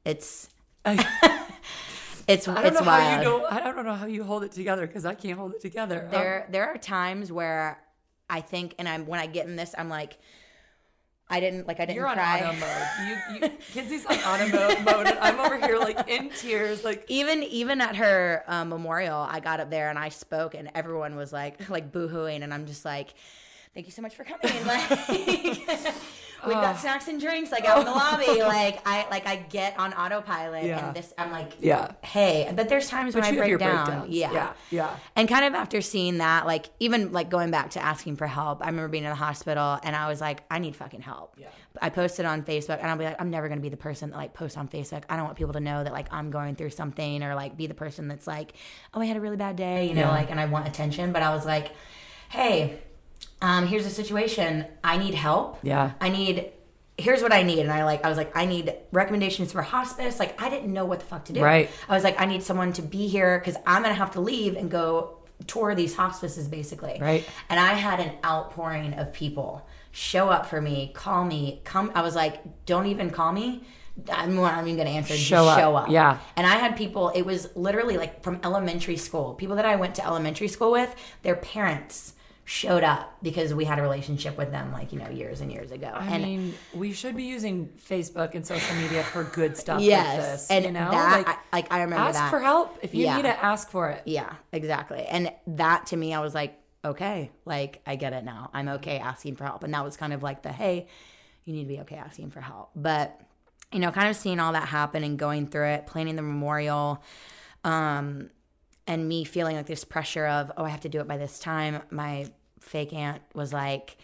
it's, 0.03 0.49
I, 0.83 0.93
it's, 2.27 2.47
I 2.47 2.55
don't 2.55 2.65
it's 2.65 2.81
know 2.81 2.88
wild. 2.88 3.03
how 3.03 3.17
you 3.19 3.23
don't. 3.23 3.53
I 3.53 3.59
don't 3.59 3.85
know 3.85 3.93
how 3.93 4.05
you 4.07 4.23
hold 4.23 4.43
it 4.43 4.51
together 4.51 4.88
because 4.88 5.05
I 5.05 5.13
can't 5.13 5.38
hold 5.38 5.53
it 5.53 5.62
together. 5.62 6.01
Um, 6.05 6.09
there 6.09 6.47
there 6.49 6.65
are 6.67 6.77
times 6.79 7.31
where 7.31 7.79
I 8.27 8.41
think, 8.41 8.73
and 8.79 8.89
I'm 8.89 9.05
when 9.05 9.19
I 9.19 9.27
get 9.27 9.45
in 9.45 9.55
this, 9.55 9.75
I'm 9.77 9.88
like, 9.89 10.17
I 11.32 11.39
didn't 11.39 11.68
like 11.68 11.80
I 11.80 11.86
didn't 11.86 11.98
You're 11.98 12.08
on 12.08 12.15
cry. 12.15 12.39
auto 12.42 12.54
mode. 12.60 12.88
You, 13.39 13.48
you, 13.48 13.50
Kinsey's 13.72 14.06
on 14.06 14.15
auto 14.18 14.48
mode, 14.48 14.84
mode, 14.84 15.08
and 15.08 15.20
I'm 15.20 15.39
over 15.39 15.58
here 15.60 15.78
like 15.78 16.10
in 16.10 16.30
tears. 16.32 16.84
Like 16.84 17.06
Even 17.08 17.44
even 17.44 17.82
at 17.82 17.96
her 17.98 18.44
uh, 18.48 18.65
memorial, 18.65 19.18
I 19.30 19.39
got 19.39 19.60
up 19.60 19.70
there 19.70 19.89
and 19.89 20.00
I 20.00 20.10
spoke, 20.10 20.56
and 20.56 20.72
everyone 20.74 21.15
was 21.15 21.32
like 21.32 21.70
like 21.70 21.92
boohooing, 21.92 22.42
and 22.44 22.54
I'm 22.54 22.65
just 22.65 22.84
like. 22.86 23.13
Thank 23.76 23.86
you 23.86 23.92
so 23.92 24.02
much 24.02 24.15
for 24.15 24.24
coming. 24.24 24.65
Like, 24.65 24.89
we've 26.45 26.54
got 26.56 26.78
snacks 26.78 27.08
and 27.08 27.19
drinks 27.19 27.52
like 27.52 27.65
out 27.65 27.80
in 27.80 27.86
the 27.86 27.91
lobby. 27.91 28.25
Like 28.49 28.82
I 28.88 29.08
like 29.10 29.28
I 29.28 29.36
get 29.38 29.78
on 29.80 29.93
autopilot, 29.93 30.63
Yeah. 30.65 30.88
and 30.88 30.95
this 30.95 31.13
I'm 31.17 31.32
like, 31.32 31.54
Yeah. 31.60 31.91
hey. 32.04 32.52
But 32.56 32.69
there's 32.69 32.88
times 32.89 33.15
when 33.15 33.23
I 33.23 33.32
break 33.36 33.58
down. 33.60 34.06
Yeah, 34.10 34.32
Yeah, 34.32 34.54
yeah. 34.71 34.95
And 35.15 35.28
kind 35.28 35.45
of 35.45 35.54
after 35.54 35.82
seeing 35.82 36.17
that, 36.19 36.45
like 36.45 36.69
even 36.80 37.12
like 37.12 37.30
going 37.30 37.52
back 37.52 37.71
to 37.71 37.84
asking 37.84 38.15
for 38.15 38.28
help, 38.28 38.62
I 38.63 38.67
remember 38.67 38.88
being 38.89 39.04
in 39.04 39.10
the 39.10 39.15
hospital 39.15 39.80
and 39.84 39.95
I 39.95 40.08
was 40.08 40.21
like, 40.21 40.43
I 40.49 40.60
need 40.60 40.75
fucking 40.75 41.02
help. 41.02 41.36
Yeah. 41.38 41.47
I 41.82 41.89
posted 41.89 42.25
on 42.25 42.43
Facebook 42.43 42.80
and 42.80 42.88
I'll 42.89 42.97
be 42.97 43.06
like, 43.06 43.17
I'm 43.21 43.30
never 43.30 43.47
gonna 43.49 43.62
be 43.62 43.69
the 43.69 43.78
person 43.78 44.10
that 44.12 44.17
like 44.17 44.34
posts 44.34 44.58
on 44.58 44.67
Facebook. 44.67 45.04
I 45.10 45.15
don't 45.15 45.25
want 45.25 45.38
people 45.38 45.54
to 45.54 45.60
know 45.60 45.84
that 45.84 45.93
like 45.93 46.12
I'm 46.12 46.32
going 46.32 46.56
through 46.56 46.71
something 46.71 47.21
or 47.23 47.36
like 47.36 47.56
be 47.58 47.67
the 47.67 47.73
person 47.73 48.08
that's 48.08 48.28
like, 48.28 48.54
oh, 48.93 49.02
I 49.02 49.06
had 49.06 49.17
a 49.17 49.21
really 49.21 49.38
bad 49.38 49.56
day, 49.56 49.88
you 49.88 49.93
know, 49.93 50.08
like, 50.08 50.32
and 50.32 50.39
I 50.39 50.45
want 50.45 50.67
attention. 50.67 51.12
But 51.13 51.21
I 51.21 51.34
was 51.36 51.45
like, 51.45 51.71
hey, 52.30 52.80
um, 53.41 53.67
here's 53.67 53.86
a 53.86 53.89
situation. 53.89 54.65
I 54.84 54.97
need 54.97 55.13
help. 55.13 55.60
Yeah. 55.63 55.91
I 55.99 56.10
need. 56.10 56.52
Here's 56.97 57.21
what 57.21 57.32
I 57.32 57.43
need, 57.43 57.60
and 57.60 57.71
I 57.71 57.86
like. 57.86 58.04
I 58.04 58.10
was 58.10 58.17
like, 58.17 58.36
I 58.36 58.45
need 58.45 58.73
recommendations 58.91 59.54
for 59.54 59.62
hospice. 59.62 60.19
Like, 60.19 60.41
I 60.41 60.49
didn't 60.49 60.73
know 60.73 60.84
what 60.84 60.99
the 60.99 61.06
fuck 61.06 61.25
to 61.25 61.34
do. 61.34 61.41
Right. 61.41 61.69
I 61.88 61.95
was 61.95 62.04
like, 62.04 62.19
I 62.19 62.25
need 62.25 62.43
someone 62.43 62.73
to 62.73 62.82
be 62.82 63.08
here 63.08 63.39
because 63.39 63.56
I'm 63.65 63.82
gonna 63.84 63.93
have 63.93 64.12
to 64.12 64.21
leave 64.21 64.58
and 64.58 64.69
go 64.69 65.19
tour 65.47 65.75
these 65.75 65.95
hospices, 65.95 66.49
basically. 66.49 66.97
Right. 66.99 67.25
And 67.49 67.58
I 67.58 67.73
had 67.73 68.02
an 68.02 68.12
outpouring 68.25 68.95
of 68.95 69.13
people 69.13 69.65
show 69.91 70.30
up 70.30 70.47
for 70.47 70.60
me, 70.60 70.91
call 70.93 71.23
me, 71.23 71.62
come. 71.63 71.91
I 71.95 72.02
was 72.02 72.15
like, 72.15 72.65
don't 72.65 72.88
even 72.88 73.10
call 73.12 73.32
me. 73.32 73.63
I'm 74.12 74.36
not 74.36 74.65
even 74.65 74.75
gonna 74.75 74.89
answer. 74.89 75.13
Show 75.13 75.38
just 75.38 75.49
up. 75.52 75.60
show 75.60 75.75
up. 75.78 75.89
Yeah. 75.89 76.17
And 76.36 76.45
I 76.45 76.56
had 76.56 76.75
people. 76.75 77.10
It 77.15 77.21
was 77.21 77.56
literally 77.56 77.95
like 77.95 78.23
from 78.23 78.41
elementary 78.43 78.97
school. 78.97 79.36
People 79.36 79.56
that 79.56 79.65
I 79.65 79.78
went 79.78 79.95
to 79.95 80.06
elementary 80.06 80.49
school 80.49 80.71
with, 80.71 80.93
their 81.23 81.38
parents 81.38 82.13
showed 82.49 82.83
up 82.83 83.15
because 83.21 83.53
we 83.53 83.63
had 83.63 83.77
a 83.77 83.81
relationship 83.83 84.35
with 84.35 84.49
them, 84.49 84.71
like 84.73 84.91
you 84.91 84.97
know, 84.97 85.07
years 85.07 85.39
and 85.39 85.51
years 85.51 85.69
ago. 85.69 85.91
I 85.93 86.07
and 86.15 86.23
mean, 86.23 86.53
we 86.73 86.93
should 86.93 87.15
be 87.15 87.25
using 87.25 87.69
Facebook 87.88 88.33
and 88.33 88.43
social 88.43 88.75
media 88.77 89.03
for 89.03 89.23
good 89.23 89.55
stuff 89.55 89.81
yes, 89.81 90.17
like 90.17 90.25
this. 90.25 90.47
and 90.49 90.65
you 90.65 90.71
know, 90.71 90.89
that, 90.89 91.17
like 91.17 91.27
I, 91.27 91.38
like 91.53 91.71
I 91.71 91.81
remember 91.83 92.07
ask 92.07 92.17
that. 92.17 92.31
for 92.31 92.39
help 92.39 92.79
if 92.81 92.95
you 92.95 93.03
Yeah. 93.03 93.17
need 93.17 93.25
it. 93.25 93.38
Ask 93.39 93.69
for 93.69 93.89
it. 93.91 94.01
Yeah, 94.05 94.33
exactly. 94.51 95.03
And 95.05 95.31
that 95.45 95.85
to 95.88 95.95
me, 95.95 96.12
I 96.12 96.21
was 96.21 96.33
like, 96.33 96.59
okay, 96.83 97.29
like 97.45 97.81
I 97.85 97.95
get 97.97 98.13
it 98.13 98.23
now. 98.23 98.49
I'm 98.51 98.67
okay 98.69 98.97
asking 98.97 99.35
for 99.35 99.43
help. 99.43 99.63
And 99.63 99.71
that 99.75 99.85
was 99.85 99.95
kind 99.95 100.12
of 100.12 100.23
like 100.23 100.41
the 100.41 100.51
hey, 100.51 100.88
you 101.45 101.53
need 101.53 101.65
to 101.65 101.69
be 101.69 101.79
okay 101.81 101.97
asking 101.97 102.31
for 102.31 102.41
help. 102.41 102.71
But 102.75 103.21
you 103.71 103.77
know, 103.77 103.91
kind 103.91 104.09
of 104.09 104.15
seeing 104.15 104.39
all 104.39 104.53
that 104.53 104.67
happen 104.69 105.03
and 105.03 105.19
going 105.19 105.45
through 105.45 105.67
it, 105.67 105.85
planning 105.85 106.15
the 106.15 106.23
memorial, 106.23 107.03
um, 107.63 108.31
and 108.88 109.07
me 109.07 109.23
feeling 109.23 109.55
like 109.55 109.67
this 109.67 109.83
pressure 109.83 110.25
of 110.25 110.51
oh, 110.57 110.63
I 110.63 110.69
have 110.69 110.81
to 110.81 110.89
do 110.89 110.99
it 110.99 111.07
by 111.07 111.17
this 111.17 111.38
time. 111.38 111.83
My 111.91 112.25
fake 112.69 112.93
aunt 112.93 113.21
was 113.34 113.51
like. 113.53 113.97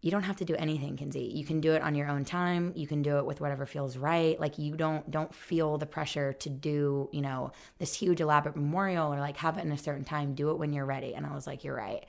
You 0.00 0.12
don't 0.12 0.22
have 0.22 0.36
to 0.36 0.44
do 0.44 0.54
anything, 0.54 0.96
Kinsey. 0.96 1.24
You 1.24 1.44
can 1.44 1.60
do 1.60 1.72
it 1.72 1.82
on 1.82 1.96
your 1.96 2.08
own 2.08 2.24
time. 2.24 2.72
You 2.76 2.86
can 2.86 3.02
do 3.02 3.18
it 3.18 3.26
with 3.26 3.40
whatever 3.40 3.66
feels 3.66 3.96
right. 3.96 4.38
Like 4.38 4.56
you 4.56 4.76
don't 4.76 5.10
don't 5.10 5.34
feel 5.34 5.76
the 5.76 5.86
pressure 5.86 6.34
to 6.34 6.48
do, 6.48 7.08
you 7.10 7.20
know, 7.20 7.50
this 7.78 7.94
huge 7.94 8.20
elaborate 8.20 8.54
memorial 8.54 9.12
or 9.12 9.18
like 9.18 9.36
have 9.38 9.58
it 9.58 9.64
in 9.64 9.72
a 9.72 9.76
certain 9.76 10.04
time. 10.04 10.36
Do 10.36 10.50
it 10.50 10.56
when 10.56 10.72
you're 10.72 10.86
ready. 10.86 11.16
And 11.16 11.26
I 11.26 11.34
was 11.34 11.48
like, 11.48 11.64
you're 11.64 11.74
right. 11.74 12.06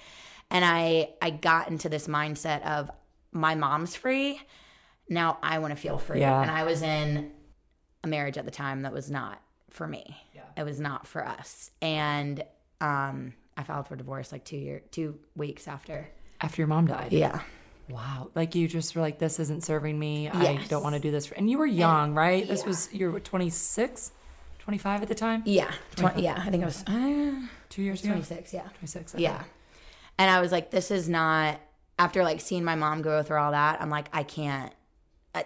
And 0.51 0.63
I 0.63 1.15
I 1.19 1.31
got 1.31 1.69
into 1.69 1.89
this 1.89 2.05
mindset 2.07 2.61
of 2.63 2.91
my 3.31 3.55
mom's 3.55 3.95
free. 3.95 4.39
Now 5.09 5.39
I 5.41 5.57
want 5.57 5.71
to 5.71 5.75
feel 5.75 5.97
free. 5.97 6.19
Yeah. 6.19 6.43
And 6.43 6.51
I 6.51 6.65
was 6.65 6.83
in 6.83 7.31
a 8.03 8.07
marriage 8.07 8.37
at 8.37 8.45
the 8.45 8.51
time 8.51 8.83
that 8.83 8.93
was 8.93 9.09
not 9.09 9.41
for 9.71 9.87
me. 9.87 10.15
Yeah. 10.35 10.43
It 10.55 10.63
was 10.63 10.79
not 10.79 11.07
for 11.07 11.27
us. 11.27 11.71
And 11.81 12.43
um 12.81 13.33
I 13.59 13.63
filed 13.63 13.87
for 13.87 13.97
divorce 13.97 14.31
like 14.31 14.45
two 14.45 14.55
year 14.55 14.81
two 14.89 15.19
weeks 15.35 15.67
after. 15.67 16.07
After 16.39 16.61
your 16.61 16.67
mom 16.67 16.87
died. 16.87 17.11
Yeah. 17.11 17.41
Wow. 17.89 18.29
Like 18.33 18.55
you 18.55 18.69
just 18.69 18.95
were 18.95 19.01
like, 19.01 19.19
this 19.19 19.37
isn't 19.37 19.65
serving 19.65 19.99
me. 19.99 20.29
I 20.29 20.63
don't 20.69 20.81
want 20.81 20.95
to 20.95 21.01
do 21.01 21.11
this. 21.11 21.25
For, 21.25 21.35
and 21.35 21.49
you 21.49 21.57
were 21.57 21.65
young, 21.65 22.13
right? 22.13 22.47
This 22.47 22.61
yeah. 22.61 22.67
was, 22.67 22.93
you 22.93 23.11
were 23.11 23.19
26, 23.19 24.11
25 24.59 25.01
at 25.01 25.07
the 25.09 25.15
time? 25.15 25.43
Yeah. 25.45 25.71
Twen- 25.97 26.19
yeah. 26.19 26.41
I 26.45 26.49
think 26.49 26.63
I 26.63 26.67
was 26.67 26.83
uh, 26.87 27.47
Two 27.67 27.81
years 27.81 28.01
ago? 28.01 28.11
26. 28.13 28.53
Yeah. 28.53 28.61
26. 28.61 29.15
okay. 29.15 29.23
Yeah. 29.23 29.43
And 30.17 30.31
I 30.31 30.39
was 30.39 30.53
like, 30.53 30.71
this 30.71 30.89
is 30.89 31.09
not 31.09 31.59
after 31.97 32.23
like 32.23 32.39
seeing 32.39 32.63
my 32.63 32.75
mom 32.75 33.01
go 33.01 33.21
through 33.23 33.39
all 33.39 33.51
that, 33.51 33.81
I'm 33.81 33.89
like, 33.89 34.07
I 34.13 34.23
can't 34.23 34.71
I, 35.35 35.45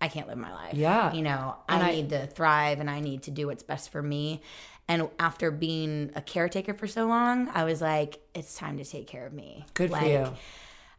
I 0.00 0.06
can't 0.06 0.28
live 0.28 0.38
my 0.38 0.52
life. 0.52 0.74
Yeah. 0.74 1.12
You 1.12 1.22
know, 1.22 1.56
And 1.68 1.82
I, 1.82 1.88
I- 1.88 1.92
need 1.92 2.10
to 2.10 2.28
thrive 2.28 2.78
and 2.78 2.88
I 2.88 3.00
need 3.00 3.24
to 3.24 3.32
do 3.32 3.48
what's 3.48 3.64
best 3.64 3.90
for 3.90 4.00
me. 4.02 4.42
And 4.88 5.08
after 5.18 5.50
being 5.50 6.10
a 6.14 6.22
caretaker 6.22 6.72
for 6.72 6.86
so 6.86 7.06
long, 7.06 7.48
I 7.50 7.64
was 7.64 7.82
like, 7.82 8.20
it's 8.34 8.56
time 8.56 8.78
to 8.78 8.84
take 8.84 9.06
care 9.06 9.26
of 9.26 9.32
me. 9.32 9.66
Good 9.74 9.90
like, 9.90 10.02
for 10.02 10.08
you. 10.08 10.32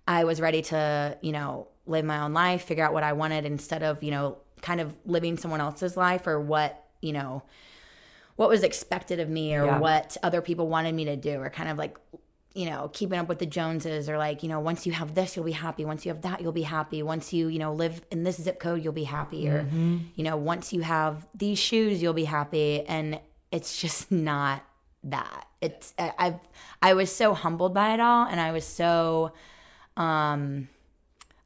I 0.08 0.24
was 0.24 0.40
ready 0.40 0.62
to, 0.64 1.18
you 1.22 1.32
know, 1.32 1.68
live 1.88 2.06
my 2.06 2.20
own 2.20 2.34
life, 2.34 2.64
figure 2.64 2.84
out 2.84 2.94
what 2.94 3.04
I 3.04 3.14
wanted 3.14 3.46
instead 3.46 3.82
of, 3.82 4.04
you 4.04 4.12
know, 4.12 4.38
kind 4.62 4.80
of 4.80 4.96
living 5.06 5.38
someone 5.38 5.62
else's 5.62 5.98
life 5.98 6.28
or 6.28 6.40
what, 6.40 6.86
you 7.02 7.14
know, 7.14 7.44
what 8.36 8.48
was 8.48 8.64
expected 8.64 9.20
of 9.20 9.28
me 9.28 9.56
or 9.56 9.66
Yeah. 9.66 9.80
what 9.80 10.16
other 10.24 10.42
people 10.42 10.68
wanted 10.68 10.96
me 10.96 11.06
to 11.06 11.16
do 11.16 11.42
or 11.42 11.50
kind 11.50 11.70
of 11.70 11.78
like 11.78 11.98
you 12.54 12.66
know 12.66 12.90
keeping 12.94 13.20
up 13.20 13.28
with 13.28 13.38
the 13.38 13.46
joneses 13.46 14.10
or 14.10 14.18
like 14.18 14.44
you 14.44 14.50
know 14.50 14.60
once 14.60 14.88
you 14.88 14.92
have 14.92 15.14
this 15.14 15.36
you'll 15.36 15.46
be 15.46 15.52
happy 15.52 15.86
once 15.86 16.06
you 16.06 16.12
have 16.12 16.22
that 16.24 16.42
you'll 16.42 16.52
be 16.52 16.64
happy 16.64 17.04
once 17.04 17.32
you 17.32 17.48
you 17.48 17.60
know 17.60 17.74
live 17.74 18.02
in 18.12 18.24
this 18.24 18.42
zip 18.42 18.60
code 18.60 18.84
you'll 18.84 18.94
be 18.94 19.04
happy 19.04 19.48
or 19.48 19.64
mm-hmm. 19.64 19.98
you 20.16 20.24
know 20.24 20.36
once 20.36 20.74
you 20.74 20.82
have 20.82 21.28
these 21.36 21.60
shoes 21.60 22.02
you'll 22.02 22.14
be 22.14 22.26
happy 22.26 22.82
and 22.88 23.20
it's 23.52 23.80
just 23.80 24.12
not 24.32 24.64
that 25.04 25.48
it's 25.62 25.94
I- 25.98 26.14
i've 26.18 26.40
i 26.82 26.94
was 26.94 27.14
so 27.14 27.34
humbled 27.34 27.74
by 27.74 27.94
it 27.94 28.00
all 28.00 28.26
and 28.28 28.40
i 28.40 28.52
was 28.52 28.66
so 28.66 29.32
um 29.98 30.68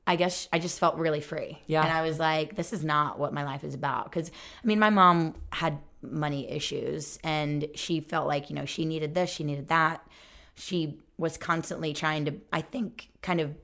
I 0.05 0.17
guess 0.17 0.49
I 0.51 0.59
just 0.59 0.79
felt 0.79 0.97
really 0.97 1.21
free. 1.21 1.59
Yeah. 1.65 1.81
And 1.81 1.91
I 1.91 2.01
was 2.01 2.19
like, 2.19 2.55
this 2.55 2.73
is 2.73 2.83
not 2.83 3.19
what 3.19 3.33
my 3.33 3.45
life 3.45 3.63
is 3.63 3.73
about. 3.73 4.11
Cause 4.11 4.31
I 4.61 4.67
mean, 4.67 4.79
my 4.79 4.89
mom 4.89 5.35
had 5.51 5.79
money 6.01 6.49
issues 6.49 7.17
and 7.23 7.67
she 7.75 8.01
felt 8.01 8.27
like, 8.27 8.49
you 8.49 8.55
know, 8.55 8.65
she 8.65 8.83
needed 8.83 9.15
this, 9.15 9.29
she 9.29 9.45
needed 9.45 9.69
that. 9.69 10.05
She 10.55 10.99
was 11.17 11.37
constantly 11.37 11.93
trying 11.93 12.25
to, 12.25 12.33
I 12.51 12.61
think, 12.61 13.09
kind 13.21 13.39
of 13.39 13.55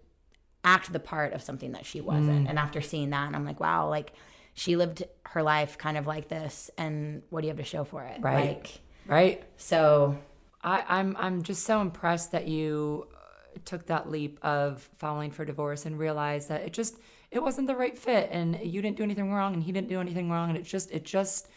act 0.64 0.94
the 0.94 1.00
part 1.00 1.34
of 1.34 1.42
something 1.42 1.74
that 1.74 1.86
she 1.86 2.00
wasn't. 2.00 2.46
Mm. 2.46 2.50
And 2.50 2.60
after 2.60 2.80
seeing 2.82 3.10
that, 3.10 3.28
and 3.28 3.36
I'm 3.36 3.46
like, 3.46 3.60
wow, 3.60 3.90
like 3.90 4.14
she 4.60 4.76
lived 4.76 5.04
her 5.24 5.42
life 5.42 5.78
kind 5.78 5.98
of 5.98 6.06
like 6.06 6.28
this. 6.28 6.70
And 6.78 7.24
what 7.30 7.42
do 7.42 7.48
you 7.48 7.52
have 7.52 7.58
to 7.58 7.64
show 7.64 7.86
for 7.86 8.04
it? 8.04 8.20
Right. 8.20 8.58
Like, 8.58 8.82
Right. 9.08 9.44
so 9.56 10.20
I, 10.62 10.84
I'm 10.88 11.16
I'm 11.18 11.42
just 11.44 11.64
so 11.64 11.82
impressed 11.82 12.34
that 12.34 12.48
you 12.48 13.08
uh, 13.16 13.60
took 13.64 13.86
that 13.88 14.10
leap 14.12 14.38
of 14.44 14.88
filing 14.98 15.32
for 15.32 15.46
divorce 15.46 15.86
and 15.86 15.98
realized 15.98 16.50
that 16.50 16.62
it 16.62 16.74
just 16.74 16.98
it 17.32 17.42
wasn't 17.42 17.68
the 17.68 17.76
right 17.76 17.98
fit 17.98 18.30
and 18.32 18.60
you 18.62 18.82
didn't 18.82 18.98
do 18.98 19.04
anything 19.04 19.32
wrong 19.32 19.54
and 19.54 19.64
he 19.64 19.72
didn't 19.72 19.88
do 19.88 20.02
anything 20.02 20.30
wrong 20.30 20.50
and 20.50 20.58
it 20.58 20.64
just 20.66 20.92
it 20.92 21.06
just 21.06 21.48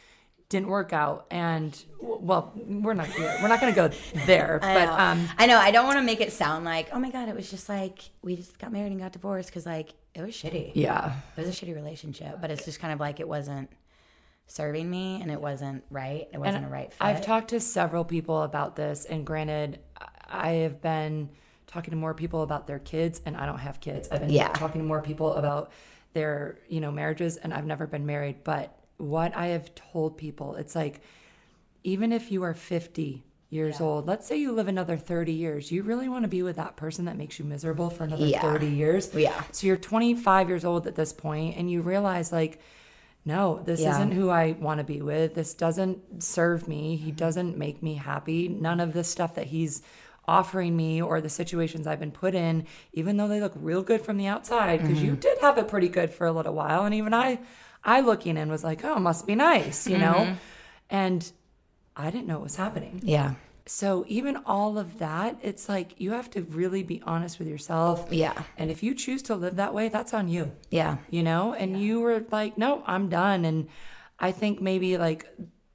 didn't 0.48 0.68
work 0.68 0.92
out 0.92 1.26
and 1.30 1.84
well 2.00 2.53
we're 2.55 2.94
not 2.94 3.09
we're 3.18 3.48
not 3.48 3.61
going 3.61 3.72
to 3.74 3.76
go 3.88 3.88
there 4.26 4.59
but 4.62 4.84
know. 4.84 4.92
um 4.92 5.28
I 5.38 5.46
know. 5.46 5.59
I 5.59 5.72
don't 5.72 5.86
want 5.86 5.98
to 5.98 6.05
make 6.05 6.20
it 6.20 6.32
sound 6.32 6.64
like, 6.64 6.88
oh 6.92 7.00
my 7.00 7.11
god, 7.11 7.28
it 7.28 7.34
was 7.34 7.50
just 7.50 7.68
like 7.68 7.98
we 8.22 8.36
just 8.36 8.59
got 8.59 8.70
married 8.70 8.92
and 8.92 9.00
got 9.00 9.12
divorced 9.12 9.48
because 9.48 9.66
like 9.66 9.94
it 10.14 10.22
was 10.22 10.34
shitty. 10.34 10.72
yeah 10.74 11.14
It 11.36 11.40
was 11.46 11.48
a 11.48 11.52
shitty 11.66 11.74
relationship, 11.74 12.38
but 12.40 12.50
it's 12.50 12.64
just 12.64 12.80
kind 12.80 12.92
of 12.92 13.00
like 13.00 13.20
it 13.20 13.28
wasn't 13.28 13.70
serving 14.46 14.90
me 14.90 15.20
and 15.22 15.30
it 15.30 15.40
wasn't 15.40 15.84
right. 15.90 16.28
It 16.32 16.38
wasn't 16.38 16.66
a 16.66 16.68
right 16.68 16.92
fit. 16.92 17.02
I've 17.02 17.22
talked 17.22 17.48
to 17.50 17.60
several 17.60 18.04
people 18.04 18.42
about 18.42 18.76
this, 18.76 19.04
and 19.06 19.24
granted, 19.26 19.78
I 20.28 20.50
have 20.64 20.80
been 20.82 21.30
talking 21.66 21.92
to 21.92 21.96
more 21.96 22.12
people 22.12 22.42
about 22.42 22.66
their 22.66 22.78
kids, 22.78 23.22
and 23.24 23.36
I 23.36 23.46
don't 23.46 23.58
have 23.58 23.80
kids. 23.80 24.08
I've 24.10 24.20
been 24.20 24.30
Yeah. 24.30 24.48
talking 24.52 24.80
to 24.82 24.86
more 24.86 25.00
people 25.00 25.34
about 25.34 25.70
their, 26.12 26.58
you 26.68 26.80
know, 26.80 26.90
marriages, 26.92 27.38
and 27.38 27.54
I've 27.54 27.64
never 27.64 27.86
been 27.86 28.04
married. 28.04 28.44
But 28.44 28.76
what 28.98 29.34
I 29.34 29.46
have 29.48 29.74
told 29.74 30.18
people, 30.18 30.56
it's 30.56 30.74
like, 30.74 31.00
even 31.84 32.12
if 32.12 32.30
you 32.30 32.42
are 32.42 32.52
50 32.52 33.24
years 33.53 33.82
old, 33.82 34.07
let's 34.07 34.26
say 34.26 34.36
you 34.38 34.50
live 34.50 34.66
another 34.66 34.96
30 34.96 35.32
years, 35.32 35.70
you 35.70 35.82
really 35.82 36.09
want 36.09 36.22
to 36.22 36.28
be 36.28 36.42
with 36.42 36.57
that 36.57 36.74
person 36.74 37.05
that 37.05 37.18
makes 37.18 37.38
you 37.38 37.44
miserable 37.44 37.90
for 37.90 38.05
another 38.05 38.24
Yeah. 38.24 38.40
30 38.40 38.66
years. 38.66 39.14
Yeah. 39.14 39.42
So 39.53 39.66
you're 39.66 39.76
25 39.76 40.48
years 40.48 40.64
old 40.64 40.86
at 40.86 40.94
this 40.94 41.12
point, 41.12 41.59
and 41.59 41.70
you 41.70 41.82
realize, 41.82 42.32
like, 42.32 42.61
no, 43.26 43.61
this 43.64 43.80
Yeah. 43.80 43.94
isn't 43.94 44.12
who 44.12 44.30
I 44.30 44.53
want 44.59 44.78
to 44.78 44.84
be 44.84 45.03
with. 45.03 45.34
This 45.34 45.53
doesn't 45.53 46.22
serve 46.22 46.66
me. 46.66 46.96
He 46.96 47.11
mm-hmm. 47.11 47.16
doesn't 47.16 47.59
make 47.59 47.82
me 47.82 47.94
happy. 47.94 48.48
None 48.48 48.80
of 48.80 48.94
the 48.94 49.05
stuff 49.05 49.34
that 49.34 49.48
he's 49.48 49.82
offering 50.26 50.74
me 50.74 51.03
or 51.03 51.20
the 51.20 51.28
situations 51.28 51.86
I've 51.86 52.00
been 52.00 52.11
put 52.11 52.34
in, 52.34 52.66
even 52.94 53.18
though 53.18 53.28
they 53.28 53.40
look 53.40 53.53
real 53.57 53.82
good 53.82 54.00
from 54.00 54.16
the 54.16 54.28
outside, 54.28 54.80
because 54.80 55.03
you 55.03 55.12
mm-hmm. 55.12 55.20
did 55.20 55.38
have 55.40 55.59
it 55.59 55.68
pretty 55.68 55.88
good 55.88 56.11
for 56.11 56.26
a 56.26 56.32
little 56.32 56.55
while. 56.55 56.84
And 56.86 56.94
even 56.94 57.12
I, 57.12 57.40
I 57.84 58.00
looking 58.00 58.38
in 58.38 58.48
was 58.50 58.64
like, 58.64 58.82
oh, 58.82 58.98
must 58.98 59.26
be 59.26 59.34
nice, 59.34 59.86
you 59.86 59.98
know? 59.98 60.14
Mm-hmm. 60.14 60.34
And 60.88 61.32
I 61.97 62.11
didn't 62.11 62.26
know 62.26 62.34
what 62.34 62.45
was 62.45 62.57
happening. 62.57 63.01
yeah. 63.05 63.34
So 63.64 64.05
even 64.09 64.38
all 64.38 64.76
of 64.76 64.99
that, 64.99 65.36
it's 65.40 65.68
like 65.68 66.01
you 66.01 66.11
have 66.11 66.28
to 66.30 66.43
really 66.43 66.82
be 66.82 67.01
honest 67.07 67.38
with 67.38 67.47
yourself. 67.47 68.09
Yeah. 68.11 68.43
And 68.59 68.72
if 68.72 68.82
you 68.82 68.93
choose 68.93 69.22
to 69.24 69.36
live 69.36 69.55
that 69.57 69.72
way, 69.72 69.88
that's 69.88 70.12
on 70.12 70.28
you 70.28 70.51
Yeah. 70.70 70.97
you 71.11 71.22
know 71.22 71.55
and 71.55 71.80
you 71.80 72.01
were 72.01 72.24
like 72.32 72.59
no 72.59 72.82
i'm 72.88 73.09
done 73.09 73.45
and 73.45 73.68
i 74.18 74.32
think 74.32 74.61
maybe 74.61 74.99
like 74.99 75.26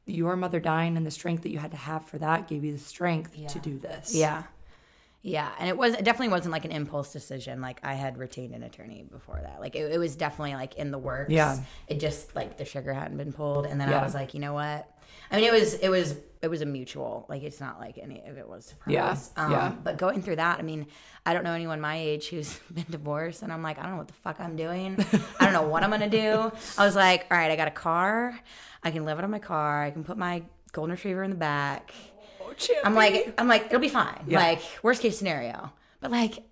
your 0.06 0.36
mother 0.36 0.60
dying 0.60 0.98
and 0.98 1.06
the 1.06 1.12
strength 1.12 1.44
that 1.44 1.50
you 1.52 1.60
had 1.60 1.72
to 1.72 1.78
have 1.78 2.04
for 2.06 2.18
that 2.18 2.48
gave 2.50 2.64
you 2.66 2.74
the 2.74 2.78
strength 2.80 3.32
to 3.54 3.60
do 3.60 3.78
this 3.80 4.14
Yeah. 4.14 4.44
Yeah. 5.22 5.50
And 5.60 5.68
it 5.70 5.78
was 5.78 5.94
it 5.94 6.04
definitely 6.04 6.30
wasn't 6.30 6.52
like 6.54 6.64
an 6.66 6.72
impulse 6.72 7.12
decision. 7.14 7.60
Like 7.62 7.80
I 7.84 7.94
had 7.96 8.18
retained 8.18 8.54
an 8.54 8.64
attorney 8.64 9.06
before 9.10 9.40
that. 9.42 9.60
Like 9.62 9.76
it, 9.76 9.92
it 9.92 9.98
was 9.98 10.16
definitely 10.16 10.56
like 10.56 10.76
in 10.76 10.92
the 10.92 10.98
works. 10.98 11.32
Yeah. 11.32 11.60
It 11.88 12.00
just 12.00 12.36
like 12.36 12.58
the 12.58 12.66
sugar 12.66 12.94
hadn't 12.94 13.18
been 13.18 13.34
pulled. 13.34 13.66
And 13.66 13.80
then 13.80 13.90
Yeah. 13.90 14.00
I 14.00 14.04
was 14.04 14.14
like, 14.14 14.34
you 14.34 14.40
know 14.40 14.54
what? 14.54 14.90
I 15.32 15.36
mean 15.36 15.46
it 15.46 15.52
was 15.52 15.74
it 15.76 15.90
was 15.90 16.16
it 16.42 16.48
was 16.50 16.62
a 16.62 16.66
mutual. 16.66 17.26
Like 17.30 17.44
it's 17.44 17.60
not 17.60 17.80
like 17.80 17.98
any 17.98 18.22
of 18.28 18.38
it 18.38 18.48
was 18.48 18.66
surprise. 18.66 18.94
Yeah. 18.94 19.44
Um, 19.44 19.52
Yeah. 19.52 19.74
but 19.84 19.98
going 19.98 20.22
through 20.22 20.36
that, 20.36 20.60
I 20.60 20.62
mean, 20.62 20.86
I 21.26 21.34
don't 21.34 21.44
know 21.44 21.54
anyone 21.54 21.82
my 21.82 21.98
age 21.98 22.28
who's 22.30 22.58
been 22.74 22.86
divorced 22.90 23.42
and 23.42 23.52
I'm 23.52 23.64
like, 23.64 23.80
I 23.80 23.82
don't 23.84 23.92
know 23.94 23.98
what 23.98 24.08
the 24.08 24.14
fuck 24.14 24.40
I'm 24.40 24.56
doing. 24.56 24.98
I 25.40 25.44
don't 25.46 25.54
know 25.54 25.64
what 25.68 25.84
I'm 25.84 25.90
gonna 25.90 26.10
do. 26.10 26.52
I 26.78 26.86
was 26.86 26.96
like, 26.96 27.26
all 27.32 27.38
right, 27.38 27.50
I 27.52 27.56
got 27.56 27.68
a 27.68 27.72
car. 27.72 28.40
I 28.84 28.92
can 28.92 29.04
live 29.06 29.18
out 29.18 29.24
of 29.24 29.30
my 29.30 29.40
car. 29.40 29.84
I 29.84 29.90
can 29.92 30.04
put 30.04 30.18
my 30.18 30.44
golden 30.72 30.92
retriever 30.92 31.24
in 31.24 31.32
the 31.32 31.36
back. 31.36 31.92
I'm 32.84 32.96
like, 32.96 33.34
I'm 33.38 33.48
like, 33.48 33.66
it'll 33.68 33.80
be 33.80 33.90
fine. 33.90 34.24
Yeah. 34.28 34.40
Like 34.40 34.62
worst 34.84 35.02
case 35.02 35.18
scenario. 35.18 35.72
But 36.00 36.12
like, 36.12 36.44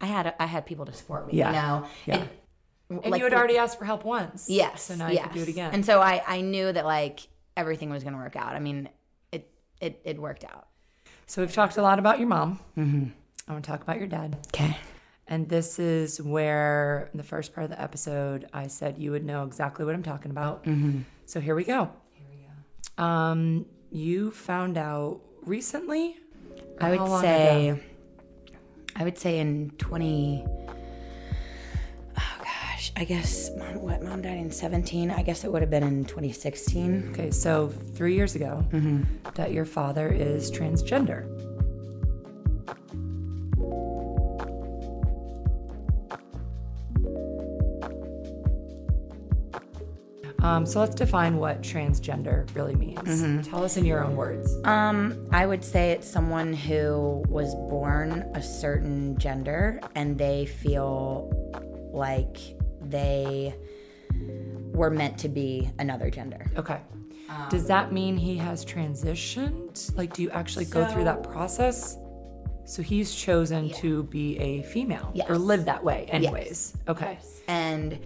I 0.00 0.06
had 0.06 0.34
I 0.40 0.46
had 0.46 0.64
people 0.66 0.86
to 0.86 0.92
support 0.92 1.26
me. 1.26 1.34
Yeah. 1.38 1.48
You 1.48 1.52
know. 1.52 1.88
Yeah. 2.06 2.24
And, 2.90 3.00
and 3.04 3.12
like, 3.12 3.18
you 3.18 3.24
had 3.24 3.34
already 3.34 3.56
asked 3.56 3.78
for 3.78 3.84
help 3.86 4.04
once 4.04 4.46
Yes. 4.48 4.82
so 4.82 4.94
now 4.94 5.08
yes. 5.08 5.16
you 5.16 5.22
can 5.28 5.32
do 5.36 5.42
it 5.42 5.48
again 5.48 5.70
And 5.72 5.86
so 5.86 6.00
I 6.02 6.22
I 6.26 6.40
knew 6.42 6.70
that 6.70 6.84
like 6.84 7.20
everything 7.56 7.90
was 7.90 8.04
gonna 8.04 8.16
work 8.16 8.36
out. 8.36 8.54
I 8.54 8.60
mean, 8.60 8.88
it 9.32 9.50
it 9.80 10.00
it 10.04 10.18
worked 10.18 10.44
out. 10.44 10.68
so 11.26 11.40
we've 11.42 11.52
talked 11.52 11.76
a 11.76 11.82
lot 11.82 11.98
about 11.98 12.18
your 12.18 12.28
mom 12.28 12.60
mm-hmm. 12.76 13.06
i 13.48 13.52
want 13.52 13.64
to 13.64 13.70
talk 13.70 13.82
about 13.82 13.98
your 13.98 14.06
dad 14.06 14.36
Okay. 14.54 14.76
and 15.26 15.48
this 15.48 15.78
is 15.78 16.20
where 16.20 17.08
in 17.12 17.16
the 17.18 17.24
first 17.24 17.54
part 17.54 17.64
of 17.64 17.70
the 17.70 17.80
episode 17.80 18.46
i 18.52 18.66
said 18.66 18.98
you 18.98 19.10
would 19.12 19.24
know 19.24 19.44
exactly 19.44 19.84
what 19.86 19.94
i'm 19.94 20.02
talking 20.02 20.30
about 20.30 20.64
mm-hmm. 20.64 21.00
so 21.26 21.40
here 21.40 21.54
we 21.54 21.64
go 21.64 21.88
here 22.12 22.26
we 22.30 22.46
go 22.98 23.02
um 23.02 23.64
you 23.90 24.30
found 24.30 24.76
out 24.76 25.20
recently 25.46 26.16
I 26.80 26.90
would 26.96 27.20
say 27.20 27.68
ago? 27.70 27.80
I 28.96 29.04
would 29.04 29.18
say 29.18 29.38
in 29.38 29.70
twenty 29.78 30.44
oh 30.46 30.50
gosh, 30.56 30.63
I 32.96 33.04
guess 33.04 33.50
mom 33.56 33.82
what 33.82 34.02
mom 34.02 34.22
died 34.22 34.38
in 34.38 34.50
seventeen. 34.50 35.10
I 35.10 35.22
guess 35.22 35.44
it 35.44 35.52
would 35.52 35.62
have 35.62 35.70
been 35.70 35.82
in 35.82 36.04
twenty 36.04 36.32
sixteen. 36.32 37.10
Okay, 37.10 37.30
so 37.30 37.68
three 37.94 38.14
years 38.14 38.34
ago, 38.34 38.64
that 39.34 39.52
your 39.52 39.64
father 39.64 40.08
is 40.08 40.50
transgender. 40.50 41.28
Um, 50.42 50.66
so 50.66 50.78
let's 50.78 50.94
define 50.94 51.38
what 51.38 51.62
transgender 51.62 52.54
really 52.54 52.76
means. 52.76 53.48
Tell 53.48 53.64
us 53.64 53.78
in 53.78 53.86
your 53.86 54.04
own 54.04 54.14
words. 54.14 54.54
Um, 54.64 55.26
I 55.32 55.46
would 55.46 55.64
say 55.64 55.92
it's 55.92 56.06
someone 56.06 56.52
who 56.52 57.24
was 57.28 57.54
born 57.54 58.30
a 58.34 58.42
certain 58.42 59.16
gender 59.16 59.80
and 59.94 60.18
they 60.18 60.44
feel 60.44 61.30
like 61.94 62.36
they 62.90 63.54
were 64.72 64.90
meant 64.90 65.18
to 65.18 65.28
be 65.28 65.70
another 65.78 66.10
gender. 66.10 66.50
Okay. 66.56 66.80
Um, 67.28 67.48
Does 67.48 67.66
that 67.66 67.92
mean 67.92 68.16
he 68.16 68.36
has 68.36 68.64
transitioned? 68.64 69.96
Like, 69.96 70.12
do 70.12 70.22
you 70.22 70.30
actually 70.30 70.66
go 70.66 70.84
through 70.86 71.04
that 71.04 71.22
process? 71.22 71.96
So 72.66 72.82
he's 72.82 73.14
chosen 73.14 73.70
to 73.74 74.04
be 74.04 74.38
a 74.38 74.62
female 74.62 75.12
or 75.28 75.36
live 75.38 75.64
that 75.66 75.82
way, 75.84 76.06
anyways. 76.08 76.76
Okay. 76.88 77.18
And 77.48 77.98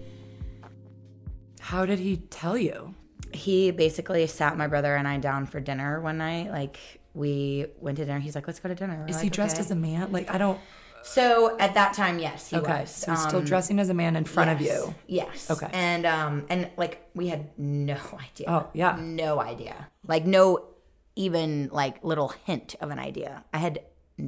How 1.59 1.85
did 1.85 1.99
he 1.99 2.17
tell 2.17 2.57
you? 2.57 2.93
he 3.31 3.69
basically 3.71 4.25
sat 4.27 4.57
my 4.57 4.67
brother 4.67 4.95
and 4.95 5.07
I 5.07 5.17
down 5.17 5.45
for 5.45 5.59
dinner 5.59 6.01
one 6.01 6.17
night. 6.17 6.49
Like 6.49 6.79
we 7.13 7.67
went 7.79 7.97
to 7.97 8.05
dinner. 8.05 8.19
He's 8.19 8.35
like, 8.35 8.47
"Let's 8.47 8.59
go 8.59 8.69
to 8.69 8.75
dinner." 8.75 8.97
We're 9.01 9.09
Is 9.09 9.21
he 9.21 9.29
dressed 9.29 9.55
"Okay." 9.57 9.61
as 9.61 9.71
a 9.71 9.75
man? 9.75 10.11
Like, 10.11 10.33
I 10.33 10.37
don't. 10.37 10.59
So 11.01 11.57
at 11.59 11.73
that 11.73 11.93
time, 11.93 12.19
yes, 12.19 12.49
he 12.49 12.57
Okay. 12.57 12.81
was. 12.81 12.91
So 12.91 13.11
he's 13.11 13.21
still 13.21 13.39
Um, 13.39 13.45
dressing 13.45 13.79
as 13.79 13.89
a 13.89 13.93
man 13.93 14.15
in 14.15 14.25
front 14.25 14.49
of 14.51 14.61
you. 14.61 14.93
Yes. 15.07 15.49
Okay. 15.49 15.67
And 15.73 16.05
um 16.05 16.45
and 16.49 16.69
like 16.77 17.09
we 17.15 17.27
had 17.27 17.49
no 17.57 17.97
idea. 18.19 18.47
Oh, 18.47 18.67
yeah. 18.73 18.95
No 18.99 19.39
idea. 19.39 19.87
Like 20.07 20.25
no 20.25 20.65
even 21.15 21.69
like 21.71 22.03
little 22.03 22.29
hint 22.45 22.75
of 22.81 22.91
an 22.91 22.99
idea. 22.99 23.43
I 23.53 23.57
had 23.57 23.79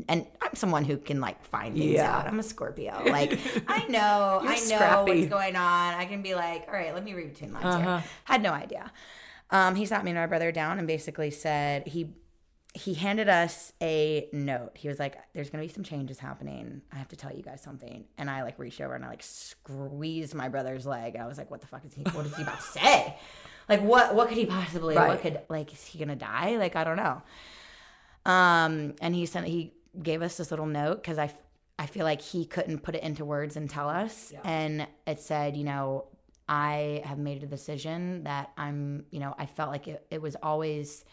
and 0.08 0.26
I'm 0.42 0.56
someone 0.56 0.86
who 0.86 0.98
can 0.98 1.20
like 1.20 1.44
find 1.46 1.76
things 1.78 1.92
Yeah. 1.94 2.10
out. 2.20 2.26
I'm 2.28 2.40
a 2.40 2.44
Scorpio. 2.44 3.04
Like 3.06 3.38
I 3.68 3.86
know, 3.88 4.40
I 4.42 4.56
know 4.56 4.58
scrappy. 4.78 5.12
what's 5.20 5.28
going 5.30 5.56
on. 5.58 5.94
I 5.94 6.06
can 6.06 6.22
be 6.22 6.34
like, 6.34 6.66
all 6.68 6.74
right, 6.74 6.94
let 6.94 7.04
me 7.04 7.14
read 7.14 7.34
between 7.34 7.52
lines 7.54 7.66
Uh-huh. 7.66 7.98
here. 8.00 8.04
Had 8.24 8.42
no 8.42 8.54
idea. 8.54 8.92
Um, 9.50 9.76
he 9.76 9.86
sat 9.86 10.06
me 10.06 10.12
and 10.12 10.20
my 10.20 10.28
brother 10.28 10.52
down 10.54 10.80
and 10.80 10.88
basically 10.88 11.30
said 11.30 11.86
he 11.88 12.14
he 12.74 12.94
handed 12.94 13.28
us 13.28 13.74
a 13.82 14.30
note. 14.32 14.72
He 14.76 14.88
was 14.88 14.98
like, 15.00 15.18
"There's 15.34 15.50
gonna 15.50 15.64
be 15.64 15.68
some 15.68 15.84
changes 15.84 16.20
happening. 16.20 16.82
I 16.92 16.98
have 16.98 17.10
to 17.10 17.16
tell 17.16 17.34
you 17.34 17.44
guys 17.44 17.62
something." 17.62 18.06
And 18.18 18.30
I 18.30 18.44
like 18.44 18.58
reached 18.60 18.80
over 18.80 18.94
and 18.96 19.04
I 19.04 19.10
like 19.10 19.24
squeezed 19.24 20.34
my 20.34 20.48
brother's 20.48 20.86
leg. 20.86 21.16
I 21.16 21.28
was 21.28 21.38
like, 21.38 21.52
"What 21.52 21.62
the 21.62 21.68
fuck 21.68 21.86
is 21.86 21.94
he? 21.94 22.04
What 22.04 22.26
is 22.26 22.36
he 22.36 22.44
about 22.44 22.58
to 22.58 22.64
say? 22.64 23.16
Like, 23.68 23.82
what? 23.82 24.16
What 24.16 24.28
could 24.30 24.38
he 24.38 24.46
possibly? 24.46 24.96
Right. 24.96 25.10
What 25.10 25.22
could 25.22 25.42
like? 25.50 25.72
Is 25.74 25.86
he 25.86 26.00
gonna 26.00 26.16
die? 26.16 26.58
Like, 26.58 26.76
I 26.76 26.84
don't 26.84 26.98
know." 26.98 27.22
Um, 28.26 28.96
and 29.02 29.14
he 29.16 29.26
sent 29.26 29.48
he 29.48 29.74
gave 30.02 30.22
us 30.22 30.38
this 30.38 30.52
little 30.52 30.66
note 30.66 31.02
because 31.02 31.18
I 31.18 31.32
I 31.78 31.88
feel 31.88 32.06
like 32.06 32.22
he 32.22 32.46
couldn't 32.46 32.80
put 32.80 32.96
it 32.96 33.04
into 33.04 33.26
words 33.26 33.58
and 33.58 33.70
tell 33.70 33.90
us, 33.90 34.32
and 34.44 34.88
it 35.08 35.20
said, 35.20 35.58
you 35.58 35.64
know, 35.64 36.06
I 36.48 37.02
have 37.06 37.18
made 37.18 37.44
a 37.44 37.48
decision 37.48 38.24
that 38.26 38.52
I'm, 38.58 39.06
you 39.10 39.20
know, 39.20 39.34
I 39.38 39.46
felt 39.46 39.72
like 39.72 39.88
it, 39.88 40.06
it 40.12 40.22
was 40.22 40.36
always 40.44 41.04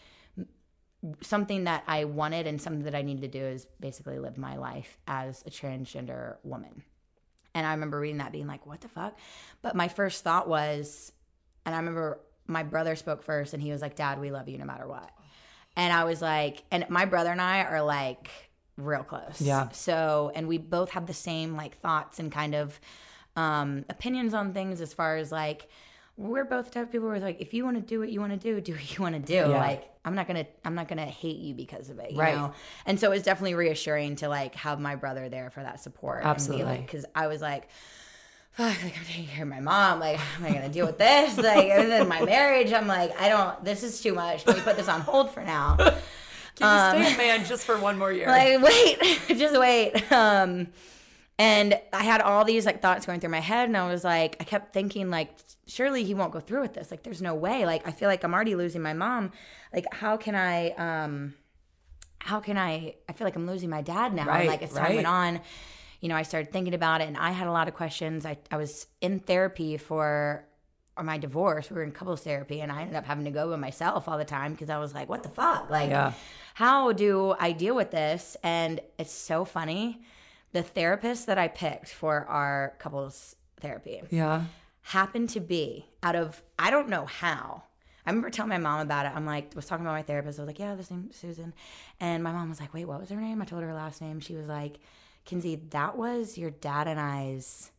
something 1.21 1.63
that 1.63 1.83
I 1.87 2.05
wanted 2.05 2.45
and 2.45 2.61
something 2.61 2.83
that 2.83 2.95
I 2.95 3.01
needed 3.01 3.21
to 3.21 3.39
do 3.39 3.45
is 3.45 3.65
basically 3.79 4.19
live 4.19 4.37
my 4.37 4.57
life 4.57 4.97
as 5.07 5.43
a 5.45 5.49
transgender 5.49 6.35
woman. 6.43 6.83
And 7.55 7.65
I 7.65 7.71
remember 7.71 7.99
reading 7.99 8.17
that 8.17 8.31
being 8.31 8.47
like, 8.47 8.65
what 8.65 8.81
the 8.81 8.89
fuck? 8.89 9.17
But 9.61 9.75
my 9.75 9.87
first 9.87 10.23
thought 10.23 10.47
was, 10.47 11.11
and 11.65 11.73
I 11.73 11.79
remember 11.79 12.19
my 12.47 12.63
brother 12.63 12.95
spoke 12.95 13.23
first 13.23 13.53
and 13.53 13.63
he 13.63 13.71
was 13.71 13.81
like, 13.81 13.95
Dad, 13.95 14.19
we 14.19 14.31
love 14.31 14.49
you 14.49 14.57
no 14.57 14.65
matter 14.65 14.87
what. 14.87 15.09
And 15.75 15.93
I 15.93 16.03
was 16.03 16.21
like, 16.21 16.63
and 16.71 16.85
my 16.89 17.05
brother 17.05 17.31
and 17.31 17.41
I 17.41 17.63
are 17.63 17.81
like 17.81 18.29
real 18.77 19.03
close. 19.03 19.39
Yeah. 19.39 19.69
So, 19.69 20.31
and 20.35 20.47
we 20.47 20.57
both 20.57 20.91
have 20.91 21.05
the 21.05 21.13
same 21.13 21.55
like 21.55 21.77
thoughts 21.77 22.19
and 22.19 22.31
kind 22.31 22.55
of 22.55 22.79
um, 23.35 23.85
opinions 23.89 24.33
on 24.33 24.53
things 24.53 24.81
as 24.81 24.93
far 24.93 25.17
as 25.17 25.31
like, 25.31 25.69
we're 26.17 26.43
both 26.43 26.65
the 26.65 26.71
type 26.71 26.83
of 26.83 26.91
people 26.91 27.07
who 27.07 27.13
are 27.13 27.19
like, 27.19 27.39
if 27.39 27.53
you 27.53 27.63
want 27.63 27.77
to 27.77 27.81
do 27.81 27.99
what 27.99 28.09
you 28.09 28.19
want 28.19 28.33
to 28.33 28.37
do, 28.37 28.59
do 28.59 28.73
what 28.73 28.97
you 28.97 29.01
want 29.01 29.15
to 29.15 29.21
do. 29.21 29.45
Like, 29.45 29.89
I'm 30.09 30.15
not 30.15 30.27
gonna, 30.27 30.47
I'm 30.65 30.73
not 30.75 30.87
gonna 30.87 31.05
hate 31.05 31.37
you 31.37 31.53
because 31.53 31.89
of 31.89 31.99
it, 31.99 32.11
you 32.11 32.17
Right. 32.19 32.35
know. 32.35 32.53
And 32.85 32.99
so 32.99 33.07
it 33.11 33.13
was 33.13 33.23
definitely 33.23 33.53
reassuring 33.53 34.15
to 34.17 34.27
like 34.27 34.55
have 34.55 34.79
my 34.79 34.95
brother 34.95 35.29
there 35.29 35.49
for 35.51 35.61
that 35.61 35.79
support. 35.79 36.23
Absolutely. 36.25 36.77
because 36.77 37.05
I 37.13 37.27
was 37.27 37.41
like, 37.41 37.69
fuck, 38.53 38.83
like 38.83 38.97
I'm 38.97 39.05
taking 39.05 39.27
care 39.27 39.43
of 39.43 39.49
my 39.49 39.59
mom. 39.59 39.99
Like, 39.99 40.17
how 40.17 40.43
am 40.45 40.51
I 40.51 40.53
gonna 40.55 40.69
deal 40.69 40.85
with 40.87 40.97
this? 40.97 41.37
Like, 41.49 41.69
and 41.69 41.91
then 41.91 42.07
my 42.07 42.23
marriage. 42.25 42.73
I'm 42.73 42.87
like, 42.87 43.19
I 43.21 43.29
don't. 43.29 43.63
This 43.63 43.83
is 43.83 44.01
too 44.01 44.13
much. 44.15 44.45
Let 44.47 44.57
me 44.57 44.63
put 44.63 44.75
this 44.77 44.87
on 44.89 45.01
hold 45.01 45.29
for 45.31 45.43
now. 45.43 45.77
Can 46.55 47.01
you 47.01 47.05
stay 47.05 47.13
a 47.13 47.17
man 47.17 47.45
just 47.45 47.63
for 47.65 47.77
one 47.79 47.97
more 47.97 48.11
year? 48.11 48.27
Like, 48.27 48.61
wait, 49.29 49.37
just 49.37 49.57
wait. 49.57 50.11
Um, 50.11 50.67
and 51.37 51.79
I 51.93 52.03
had 52.03 52.19
all 52.19 52.43
these 52.43 52.65
like 52.65 52.81
thoughts 52.81 53.05
going 53.05 53.21
through 53.21 53.29
my 53.29 53.39
head, 53.39 53.69
and 53.69 53.77
I 53.77 53.87
was 53.89 54.03
like, 54.03 54.35
I 54.41 54.43
kept 54.43 54.73
thinking 54.73 55.09
like, 55.09 55.29
surely 55.69 56.03
he 56.03 56.13
won't 56.13 56.33
go 56.33 56.39
through 56.39 56.61
with 56.61 56.73
this. 56.73 56.91
Like, 56.91 57.03
there's 57.03 57.21
no 57.21 57.35
way. 57.35 57.65
Like, 57.65 57.87
I 57.87 57.91
feel 57.91 58.09
like 58.09 58.23
I'm 58.23 58.33
already 58.33 58.55
losing 58.55 58.81
my 58.81 58.93
mom. 58.93 59.31
Like, 59.73 59.85
how 59.93 60.17
can 60.17 60.35
I? 60.35 60.71
um 60.71 61.35
How 62.19 62.39
can 62.41 62.57
I? 62.57 62.95
I 63.07 63.13
feel 63.13 63.25
like 63.25 63.35
I'm 63.35 63.47
losing 63.47 63.69
my 63.69 63.81
dad 63.81 64.13
now. 64.13 64.25
Right, 64.25 64.41
and 64.41 64.49
like 64.49 64.61
as 64.63 64.73
time 64.73 64.83
right. 64.83 64.95
went 64.95 65.07
on, 65.07 65.41
you 66.01 66.09
know, 66.09 66.15
I 66.15 66.23
started 66.23 66.51
thinking 66.51 66.73
about 66.73 67.01
it, 67.01 67.07
and 67.07 67.17
I 67.17 67.31
had 67.31 67.47
a 67.47 67.51
lot 67.51 67.67
of 67.67 67.73
questions. 67.75 68.25
I 68.25 68.37
I 68.51 68.57
was 68.57 68.87
in 68.99 69.19
therapy 69.19 69.77
for 69.77 70.45
or 70.97 71.03
my 71.03 71.17
divorce. 71.17 71.69
We 71.69 71.75
were 71.77 71.83
in 71.83 71.93
couples 71.93 72.21
therapy, 72.23 72.59
and 72.59 72.71
I 72.71 72.81
ended 72.81 72.95
up 72.97 73.05
having 73.05 73.23
to 73.25 73.31
go 73.31 73.49
by 73.49 73.55
myself 73.55 74.07
all 74.09 74.17
the 74.17 74.25
time 74.25 74.51
because 74.51 74.69
I 74.69 74.79
was 74.79 74.93
like, 74.93 75.07
what 75.07 75.23
the 75.23 75.29
fuck? 75.29 75.69
Like, 75.69 75.89
Yeah. 75.89 76.11
how 76.55 76.91
do 76.91 77.35
I 77.39 77.53
deal 77.53 77.73
with 77.73 77.91
this? 77.91 78.35
And 78.43 78.81
it's 78.97 79.13
so 79.13 79.45
funny. 79.45 80.01
The 80.51 80.61
therapist 80.61 81.27
that 81.27 81.37
I 81.37 81.47
picked 81.47 81.89
for 81.89 82.25
our 82.25 82.73
couples 82.79 83.35
therapy 83.61 84.01
yeah. 84.09 84.43
Happened 84.81 85.29
to 85.29 85.39
be 85.39 85.85
out 86.03 86.15
of 86.15 86.41
I 86.57 86.71
don't 86.71 86.89
know 86.89 87.05
how. 87.05 87.63
I 88.05 88.09
remember 88.09 88.29
telling 88.29 88.49
my 88.49 88.57
mom 88.57 88.79
about 88.79 89.05
it. 89.05 89.11
I'm 89.15 89.25
like, 89.25 89.53
was 89.55 89.65
talking 89.67 89.85
about 89.85 89.93
my 89.93 90.01
therapist. 90.01 90.39
I 90.39 90.43
was 90.43 90.47
like, 90.47 90.57
yeah, 90.59 90.73
this 90.73 90.89
name's 90.89 91.15
Susan. 91.15 91.53
And 91.99 92.23
my 92.23 92.31
mom 92.31 92.49
was 92.49 92.59
like, 92.59 92.73
wait, 92.73 92.85
what 92.85 92.99
was 92.99 93.09
her 93.09 93.21
name? 93.21 93.41
I 93.41 93.45
told 93.45 93.61
her 93.61 93.67
her 93.67 93.73
last 93.73 94.01
name. 94.01 94.19
She 94.19 94.35
was 94.35 94.47
like, 94.47 94.79
Kinsey, 95.25 95.57
that 95.71 95.95
was 95.97 96.37
your 96.37 96.49
dad 96.49 96.87
and 96.87 96.99
I's 96.99 97.71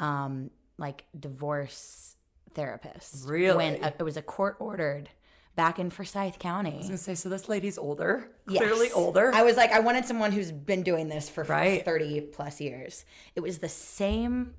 um 0.00 0.50
like 0.78 1.04
divorce 1.18 2.16
therapist. 2.54 3.28
Really? 3.28 3.56
When 3.56 3.84
uh, 3.84 3.92
it 3.98 4.02
was 4.02 4.16
a 4.16 4.22
court 4.22 4.56
ordered 4.58 5.08
back 5.56 5.78
in 5.78 5.88
Forsyth 5.90 6.38
County. 6.40 6.72
I 6.72 6.76
was 6.78 6.86
gonna 6.86 6.98
say, 6.98 7.14
so 7.14 7.28
this 7.28 7.48
lady's 7.48 7.78
older, 7.78 8.28
Yes. 8.48 8.60
clearly 8.62 8.90
older. 8.90 9.30
I 9.32 9.42
was 9.44 9.56
like, 9.56 9.70
I 9.70 9.78
wanted 9.80 10.04
someone 10.04 10.32
who's 10.32 10.50
been 10.50 10.82
doing 10.82 11.08
this 11.08 11.28
for 11.28 11.44
Right. 11.44 11.84
30 11.84 12.22
plus 12.32 12.60
years. 12.60 13.04
It 13.36 13.40
was 13.40 13.58
the 13.58 13.68
same 13.68 14.54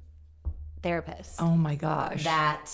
therapist 0.86 1.42
oh 1.42 1.56
my 1.68 1.76
gosh, 1.76 2.24
that 2.24 2.66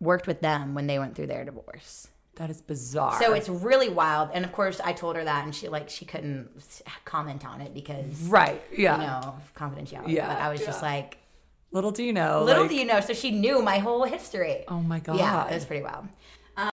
worked 0.00 0.26
with 0.26 0.40
them 0.40 0.74
when 0.76 0.86
they 0.86 0.98
went 0.98 1.14
through 1.16 1.26
their 1.26 1.44
divorce. 1.44 2.08
that 2.36 2.50
is 2.50 2.60
bizarre. 2.60 3.18
So 3.22 3.32
it's 3.38 3.48
really 3.48 3.88
wild. 3.88 4.28
And 4.34 4.44
of 4.44 4.52
course, 4.52 4.78
I 4.90 4.92
told 4.92 5.16
her 5.16 5.24
that, 5.24 5.44
and 5.44 5.54
she 5.58 5.68
like 5.76 5.88
she 5.96 6.04
couldn't 6.04 6.48
comment 7.04 7.42
on 7.50 7.60
it 7.62 7.72
because 7.74 8.12
right. 8.40 8.60
Yeah. 8.76 8.94
you 9.00 9.06
know 9.06 9.22
confidentiality. 9.56 10.12
Yeah, 10.18 10.28
but 10.28 10.38
I 10.46 10.48
was 10.52 10.60
just 10.70 10.82
like, 10.82 11.18
Little 11.72 11.90
do 11.98 12.02
you 12.08 12.12
know. 12.12 12.44
little 12.44 12.62
like- 12.64 12.70
do 12.70 12.76
you 12.76 12.84
know. 12.90 13.00
So 13.00 13.12
she 13.22 13.30
knew 13.32 13.56
my 13.62 13.78
whole 13.78 14.04
history. 14.04 14.64
Oh 14.68 14.80
my 14.92 15.00
god. 15.00 15.16
yeah, 15.18 15.48
it 15.50 15.54
was 15.54 15.64
pretty 15.64 15.82
wild. 15.82 16.04
Um, 16.56 16.70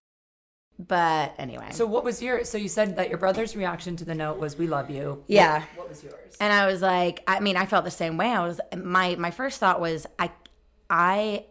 but 0.78 1.34
anyway, 1.38 1.68
So 1.72 1.86
what 1.86 2.04
was 2.04 2.22
your? 2.22 2.44
So 2.44 2.58
you 2.58 2.68
said 2.68 2.96
that 2.96 3.08
your 3.08 3.18
brother's 3.18 3.56
reaction 3.56 3.96
to 3.96 4.04
the 4.04 4.14
note 4.14 4.38
was 4.38 4.56
"We 4.62 4.66
love 4.66 4.88
you." 4.90 5.24
yeah. 5.28 5.60
What, 5.60 5.78
what 5.78 5.88
was 5.88 6.04
yours? 6.04 6.36
And 6.40 6.52
I 6.52 6.66
was 6.66 6.82
like, 6.82 7.22
I 7.26 7.40
mean, 7.40 7.56
I 7.56 7.64
felt 7.66 7.84
the 7.84 7.90
same 8.04 8.16
way. 8.16 8.30
I 8.30 8.46
was 8.46 8.60
my 8.76 9.14
my 9.16 9.30
first 9.30 9.60
thought 9.60 9.80
was 9.80 10.06
I 10.18 10.30
I 10.96 11.46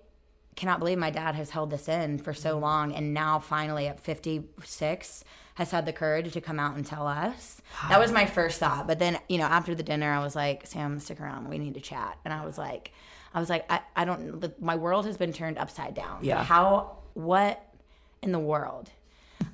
cannot 0.56 0.80
believe 0.80 0.98
my 0.98 1.10
dad 1.10 1.36
has 1.36 1.50
held 1.50 1.70
this 1.70 1.90
in 1.90 2.18
for 2.18 2.34
so 2.34 2.58
long 2.58 2.94
and 2.96 3.14
now 3.14 3.40
finally 3.40 3.88
at 3.88 4.00
56 4.00 5.24
has 5.56 5.72
had 5.72 5.86
the 5.86 5.92
courage 5.92 6.32
to 6.32 6.40
come 6.40 6.60
out 6.62 6.78
and 6.78 6.86
tell 6.86 7.06
us. 7.06 7.62
That 7.90 8.00
was 8.00 8.14
my 8.14 8.26
first 8.26 8.60
thought. 8.60 8.88
But 8.88 9.00
then, 9.00 9.20
you 9.28 9.38
know, 9.38 9.44
after 9.44 9.76
the 9.76 9.84
dinner 9.84 10.14
I 10.14 10.20
was 10.24 10.34
like, 10.34 10.66
Sam, 10.66 10.98
stick 11.00 11.20
around. 11.20 11.50
We 11.50 11.58
need 11.58 11.74
to 11.74 11.82
chat. 11.82 12.18
And 12.24 12.34
I 12.34 12.46
was 12.46 12.58
like 12.58 12.94
I 13.34 13.42
was 13.42 13.50
like 13.50 13.70
I, 13.70 13.82
I 13.98 14.06
don't 14.06 14.40
the, 14.40 14.54
my 14.62 14.78
world 14.78 15.06
has 15.08 15.18
been 15.18 15.34
turned 15.34 15.58
upside 15.58 15.94
down. 15.94 16.20
Yeah. 16.22 16.42
How 16.42 17.00
what 17.16 17.62
in 18.22 18.32
the 18.32 18.40
world? 18.40 18.92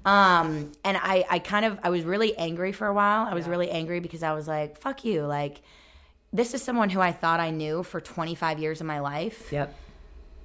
Um, 0.05 0.71
and 0.83 0.97
I, 0.97 1.25
I 1.29 1.39
kind 1.39 1.65
of, 1.65 1.79
I 1.83 1.89
was 1.89 2.03
really 2.03 2.37
angry 2.37 2.71
for 2.71 2.87
a 2.87 2.93
while. 2.93 3.25
I 3.25 3.33
was 3.33 3.47
really 3.47 3.69
angry 3.69 3.99
because 3.99 4.23
I 4.23 4.33
was 4.33 4.47
like, 4.47 4.77
fuck 4.77 5.03
you. 5.03 5.23
Like, 5.23 5.61
this 6.31 6.53
is 6.53 6.61
someone 6.61 6.89
who 6.89 6.99
I 7.01 7.11
thought 7.11 7.39
I 7.39 7.49
knew 7.51 7.83
for 7.83 7.99
25 7.99 8.59
years 8.59 8.81
of 8.81 8.87
my 8.87 8.99
life. 8.99 9.51
Yep. 9.51 9.73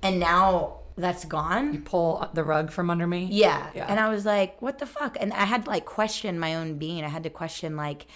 And 0.02 0.20
now 0.20 0.78
that's 0.96 1.24
gone. 1.24 1.72
You 1.74 1.80
pull 1.80 2.28
the 2.34 2.44
rug 2.44 2.70
from 2.70 2.88
under 2.90 3.06
me. 3.06 3.28
Yeah. 3.30 3.68
Yeah. 3.74 3.86
And 3.88 3.98
I 3.98 4.08
was 4.08 4.24
like, 4.24 4.60
what 4.62 4.78
the 4.78 4.86
fuck? 4.86 5.16
And 5.20 5.32
I 5.32 5.44
had 5.44 5.64
to 5.64 5.70
like 5.70 5.84
question 5.84 6.38
my 6.38 6.54
own 6.54 6.78
being. 6.78 7.04
I 7.04 7.08
had 7.08 7.22
to 7.24 7.30
question, 7.30 7.76
like, 7.76 8.06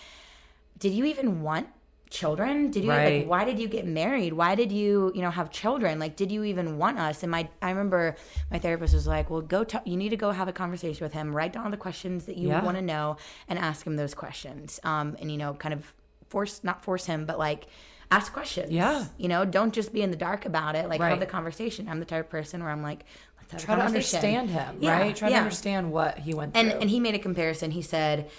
did 0.78 0.92
you 0.92 1.04
even 1.06 1.42
want 1.42 1.66
children? 2.10 2.70
Did 2.70 2.84
you 2.84 2.90
Right. 2.90 3.18
like 3.20 3.28
why 3.28 3.44
did 3.44 3.58
you 3.58 3.68
get 3.68 3.84
married? 3.86 4.32
Why 4.32 4.54
did 4.54 4.72
you, 4.72 5.12
you 5.14 5.20
know, 5.20 5.30
have 5.30 5.50
children? 5.50 5.98
Like 5.98 6.16
did 6.16 6.32
you 6.32 6.42
even 6.44 6.78
want 6.78 6.98
us? 6.98 7.22
And 7.22 7.30
my 7.30 7.48
I 7.60 7.68
remember 7.68 8.16
my 8.50 8.58
therapist 8.58 8.94
was 8.94 9.06
like, 9.06 9.28
"Well, 9.28 9.42
go 9.42 9.62
t- 9.64 9.76
you 9.84 9.96
need 9.96 10.08
to 10.10 10.16
go 10.16 10.30
have 10.30 10.48
a 10.48 10.52
conversation 10.52 11.04
with 11.04 11.12
him. 11.12 11.36
Write 11.36 11.52
down 11.52 11.64
all 11.66 11.70
the 11.70 11.76
questions 11.76 12.24
that 12.24 12.38
you 12.38 12.48
Yeah. 12.48 12.64
want 12.64 12.78
to 12.78 12.82
know 12.82 13.18
and 13.46 13.58
ask 13.58 13.86
him 13.86 13.96
those 13.96 14.14
questions." 14.14 14.80
Um 14.84 15.16
and 15.20 15.30
you 15.30 15.36
know, 15.36 15.52
kind 15.52 15.74
of 15.74 15.94
force 16.30 16.62
not 16.64 16.82
force 16.84 17.06
him, 17.06 17.26
but 17.26 17.38
like 17.38 17.66
ask 18.10 18.32
questions. 18.32 18.70
Yeah. 18.70 19.04
You 19.16 19.28
know, 19.28 19.44
don't 19.44 19.72
just 19.74 19.92
be 19.92 20.02
in 20.02 20.10
the 20.10 20.16
dark 20.16 20.46
about 20.46 20.74
it. 20.76 20.88
Like 20.88 21.00
Right. 21.00 21.10
have 21.10 21.20
the 21.20 21.26
conversation. 21.26 21.88
I'm 21.88 22.00
the 22.00 22.06
type 22.06 22.24
of 22.24 22.30
person 22.30 22.62
where 22.62 22.70
I'm 22.72 22.82
like, 22.82 23.04
let's 23.38 23.52
have 23.52 23.64
Try 23.64 23.76
to 23.76 23.82
understand 23.82 24.50
him, 24.50 24.78
Yeah, 24.80 24.98
right? 24.98 25.14
Try 25.16 25.28
to 25.30 25.34
understand 25.36 25.92
what 25.92 26.18
he 26.18 26.34
went 26.34 26.56
and 26.56 26.70
through. 26.70 26.80
and 26.80 26.90
he 26.90 27.00
made 27.00 27.14
a 27.14 27.18
comparison. 27.18 27.70
He 27.70 27.82
said, 27.82 28.30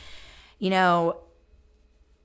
you 0.58 0.70
know, 0.70 1.18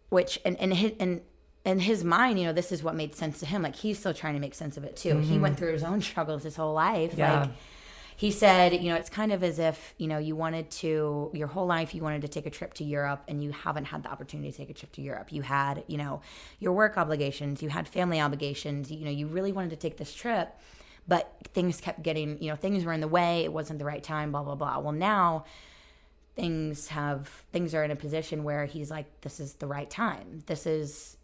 which 0.08 0.38
and 0.44 0.56
and 0.60 0.72
his, 0.74 0.92
and 1.00 1.20
in 1.64 1.80
his 1.80 2.04
mind, 2.04 2.38
you 2.38 2.44
know, 2.46 2.52
this 2.52 2.70
is 2.72 2.82
what 2.82 2.94
made 2.94 3.14
sense 3.14 3.40
to 3.40 3.46
him. 3.46 3.62
Like 3.62 3.76
he's 3.76 3.98
still 3.98 4.14
trying 4.14 4.34
to 4.34 4.40
make 4.40 4.54
sense 4.54 4.76
of 4.76 4.84
it 4.84 4.96
too. 4.96 5.18
He 5.18 5.38
went 5.38 5.56
through 5.58 5.72
his 5.72 5.82
own 5.82 6.00
struggles 6.02 6.42
his 6.42 6.56
whole 6.56 6.74
life. 6.74 7.12
Mm-hmm. 7.12 7.20
Yeah. 7.20 7.40
Like 7.42 7.50
he 8.16 8.30
said, 8.30 8.72
you 8.72 8.90
know, 8.90 8.96
it's 8.96 9.10
kind 9.10 9.32
of 9.32 9.42
as 9.42 9.58
if 9.58 9.94
you 9.98 10.06
know 10.06 10.18
you 10.18 10.36
wanted 10.36 10.70
to 10.70 11.30
your 11.32 11.48
whole 11.48 11.66
life 11.66 11.94
you 11.94 12.02
wanted 12.02 12.22
to 12.22 12.28
take 12.28 12.46
a 12.46 12.50
trip 12.50 12.74
to 12.74 12.84
Europe 12.84 13.24
and 13.28 13.42
you 13.42 13.50
haven't 13.50 13.86
had 13.86 14.02
the 14.02 14.10
opportunity 14.10 14.50
to 14.50 14.56
take 14.56 14.70
a 14.70 14.74
trip 14.74 14.92
to 14.92 15.02
Europe. 15.02 15.32
You 15.32 15.42
had, 15.42 15.84
you 15.86 15.98
know, 15.98 16.20
your 16.58 16.72
work 16.72 16.96
obligations, 16.96 17.62
you 17.62 17.68
had 17.68 17.88
family 17.88 18.20
obligations. 18.20 18.90
You 18.90 19.04
know, 19.04 19.10
you 19.10 19.26
really 19.26 19.52
wanted 19.52 19.70
to 19.70 19.76
take 19.76 19.96
this 19.96 20.14
trip, 20.14 20.54
but 21.08 21.32
things 21.52 21.80
kept 21.80 22.02
getting, 22.02 22.40
you 22.42 22.50
know, 22.50 22.56
things 22.56 22.84
were 22.84 22.92
in 22.92 23.00
the 23.00 23.08
way. 23.08 23.44
It 23.44 23.52
wasn't 23.52 23.78
the 23.78 23.84
right 23.84 24.02
time. 24.02 24.30
Blah 24.30 24.44
blah 24.44 24.54
blah. 24.54 24.78
Well, 24.78 24.92
now 24.92 25.44
things 26.36 26.88
have 26.88 27.28
things 27.52 27.74
are 27.74 27.84
in 27.84 27.90
a 27.90 27.96
position 27.96 28.44
where 28.44 28.64
he's 28.66 28.90
like, 28.90 29.06
this 29.22 29.40
is 29.40 29.54
the 29.54 29.66
right 29.66 29.90
time. 29.90 30.42
This 30.46 30.66
is 30.66 31.16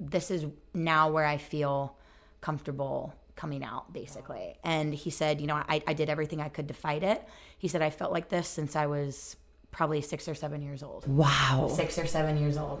this 0.00 0.30
is 0.30 0.46
now 0.74 1.10
where 1.10 1.24
I 1.24 1.36
feel 1.36 1.96
comfortable 2.40 3.14
coming 3.38 3.64
out, 3.64 3.92
basically. 3.92 4.56
And 4.64 4.92
he 4.92 5.10
said, 5.10 5.40
you 5.40 5.46
know, 5.46 5.54
I, 5.54 5.80
I 5.86 5.94
did 5.94 6.10
everything 6.10 6.40
I 6.40 6.48
could 6.50 6.68
to 6.68 6.74
fight 6.74 7.02
it. 7.02 7.26
He 7.56 7.68
said, 7.68 7.80
I 7.80 7.90
felt 7.90 8.12
like 8.12 8.28
this 8.28 8.48
since 8.48 8.76
I 8.76 8.86
was 8.86 9.36
probably 9.70 10.00
six 10.02 10.28
or 10.28 10.34
seven 10.34 10.60
years 10.60 10.82
old. 10.82 11.06
wow. 11.06 11.70
Six 11.72 11.98
or 11.98 12.06
seven 12.06 12.36
years 12.36 12.56
old. 12.58 12.80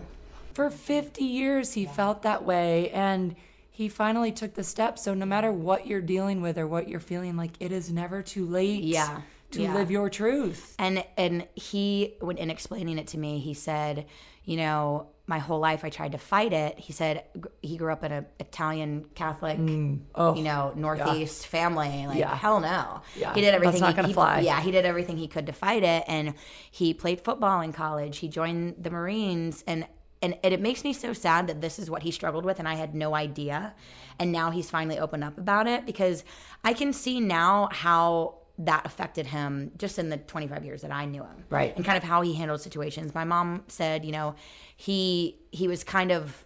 For 0.54 0.68
50 0.68 1.22
years, 1.24 1.72
he 1.74 1.86
felt 1.86 2.22
that 2.22 2.44
way. 2.44 2.90
And 2.90 3.36
he 3.70 3.88
finally 3.88 4.32
took 4.32 4.54
the 4.54 4.64
step. 4.64 4.98
So, 4.98 5.14
no 5.14 5.24
matter 5.24 5.52
what 5.52 5.86
you're 5.86 6.00
dealing 6.00 6.42
with 6.42 6.58
or 6.58 6.66
what 6.66 6.88
you're 6.88 6.98
feeling, 6.98 7.36
like 7.36 7.52
it 7.60 7.70
is 7.70 7.92
never 7.92 8.22
too 8.22 8.44
late 8.44 8.82
Yeah. 8.82 9.20
to 9.52 9.62
Yeah. 9.62 9.74
live 9.74 9.90
your 9.92 10.10
truth. 10.10 10.74
And 10.80 11.04
and 11.16 11.46
he 11.54 12.14
when 12.20 12.36
in 12.38 12.50
explaining 12.50 12.98
it 12.98 13.06
to 13.08 13.18
me, 13.18 13.38
he 13.38 13.54
said, 13.54 14.06
you 14.44 14.56
know, 14.56 15.06
my 15.28 15.38
whole 15.38 15.60
life 15.60 15.84
I 15.84 15.90
tried 15.90 16.12
to 16.12 16.18
fight 16.18 16.52
it. 16.52 16.78
He 16.78 16.92
said 16.92 17.24
he 17.62 17.76
grew 17.76 17.92
up 17.92 18.02
in 18.02 18.10
an 18.12 18.26
Italian 18.40 19.04
Catholic, 19.14 19.58
mm. 19.58 20.00
Oh, 20.14 20.34
you 20.34 20.42
know, 20.42 20.72
Northeast 20.74 21.46
family. 21.46 22.06
Like 22.08 22.18
Yeah. 22.18 22.34
hell 22.34 22.58
no. 22.60 23.02
Yeah. 23.14 23.34
He 23.34 23.42
did 23.42 23.54
everything. 23.54 23.72
That's 23.72 23.80
not 23.82 23.90
he- 23.90 23.96
gonna 23.96 24.08
he- 24.08 24.14
fly. 24.14 24.40
Yeah, 24.40 24.60
he 24.60 24.70
did 24.70 24.84
everything 24.86 25.18
he 25.18 25.28
could 25.28 25.46
to 25.46 25.52
fight 25.52 25.84
it, 25.84 26.02
and 26.08 26.34
he 26.70 26.94
played 26.94 27.20
football 27.20 27.60
in 27.60 27.72
college. 27.72 28.18
He 28.18 28.28
joined 28.28 28.76
the 28.82 28.90
Marines, 28.90 29.62
and 29.66 29.86
and 30.20 30.36
it, 30.42 30.52
it 30.54 30.60
makes 30.60 30.82
me 30.82 30.92
so 30.92 31.12
sad 31.12 31.46
that 31.46 31.60
this 31.60 31.78
is 31.78 31.88
what 31.88 32.02
he 32.02 32.10
struggled 32.10 32.44
with, 32.44 32.58
and 32.58 32.66
I 32.66 32.74
had 32.74 32.92
no 32.94 33.14
idea. 33.14 33.74
And 34.18 34.32
now 34.32 34.50
he's 34.50 34.68
finally 34.68 34.98
opened 34.98 35.22
up 35.22 35.38
about 35.38 35.68
it 35.68 35.86
because 35.86 36.24
I 36.64 36.72
can 36.72 36.92
see 36.92 37.20
now 37.20 37.68
how 37.70 38.37
that 38.58 38.84
affected 38.84 39.26
him 39.26 39.70
just 39.78 39.98
in 39.98 40.08
the 40.08 40.16
25 40.16 40.64
years 40.64 40.82
that 40.82 40.90
I 40.90 41.04
knew 41.04 41.22
him. 41.22 41.44
Right. 41.48 41.74
And 41.76 41.84
kind 41.84 41.96
of 41.96 42.02
how 42.02 42.22
he 42.22 42.34
handled 42.34 42.60
situations. 42.60 43.14
My 43.14 43.24
mom 43.24 43.62
said, 43.68 44.04
you 44.04 44.12
know, 44.12 44.34
he 44.76 45.38
he 45.52 45.68
was 45.68 45.84
kind 45.84 46.10
of 46.10 46.44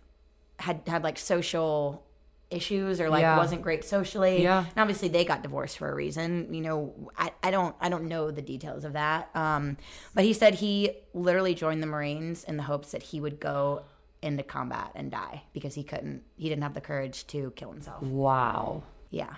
had 0.59 0.83
had 0.87 1.03
like 1.03 1.19
social 1.19 2.05
issues 2.51 3.01
or 3.01 3.09
like 3.09 3.23
Yeah. 3.23 3.39
wasn't 3.39 3.63
great 3.63 3.83
socially. 3.83 4.43
Yeah. 4.43 4.59
And 4.69 4.79
obviously 4.79 5.09
they 5.09 5.25
got 5.25 5.43
divorced 5.43 5.79
for 5.79 5.91
a 5.91 5.95
reason. 5.95 6.53
You 6.53 6.61
know, 6.61 7.11
I, 7.17 7.33
I 7.43 7.51
don't 7.51 7.75
I 7.81 7.89
don't 7.89 8.05
know 8.09 8.31
the 8.31 8.43
details 8.43 8.85
of 8.85 8.93
that. 8.93 9.35
Um, 9.35 9.79
but 10.15 10.25
he 10.25 10.35
said 10.35 10.57
he 10.57 10.91
literally 11.15 11.55
joined 11.55 11.83
the 11.83 11.87
Marines 11.87 12.45
in 12.45 12.59
the 12.59 12.63
hopes 12.65 12.93
that 12.93 13.03
he 13.03 13.21
would 13.21 13.41
go 13.41 13.85
into 14.21 14.43
combat 14.43 14.91
and 14.95 15.11
die 15.11 15.43
because 15.55 15.75
he 15.75 15.83
couldn't 15.83 16.23
he 16.37 16.51
didn't 16.51 16.63
have 16.63 16.75
the 16.75 16.81
courage 16.83 17.27
to 17.29 17.53
kill 17.57 17.73
himself. 17.73 18.03
wow. 18.03 18.83
Yeah. 19.11 19.35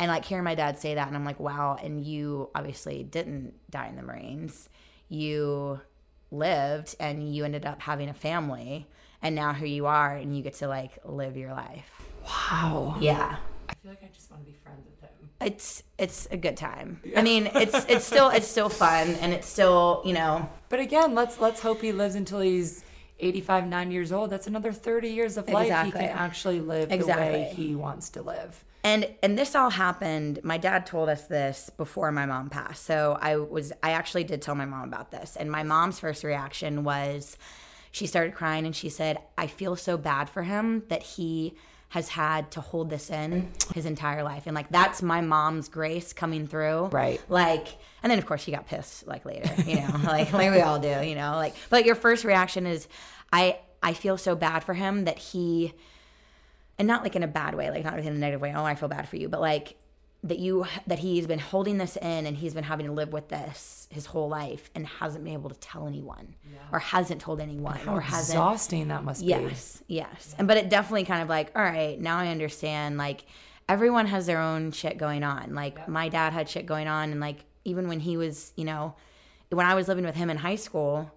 And 0.00 0.08
like 0.10 0.24
hearing 0.24 0.44
my 0.44 0.54
dad 0.54 0.78
say 0.78 0.94
that, 0.94 1.06
and 1.06 1.14
I'm 1.14 1.26
like, 1.26 1.38
wow. 1.38 1.76
And 1.80 2.02
you 2.02 2.48
obviously 2.54 3.04
didn't 3.04 3.52
die 3.70 3.88
in 3.88 3.96
the 3.96 4.02
Marines. 4.02 4.70
You 5.10 5.80
lived 6.30 6.96
and 6.98 7.34
you 7.34 7.44
ended 7.44 7.66
up 7.66 7.82
having 7.82 8.08
a 8.08 8.14
family. 8.14 8.88
And 9.20 9.34
now 9.34 9.52
here 9.52 9.66
you 9.66 9.84
are, 9.84 10.16
and 10.16 10.34
you 10.34 10.42
get 10.42 10.54
to 10.54 10.68
like 10.68 10.98
live 11.04 11.36
your 11.36 11.52
life. 11.52 11.90
Wow. 12.24 12.96
Yeah. 12.98 13.36
I 13.68 13.74
feel 13.74 13.90
like 13.90 14.02
I 14.02 14.08
just 14.14 14.30
want 14.30 14.42
to 14.42 14.50
be 14.50 14.56
friends 14.64 14.86
with 14.86 15.00
him. 15.02 15.28
It's 15.42 15.82
it's 15.98 16.26
a 16.30 16.36
good 16.38 16.56
time. 16.56 17.02
I 17.14 17.20
mean, 17.20 17.50
it's 17.54 17.84
it's 17.86 18.06
still 18.06 18.30
it's 18.30 18.48
still 18.48 18.70
fun 18.70 19.16
and 19.16 19.34
it's 19.34 19.46
still, 19.46 20.00
you 20.06 20.14
know, 20.14 20.48
But 20.70 20.80
again, 20.80 21.14
let's 21.14 21.38
let's 21.38 21.60
hope 21.60 21.82
he 21.82 21.92
lives 21.92 22.14
until 22.14 22.40
he's 22.40 22.84
85, 23.20 23.66
9 23.66 23.90
years 23.90 24.12
old. 24.12 24.30
That's 24.30 24.46
another 24.46 24.72
30 24.72 25.08
years 25.08 25.36
of 25.36 25.48
life 25.48 25.84
he 25.84 25.92
can 25.92 26.02
actually 26.02 26.60
live 26.60 26.88
the 26.88 27.06
way 27.06 27.52
he 27.54 27.74
wants 27.74 28.10
to 28.10 28.22
live. 28.22 28.64
And 28.82 29.08
and 29.22 29.38
this 29.38 29.54
all 29.54 29.70
happened. 29.70 30.40
My 30.42 30.56
dad 30.56 30.86
told 30.86 31.08
us 31.10 31.26
this 31.26 31.70
before 31.76 32.10
my 32.12 32.24
mom 32.24 32.48
passed. 32.48 32.84
So 32.84 33.18
I 33.20 33.36
was 33.36 33.72
I 33.82 33.90
actually 33.90 34.24
did 34.24 34.40
tell 34.40 34.54
my 34.54 34.64
mom 34.64 34.84
about 34.84 35.10
this. 35.10 35.36
And 35.36 35.50
my 35.50 35.62
mom's 35.62 36.00
first 36.00 36.24
reaction 36.24 36.82
was 36.82 37.36
she 37.92 38.06
started 38.06 38.34
crying 38.34 38.64
and 38.64 38.74
she 38.74 38.88
said, 38.88 39.18
"I 39.36 39.48
feel 39.48 39.76
so 39.76 39.98
bad 39.98 40.30
for 40.30 40.44
him 40.44 40.84
that 40.88 41.02
he 41.02 41.54
has 41.90 42.08
had 42.08 42.50
to 42.52 42.60
hold 42.60 42.90
this 42.90 43.10
in 43.10 43.50
his 43.74 43.86
entire 43.86 44.22
life." 44.22 44.44
And 44.46 44.54
like 44.54 44.68
that's 44.70 45.02
my 45.02 45.20
mom's 45.20 45.68
grace 45.68 46.12
coming 46.12 46.46
through. 46.46 46.86
Right. 46.86 47.20
Like 47.28 47.68
and 48.02 48.10
then 48.10 48.18
of 48.18 48.26
course 48.26 48.42
she 48.42 48.50
got 48.50 48.66
pissed 48.66 49.06
like 49.06 49.24
later, 49.24 49.52
you 49.62 49.76
know, 49.76 49.90
like 50.04 50.32
like 50.32 50.50
we 50.50 50.60
all 50.60 50.78
do, 50.78 51.02
you 51.06 51.14
know. 51.14 51.32
Like 51.36 51.54
but 51.68 51.84
your 51.84 51.94
first 51.94 52.24
reaction 52.24 52.66
is 52.66 52.88
I 53.32 53.58
I 53.82 53.92
feel 53.92 54.16
so 54.16 54.34
bad 54.34 54.64
for 54.64 54.74
him 54.74 55.04
that 55.04 55.18
he 55.18 55.72
and 56.78 56.88
not 56.88 57.02
like 57.02 57.14
in 57.14 57.22
a 57.22 57.28
bad 57.28 57.54
way, 57.54 57.70
like 57.70 57.84
not 57.84 57.98
in 57.98 58.06
a 58.06 58.10
negative 58.10 58.40
way. 58.40 58.54
Oh, 58.56 58.64
I 58.64 58.74
feel 58.74 58.88
bad 58.88 59.08
for 59.08 59.16
you, 59.16 59.28
but 59.28 59.40
like 59.40 59.76
that 60.22 60.38
you 60.38 60.66
that 60.86 60.98
he's 60.98 61.26
been 61.26 61.38
holding 61.38 61.78
this 61.78 61.96
in 61.96 62.26
and 62.26 62.36
he's 62.36 62.52
been 62.52 62.64
having 62.64 62.86
to 62.86 62.92
live 62.92 63.12
with 63.12 63.28
this 63.28 63.88
his 63.90 64.06
whole 64.06 64.28
life 64.28 64.70
and 64.74 64.86
hasn't 64.86 65.24
been 65.24 65.32
able 65.32 65.48
to 65.48 65.58
tell 65.58 65.86
anyone 65.86 66.34
or 66.72 66.78
hasn't 66.78 67.20
told 67.20 67.40
anyone 67.40 67.78
How 67.78 67.96
or 67.96 68.00
hasn't. 68.00 68.36
exhausting 68.36 68.88
that 68.88 69.02
must 69.02 69.22
be. 69.22 69.28
Yes, 69.28 69.82
yes, 69.86 70.34
and 70.38 70.46
but 70.46 70.56
it 70.58 70.68
definitely 70.68 71.04
kind 71.04 71.22
of 71.22 71.28
like, 71.28 71.50
all 71.56 71.62
right, 71.62 71.98
now 71.98 72.18
I 72.18 72.28
understand. 72.28 72.98
Like 72.98 73.24
everyone 73.68 74.06
has 74.06 74.26
their 74.26 74.40
own 74.40 74.72
shit 74.72 74.98
going 74.98 75.22
on. 75.24 75.54
Like 75.54 75.88
my 75.88 76.08
dad 76.08 76.32
had 76.32 76.48
shit 76.48 76.66
going 76.66 76.86
on, 76.86 77.12
and 77.12 77.20
like 77.20 77.44
even 77.64 77.88
when 77.88 78.00
he 78.00 78.16
was, 78.16 78.52
you 78.56 78.64
know, 78.64 78.94
when 79.48 79.64
I 79.66 79.74
was 79.74 79.88
living 79.88 80.04
with 80.04 80.16
him 80.16 80.28
in 80.28 80.36
high 80.36 80.56
school, 80.56 81.10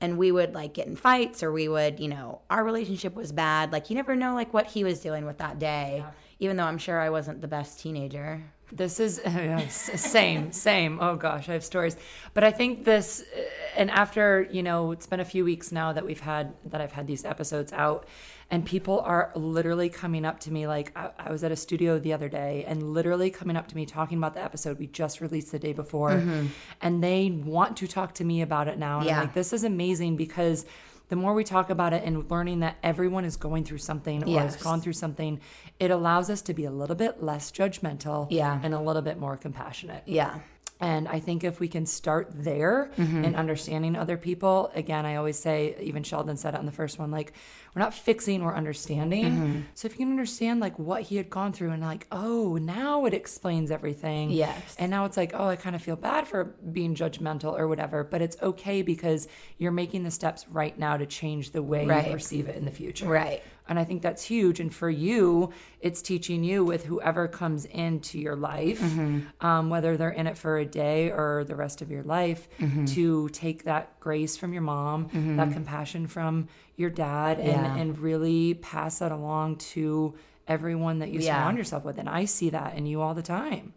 and 0.00 0.16
we 0.16 0.30
would 0.30 0.54
like 0.54 0.74
get 0.74 0.86
in 0.86 0.94
fights 0.96 1.42
or 1.42 1.50
we 1.50 1.66
would, 1.66 1.98
you 1.98 2.08
know, 2.08 2.42
our 2.50 2.62
relationship 2.62 3.14
was 3.14 3.32
bad. 3.32 3.72
Like 3.72 3.90
you 3.90 3.96
never 3.96 4.14
know 4.14 4.34
like 4.34 4.54
what 4.54 4.68
he 4.68 4.84
was 4.84 5.00
dealing 5.00 5.26
with 5.26 5.38
that 5.38 5.58
day. 5.58 6.04
Even 6.40 6.56
though 6.56 6.64
I'm 6.64 6.78
sure 6.78 7.00
I 7.00 7.10
wasn't 7.10 7.40
the 7.40 7.48
best 7.48 7.80
teenager. 7.80 8.42
This 8.72 8.98
is 8.98 9.20
same, 9.68 10.52
same. 10.52 10.98
Oh 11.00 11.16
gosh, 11.16 11.48
I 11.48 11.52
have 11.52 11.64
stories. 11.64 11.96
But 12.32 12.44
I 12.44 12.50
think 12.50 12.84
this, 12.84 13.22
uh, 13.36 13.40
and 13.76 13.90
after 13.90 14.48
you 14.50 14.62
know, 14.62 14.92
it's 14.92 15.06
been 15.06 15.20
a 15.20 15.24
few 15.24 15.44
weeks 15.44 15.70
now 15.70 15.92
that 15.92 16.04
we've 16.04 16.20
had 16.20 16.54
that 16.66 16.80
I've 16.80 16.92
had 16.92 17.06
these 17.06 17.24
episodes 17.24 17.72
out, 17.72 18.08
and 18.50 18.64
people 18.64 19.00
are 19.00 19.30
literally 19.36 19.88
coming 19.88 20.24
up 20.24 20.40
to 20.40 20.50
me. 20.50 20.66
Like 20.66 20.90
I, 20.96 21.10
I 21.18 21.30
was 21.30 21.44
at 21.44 21.52
a 21.52 21.56
studio 21.56 21.98
the 21.98 22.12
other 22.12 22.28
day, 22.28 22.64
and 22.66 22.94
literally 22.94 23.30
coming 23.30 23.56
up 23.56 23.68
to 23.68 23.76
me 23.76 23.86
talking 23.86 24.18
about 24.18 24.34
the 24.34 24.42
episode 24.42 24.78
we 24.78 24.86
just 24.88 25.20
released 25.20 25.52
the 25.52 25.58
day 25.58 25.72
before, 25.72 26.10
mm-hmm. 26.10 26.46
and 26.80 27.04
they 27.04 27.30
want 27.30 27.76
to 27.76 27.86
talk 27.86 28.14
to 28.14 28.24
me 28.24 28.42
about 28.42 28.66
it 28.66 28.78
now. 28.78 28.98
And 28.98 29.06
Yeah. 29.06 29.20
I'm 29.20 29.26
like, 29.26 29.34
this 29.34 29.52
is 29.52 29.64
amazing 29.64 30.16
because. 30.16 30.66
The 31.08 31.16
more 31.16 31.34
we 31.34 31.44
talk 31.44 31.68
about 31.70 31.92
it 31.92 32.02
and 32.04 32.28
learning 32.30 32.60
that 32.60 32.76
everyone 32.82 33.24
is 33.24 33.36
going 33.36 33.64
through 33.64 33.78
something 33.78 34.24
or 34.24 34.40
has 34.40 34.56
gone 34.56 34.80
through 34.80 34.94
something, 34.94 35.38
it 35.78 35.90
allows 35.90 36.30
us 36.30 36.40
to 36.42 36.54
be 36.54 36.64
a 36.64 36.70
little 36.70 36.96
bit 36.96 37.22
less 37.22 37.50
judgmental 37.52 38.26
Yeah. 38.30 38.58
and 38.62 38.72
a 38.72 38.80
little 38.80 39.02
bit 39.02 39.18
more 39.18 39.36
compassionate. 39.36 40.02
Yeah. 40.06 40.38
And 40.80 41.06
I 41.08 41.20
think 41.20 41.44
if 41.44 41.60
we 41.60 41.68
can 41.68 41.86
start 41.86 42.30
there 42.34 42.90
Mm-hmm. 42.98 43.24
in 43.24 43.34
understanding 43.36 43.96
other 43.96 44.16
people, 44.16 44.70
again, 44.74 45.06
I 45.06 45.16
always 45.16 45.38
say, 45.38 45.76
even 45.80 46.02
Sheldon 46.02 46.36
said 46.36 46.54
it 46.54 46.58
on 46.58 46.66
the 46.66 46.72
first 46.72 46.98
one, 46.98 47.10
like, 47.10 47.32
we're 47.74 47.80
not 47.82 47.94
fixing, 47.94 48.44
we're 48.44 48.54
understanding. 48.54 49.24
Mm-hmm. 49.24 49.60
So 49.74 49.86
if 49.86 49.92
you 49.94 49.98
can 49.98 50.10
understand 50.10 50.60
like 50.60 50.78
what 50.78 51.02
he 51.02 51.16
had 51.16 51.28
gone 51.30 51.52
through 51.52 51.70
and 51.70 51.82
like, 51.82 52.06
oh, 52.12 52.56
now 52.56 53.04
it 53.04 53.14
explains 53.14 53.70
everything. 53.72 54.30
Yes. 54.30 54.76
And 54.78 54.90
now 54.90 55.04
it's 55.06 55.16
like, 55.16 55.32
oh, 55.34 55.46
I 55.48 55.56
kind 55.56 55.74
of 55.74 55.82
feel 55.82 55.96
bad 55.96 56.28
for 56.28 56.44
being 56.72 56.94
judgmental 56.94 57.58
or 57.58 57.66
whatever, 57.66 58.04
but 58.04 58.22
it's 58.22 58.36
okay 58.42 58.82
because 58.82 59.26
you're 59.58 59.72
making 59.72 60.04
the 60.04 60.10
steps 60.12 60.46
right 60.48 60.78
now 60.78 60.96
to 60.96 61.06
change 61.06 61.50
the 61.50 61.62
way 61.62 61.84
Right. 61.86 62.06
you 62.06 62.12
perceive 62.12 62.48
it 62.48 62.56
in 62.56 62.64
the 62.64 62.70
future. 62.70 63.06
Right. 63.08 63.42
And 63.66 63.78
I 63.78 63.84
think 63.84 64.02
that's 64.02 64.22
huge. 64.22 64.60
And 64.60 64.72
for 64.74 64.90
you, 64.90 65.50
it's 65.80 66.02
teaching 66.02 66.44
you 66.44 66.62
with 66.64 66.84
whoever 66.84 67.26
comes 67.28 67.64
into 67.64 68.18
your 68.18 68.36
life, 68.36 68.80
Mm-hmm. 68.80 69.46
um, 69.46 69.70
whether 69.70 69.96
they're 69.96 70.10
in 70.10 70.26
it 70.26 70.36
for 70.36 70.58
a 70.58 70.66
day 70.66 71.10
or 71.10 71.44
the 71.48 71.56
rest 71.56 71.80
of 71.80 71.90
your 71.90 72.02
life, 72.02 72.46
Mm-hmm. 72.58 72.84
to 72.86 73.28
take 73.30 73.64
that 73.64 73.98
grace 74.00 74.36
from 74.36 74.52
your 74.52 74.62
mom, 74.62 75.08
that 75.38 75.52
compassion 75.52 76.06
from 76.06 76.48
your 76.76 76.90
dad, 76.90 77.38
and, 77.38 77.46
Yeah. 77.48 77.76
and 77.76 77.98
really 77.98 78.54
pass 78.54 78.98
that 78.98 79.12
along 79.12 79.56
to 79.74 80.14
everyone 80.46 80.98
that 80.98 81.08
you 81.10 81.20
Yeah. 81.20 81.36
surround 81.36 81.56
yourself 81.56 81.84
with. 81.84 81.96
And 81.96 82.08
I 82.08 82.26
see 82.26 82.50
that 82.50 82.74
in 82.76 82.84
you 82.84 83.00
all 83.00 83.14
the 83.14 83.22
time. 83.22 83.72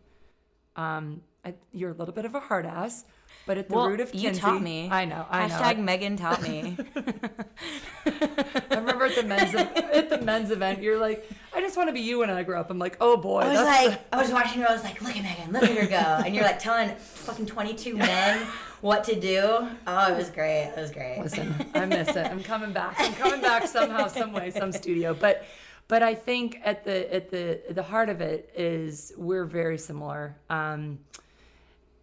Um, 0.75 1.21
I, 1.45 1.53
you're 1.71 1.91
a 1.91 1.93
little 1.93 2.13
bit 2.13 2.25
of 2.25 2.35
a 2.35 2.39
hard 2.41 2.65
ass, 2.65 3.05
but 3.47 3.57
at 3.57 3.69
the 3.69 3.75
Well, 3.75 3.87
root 3.89 4.01
of 4.01 4.13
you 4.13 4.31
taught 4.33 4.61
me. 4.61 4.89
I 4.91 5.05
know. 5.05 5.25
I 5.31 5.47
know. 5.47 5.55
Hashtag 5.55 5.79
Megan 5.79 6.17
taught 6.17 6.43
me. 6.43 6.77
I 8.05 8.75
remember 8.75 9.05
at 9.05 9.15
the 9.15 9.23
men's 9.23 9.55
at 9.55 10.09
the 10.09 10.21
men's 10.21 10.51
event, 10.51 10.83
you're 10.83 10.99
like, 10.99 11.27
I 11.55 11.61
just 11.61 11.75
want 11.77 11.89
to 11.89 11.93
be 11.93 12.01
you 12.01 12.19
when 12.19 12.29
I 12.29 12.43
grow 12.43 12.59
up. 12.59 12.69
I'm 12.69 12.77
like, 12.77 12.97
oh 13.01 13.17
boy, 13.17 13.39
I 13.39 13.47
was 13.47 13.57
that's 13.57 13.87
like, 13.89 14.01
I 14.11 14.21
was 14.21 14.31
watching 14.31 14.61
her. 14.61 14.69
I 14.69 14.73
was 14.73 14.83
like, 14.83 15.01
look 15.01 15.15
at 15.15 15.23
Megan, 15.23 15.51
look 15.53 15.63
at 15.63 15.77
her 15.77 15.87
go, 15.87 15.95
and 16.25 16.35
you're 16.35 16.43
like 16.43 16.59
telling 16.59 16.89
fucking 16.97 17.45
22 17.47 17.95
men 17.97 18.45
what 18.81 19.03
to 19.05 19.19
do. 19.19 19.67
Oh, 19.87 20.13
it 20.13 20.17
was 20.17 20.29
great. 20.29 20.73
It 20.75 20.77
was 20.77 20.91
great. 20.91 21.19
listen, 21.23 21.55
I 21.73 21.85
miss 21.85 22.09
it. 22.09 22.27
I'm 22.27 22.43
coming 22.43 22.73
back. 22.73 22.95
I'm 22.99 23.13
coming 23.13 23.41
back 23.41 23.65
somehow, 23.67 24.07
some 24.07 24.33
way, 24.33 24.51
some 24.51 24.71
studio. 24.71 25.13
But 25.13 25.45
but 25.87 26.03
I 26.03 26.15
think 26.15 26.59
at 26.65 26.83
the 26.83 27.13
at 27.13 27.31
the 27.31 27.61
the 27.71 27.83
heart 27.83 28.09
of 28.09 28.19
it 28.21 28.51
is 28.55 29.13
we're 29.17 29.45
very 29.45 29.77
similar. 29.77 30.35
Um, 30.49 30.99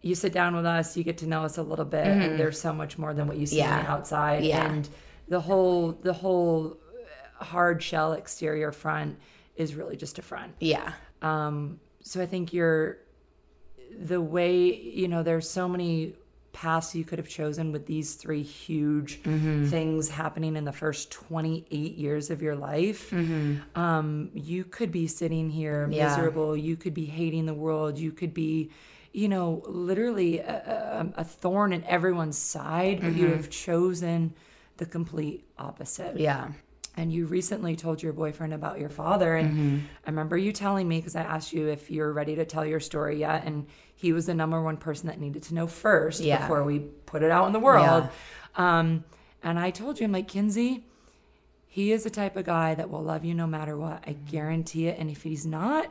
you 0.04 0.14
sit 0.14 0.32
down 0.32 0.54
with 0.54 0.66
us, 0.66 0.96
you 0.96 1.02
get 1.04 1.18
to 1.18 1.26
know 1.26 1.42
us 1.44 1.56
a 1.58 1.62
little 1.62 1.84
bit, 1.84 2.06
and 2.06 2.38
there's 2.38 2.60
so 2.60 2.72
much 2.72 2.98
more 2.98 3.14
than 3.14 3.26
what 3.26 3.36
you 3.38 3.46
see 3.46 3.62
on 3.62 3.70
the 3.70 3.82
Mm-hmm. 3.84 3.92
Outside. 3.92 4.44
Yeah. 4.44 4.70
And 4.70 4.88
the 5.28 5.40
whole 5.40 5.92
the 5.92 6.12
whole 6.12 6.76
hard 7.36 7.82
shell 7.82 8.12
exterior 8.12 8.70
front 8.72 9.18
is 9.56 9.74
really 9.74 9.96
just 9.96 10.18
a 10.18 10.22
front. 10.22 10.52
Yeah. 10.60 10.92
Um, 11.22 11.80
so 12.02 12.20
I 12.20 12.26
think 12.26 12.52
you're 12.52 12.98
the 13.98 14.20
way 14.20 14.74
you 14.74 15.08
know 15.08 15.22
there's 15.22 15.48
so 15.48 15.68
many 15.68 16.14
paths 16.52 16.94
you 16.94 17.04
could 17.04 17.18
have 17.18 17.28
chosen 17.28 17.72
with 17.72 17.86
these 17.86 18.14
three 18.14 18.42
huge 18.42 19.20
things 19.22 20.08
happening 20.08 20.54
in 20.56 20.64
the 20.64 20.72
first 20.72 21.10
28 21.10 21.96
years 21.96 22.30
of 22.30 22.40
your 22.42 22.54
life 22.54 23.12
um, 23.74 24.30
you 24.34 24.64
could 24.64 24.92
be 24.92 25.06
sitting 25.08 25.50
here 25.50 25.88
Yeah. 25.90 26.08
miserable 26.08 26.56
you 26.56 26.76
could 26.76 26.94
be 26.94 27.06
hating 27.06 27.46
the 27.46 27.54
world 27.54 27.98
you 27.98 28.12
could 28.12 28.32
be 28.34 28.70
you 29.14 29.28
know 29.28 29.62
literally 29.66 30.40
a, 30.40 31.06
a, 31.16 31.20
a 31.20 31.24
thorn 31.24 31.72
in 31.72 31.84
everyone's 31.84 32.36
side 32.36 33.00
but 33.00 33.14
you 33.14 33.28
have 33.28 33.48
chosen 33.48 34.34
the 34.78 34.84
complete 34.86 35.44
opposite 35.56 36.18
Yeah. 36.18 36.48
and 36.96 37.12
you 37.12 37.26
recently 37.26 37.76
told 37.76 38.02
your 38.02 38.12
boyfriend 38.12 38.52
about 38.52 38.80
your 38.80 38.88
father 38.90 39.36
and 39.36 39.50
Mm-hmm. 39.50 39.78
i 40.06 40.10
remember 40.10 40.36
you 40.36 40.50
telling 40.52 40.88
me 40.88 40.98
because 40.98 41.14
i 41.14 41.22
asked 41.22 41.52
you 41.52 41.68
if 41.68 41.90
you're 41.92 42.12
ready 42.12 42.34
to 42.34 42.44
tell 42.44 42.66
your 42.66 42.80
story 42.80 43.20
yet 43.20 43.44
and 43.46 43.66
he 43.94 44.12
was 44.12 44.26
the 44.26 44.34
number 44.34 44.60
one 44.60 44.76
person 44.76 45.06
that 45.06 45.20
needed 45.20 45.44
to 45.44 45.54
know 45.54 45.68
first 45.68 46.20
Yeah. 46.20 46.38
before 46.40 46.64
we 46.64 46.80
put 47.06 47.22
it 47.22 47.30
out 47.30 47.46
in 47.46 47.52
the 47.52 47.60
world 47.60 48.08
um, 48.56 49.04
and 49.44 49.60
i 49.60 49.70
told 49.70 50.00
you 50.00 50.06
i'm 50.06 50.12
like 50.12 50.26
kinsey 50.26 50.84
he 51.68 51.92
is 51.92 52.02
the 52.04 52.10
type 52.10 52.36
of 52.36 52.44
guy 52.44 52.74
that 52.74 52.90
will 52.90 53.02
love 53.02 53.24
you 53.24 53.34
no 53.34 53.46
matter 53.46 53.76
what 53.76 54.02
i 54.08 54.10
Mm-hmm. 54.14 54.26
guarantee 54.26 54.88
it 54.88 54.98
and 54.98 55.08
if 55.08 55.22
he's 55.22 55.46
not 55.46 55.86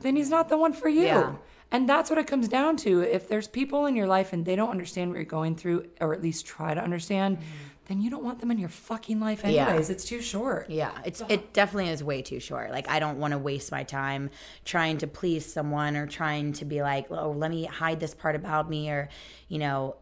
then 0.00 0.16
he's 0.16 0.30
not 0.30 0.48
the 0.48 0.56
one 0.56 0.72
for 0.72 0.88
you 0.88 1.04
Yeah. 1.04 1.34
And 1.72 1.88
that's 1.88 2.10
what 2.10 2.18
it 2.18 2.26
comes 2.26 2.46
down 2.48 2.76
to 2.76 3.00
if 3.00 3.26
there's 3.28 3.48
people 3.48 3.86
in 3.86 3.96
your 3.96 4.06
life 4.06 4.32
and 4.32 4.44
they 4.44 4.54
don't 4.56 4.70
understand 4.70 5.10
what 5.10 5.16
you're 5.16 5.24
going 5.24 5.56
through 5.56 5.88
or 6.00 6.12
at 6.14 6.22
least 6.22 6.46
try 6.46 6.74
to 6.74 6.80
understand 6.82 7.38
then 7.86 8.00
you 8.00 8.08
don't 8.10 8.22
want 8.22 8.38
them 8.38 8.50
in 8.52 8.58
your 8.58 8.68
fucking 8.68 9.18
life 9.18 9.42
Mm-hmm. 9.42 9.54
Yeah. 9.54 9.68
anyways 9.68 9.90
it's 9.90 10.04
too 10.04 10.20
short 10.20 10.70
Yeah, 10.70 10.92
it's 11.04 11.20
it 11.28 11.52
definitely 11.52 11.90
is 11.90 12.04
way 12.04 12.22
too 12.22 12.38
short. 12.38 12.70
Like 12.70 12.88
I 12.88 13.00
don't 13.00 13.18
want 13.18 13.32
to 13.32 13.38
waste 13.38 13.72
my 13.72 13.82
time 13.82 14.30
trying 14.64 14.98
to 14.98 15.06
please 15.08 15.44
someone 15.52 15.96
or 15.96 16.06
trying 16.06 16.52
to 16.54 16.64
be 16.64 16.80
like, 16.82 17.06
"Oh, 17.10 17.30
let 17.32 17.50
me 17.50 17.64
hide 17.64 17.98
this 17.98 18.14
part 18.14 18.36
about 18.36 18.70
me," 18.70 18.88
or 18.90 19.08
you 19.48 19.58
know, 19.58 19.96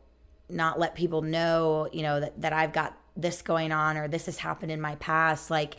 not 0.50 0.78
let 0.78 0.94
people 0.94 1.22
know, 1.22 1.88
you 1.92 2.02
know, 2.02 2.20
that 2.20 2.40
that 2.42 2.52
I've 2.52 2.72
got 2.72 2.96
this 3.16 3.40
going 3.42 3.72
on 3.72 3.96
or 3.96 4.08
this 4.08 4.26
has 4.26 4.36
happened 4.38 4.70
in 4.72 4.80
my 4.80 4.96
past. 4.96 5.50
Like, 5.50 5.76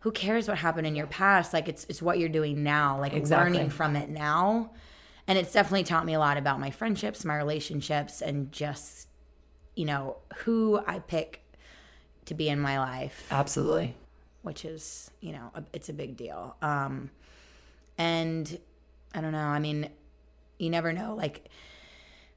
who 0.00 0.10
cares 0.10 0.48
what 0.48 0.58
happened 0.58 0.86
in 0.86 0.96
your 0.96 1.06
past? 1.06 1.52
Like, 1.52 1.68
it's 1.68 1.84
it's 1.88 2.00
what 2.00 2.18
you're 2.18 2.28
doing 2.30 2.62
now. 2.62 2.98
Like 2.98 3.12
Exactly. 3.12 3.52
learning 3.58 3.70
from 3.70 3.94
it 3.96 4.08
now, 4.08 4.70
and 5.28 5.38
it's 5.38 5.52
definitely 5.52 5.84
taught 5.84 6.04
me 6.04 6.14
a 6.14 6.18
lot 6.18 6.36
about 6.36 6.58
my 6.60 6.70
friendships, 6.70 7.24
my 7.24 7.36
relationships, 7.36 8.20
and 8.22 8.50
just 8.52 9.08
you 9.74 9.84
know 9.84 10.16
who 10.44 10.80
I 10.86 10.98
pick 10.98 11.42
to 12.26 12.34
be 12.34 12.48
in 12.48 12.60
my 12.60 12.78
life 12.78 13.26
Absolutely. 13.30 13.94
which 14.42 14.64
is 14.64 15.10
you 15.20 15.32
know 15.32 15.50
a, 15.54 15.62
it's 15.72 15.88
a 15.88 15.92
big 15.92 16.16
deal 16.16 16.56
um 16.62 17.10
and 17.98 18.58
i 19.14 19.20
don't 19.20 19.32
know 19.32 19.38
i 19.38 19.58
mean 19.58 19.88
you 20.58 20.70
never 20.70 20.92
know 20.92 21.14
like 21.14 21.48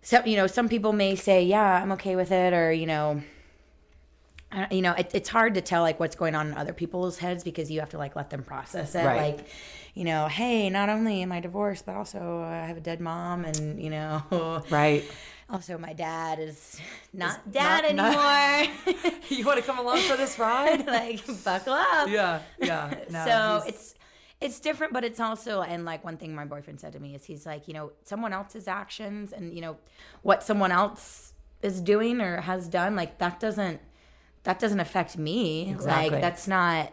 some 0.01 0.25
you 0.25 0.35
know 0.35 0.47
some 0.47 0.67
people 0.69 0.91
may 0.91 1.15
say 1.15 1.43
yeah 1.43 1.81
i'm 1.81 1.91
okay 1.91 2.15
with 2.15 2.31
it 2.31 2.53
or 2.53 2.71
you 2.71 2.85
know 2.85 3.21
you 4.71 4.81
know, 4.81 4.93
it, 4.93 5.11
it's 5.13 5.29
hard 5.29 5.53
to 5.55 5.61
tell 5.61 5.81
like 5.81 5.99
what's 5.99 6.15
going 6.15 6.35
on 6.35 6.47
in 6.47 6.53
other 6.57 6.73
people's 6.73 7.17
heads 7.17 7.43
because 7.43 7.69
you 7.71 7.79
have 7.79 7.89
to 7.89 7.97
like 7.97 8.15
let 8.15 8.29
them 8.29 8.43
process 8.43 8.95
it. 8.95 9.03
Right. 9.05 9.37
Like, 9.37 9.47
you 9.93 10.03
know, 10.03 10.27
hey, 10.27 10.69
not 10.69 10.89
only 10.89 11.21
am 11.21 11.31
I 11.31 11.39
divorced, 11.39 11.85
but 11.85 11.95
also 11.95 12.41
I 12.41 12.65
have 12.67 12.77
a 12.77 12.81
dead 12.81 12.99
mom, 12.99 13.45
and 13.45 13.81
you 13.81 13.89
know, 13.89 14.63
Right. 14.69 15.03
also 15.49 15.77
my 15.77 15.93
dad 15.93 16.39
is 16.39 16.79
not 17.13 17.51
dad 17.51 17.95
not- 17.95 18.15
anymore. 18.85 19.13
you 19.29 19.45
want 19.45 19.57
to 19.59 19.63
come 19.65 19.79
along 19.79 19.99
for 19.99 20.17
this 20.17 20.37
ride? 20.39 20.85
like, 20.85 21.21
buckle 21.43 21.73
up. 21.73 22.09
yeah. 22.09 22.41
Yeah. 22.59 22.93
No, 23.09 23.25
so 23.25 23.65
he's- 23.65 23.75
it's 23.75 23.95
it's 24.41 24.59
different 24.59 24.91
but 24.91 25.05
it's 25.05 25.21
also 25.21 25.61
and 25.61 25.85
like 25.85 26.03
one 26.03 26.17
thing 26.17 26.35
my 26.35 26.43
boyfriend 26.43 26.77
said 26.81 26.91
to 26.91 26.99
me 26.99 27.15
is 27.15 27.23
he's 27.23 27.45
like 27.45 27.69
you 27.69 27.73
know 27.73 27.93
someone 28.03 28.33
else's 28.33 28.67
actions 28.67 29.31
and 29.31 29.53
you 29.53 29.61
know 29.61 29.77
what 30.23 30.43
someone 30.43 30.73
else 30.73 31.31
is 31.61 31.79
doing 31.79 32.19
or 32.19 32.41
has 32.41 32.67
done 32.67 32.97
like 32.97 33.17
that 33.19 33.39
doesn't 33.39 33.79
that 34.45 34.57
doesn't 34.59 34.79
affect 34.79 35.17
me 35.17 35.69
Exactly. 35.71 36.09
like 36.11 36.21
that's 36.21 36.47
not 36.47 36.91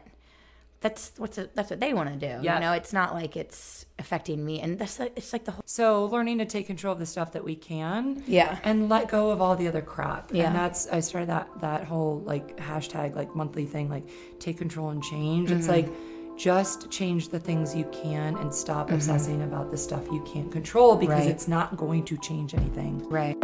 that's 0.81 1.13
what's 1.17 1.39
it, 1.39 1.55
that's 1.55 1.71
what 1.71 1.79
they 1.79 1.95
want 1.95 2.09
to 2.13 2.17
do 2.17 2.43
Yeah. 2.45 2.55
you 2.55 2.61
know 2.61 2.73
it's 2.73 2.93
not 2.93 3.15
like 3.15 3.37
it's 3.37 3.87
affecting 4.01 4.45
me 4.45 4.61
and 4.61 4.79
that's 4.81 4.99
like, 4.99 5.13
it's 5.15 5.33
like 5.33 5.45
the 5.45 5.53
whole 5.53 5.63
So 5.65 6.07
learning 6.07 6.39
to 6.39 6.45
take 6.45 6.67
control 6.67 6.93
of 6.95 6.99
the 6.99 7.07
stuff 7.07 7.31
that 7.33 7.45
we 7.45 7.55
can. 7.55 8.25
Yeah. 8.27 8.59
And 8.65 8.89
let 8.89 9.07
go 9.09 9.31
of 9.31 9.41
all 9.41 9.55
the 9.55 9.69
other 9.69 9.81
crap. 9.81 10.33
Yeah. 10.33 10.47
And 10.49 10.57
that's 10.57 10.89
I 10.89 10.99
started 10.99 11.29
that 11.29 11.47
that 11.61 11.85
whole 11.85 12.19
like 12.33 12.57
hashtag 12.57 13.15
like 13.15 13.31
monthly 13.37 13.65
thing, 13.65 13.89
like 13.89 14.07
take 14.41 14.59
control 14.59 14.89
and 14.91 15.01
change. 15.05 15.53
It's 15.53 15.69
Mm-hmm. 15.69 15.87
like 15.89 16.37
just 16.37 16.91
change 16.91 17.29
the 17.29 17.39
things 17.39 17.77
you 17.77 17.85
can 18.03 18.37
and 18.39 18.53
stop 18.53 18.87
Mm-hmm. 18.87 18.97
obsessing 18.97 19.43
about 19.43 19.71
the 19.71 19.77
stuff 19.79 20.05
you 20.11 20.23
can't 20.33 20.51
control 20.51 20.97
because 20.97 21.21
Right. 21.27 21.29
it's 21.35 21.47
not 21.47 21.77
going 21.77 22.03
to 22.07 22.17
change 22.19 22.55
anything. 22.55 23.09
right 23.09 23.37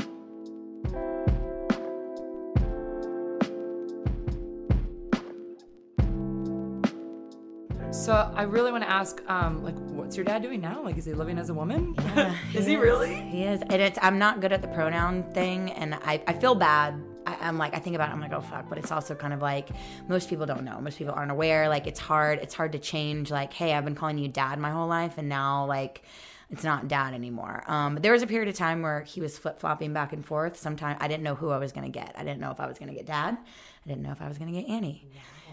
So 8.08 8.32
I 8.34 8.44
really 8.44 8.72
want 8.72 8.84
to 8.84 8.88
ask, 8.88 9.22
um, 9.28 9.62
like, 9.62 9.74
what's 9.74 10.16
your 10.16 10.24
dad 10.24 10.40
doing 10.40 10.62
now? 10.62 10.82
Like, 10.82 10.96
is 10.96 11.04
he 11.04 11.12
living 11.12 11.36
as 11.36 11.50
a 11.50 11.52
woman? 11.52 11.94
is 12.54 12.64
he 12.64 12.72
is. 12.72 12.80
really? 12.80 13.14
He 13.14 13.42
is. 13.42 13.60
And 13.60 13.82
it's 13.82 13.98
I'm 14.00 14.18
not 14.18 14.40
good 14.40 14.50
at 14.50 14.62
the 14.62 14.68
pronoun 14.68 15.24
thing 15.34 15.72
and 15.72 15.94
I, 15.94 16.22
I 16.26 16.32
feel 16.32 16.54
bad. 16.54 16.98
I, 17.26 17.36
I'm 17.38 17.58
like 17.58 17.74
I 17.74 17.78
think 17.80 17.96
about 17.96 18.08
it, 18.08 18.12
I'm 18.12 18.20
like, 18.22 18.32
oh 18.32 18.40
fuck, 18.40 18.66
but 18.70 18.78
it's 18.78 18.90
also 18.90 19.14
kind 19.14 19.34
of 19.34 19.42
like 19.42 19.68
most 20.08 20.30
people 20.30 20.46
don't 20.46 20.64
know. 20.64 20.80
Most 20.80 20.96
people 20.96 21.12
aren't 21.12 21.30
aware. 21.30 21.68
Like 21.68 21.86
it's 21.86 22.00
hard, 22.00 22.38
it's 22.38 22.54
hard 22.54 22.72
to 22.72 22.78
change 22.78 23.30
like, 23.30 23.52
hey, 23.52 23.74
I've 23.74 23.84
been 23.84 23.94
calling 23.94 24.16
you 24.16 24.28
dad 24.28 24.58
my 24.58 24.70
whole 24.70 24.88
life 24.88 25.18
and 25.18 25.28
now 25.28 25.66
like 25.66 26.02
it's 26.48 26.64
not 26.64 26.88
dad 26.88 27.12
anymore. 27.12 27.62
Um, 27.66 27.96
there 27.96 28.12
was 28.12 28.22
a 28.22 28.26
period 28.26 28.48
of 28.48 28.54
time 28.54 28.80
where 28.80 29.02
he 29.02 29.20
was 29.20 29.36
flip 29.36 29.60
flopping 29.60 29.92
back 29.92 30.14
and 30.14 30.24
forth. 30.24 30.56
Sometimes 30.56 30.96
I 31.02 31.08
didn't 31.08 31.24
know 31.24 31.34
who 31.34 31.50
I 31.50 31.58
was 31.58 31.72
gonna 31.72 31.90
get. 31.90 32.14
I 32.16 32.24
didn't 32.24 32.40
know 32.40 32.52
if 32.52 32.58
I 32.58 32.68
was 32.68 32.78
gonna 32.78 32.94
get 32.94 33.04
dad. 33.04 33.36
I 33.36 33.88
didn't 33.88 34.02
know 34.02 34.12
if 34.12 34.22
I 34.22 34.28
was 34.28 34.38
gonna 34.38 34.52
get 34.52 34.66
Annie. 34.66 35.10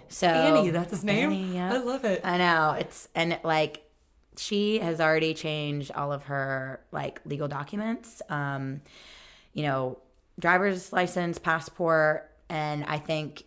So 0.10 0.28
Annie, 0.28 0.70
that's 0.70 0.92
his 0.92 1.04
name. 1.04 1.32
Annie, 1.32 1.56
yeah. 1.56 1.74
I 1.74 1.78
love 1.78 2.06
it. 2.06 2.22
I 2.24 2.38
know 2.38 2.76
it's 2.80 3.08
and 3.16 3.40
like 3.44 3.84
she 4.38 4.80
has 4.80 5.00
already 5.00 5.34
changed 5.34 5.92
all 5.92 6.12
of 6.12 6.24
her 6.24 6.82
like 6.92 7.22
legal 7.26 7.48
documents, 7.48 8.22
um, 8.30 8.82
you 9.54 9.64
know, 9.64 9.98
driver's 10.40 10.92
license, 10.92 11.38
passport, 11.38 12.30
and 12.50 12.84
I 12.86 12.98
think 12.98 13.44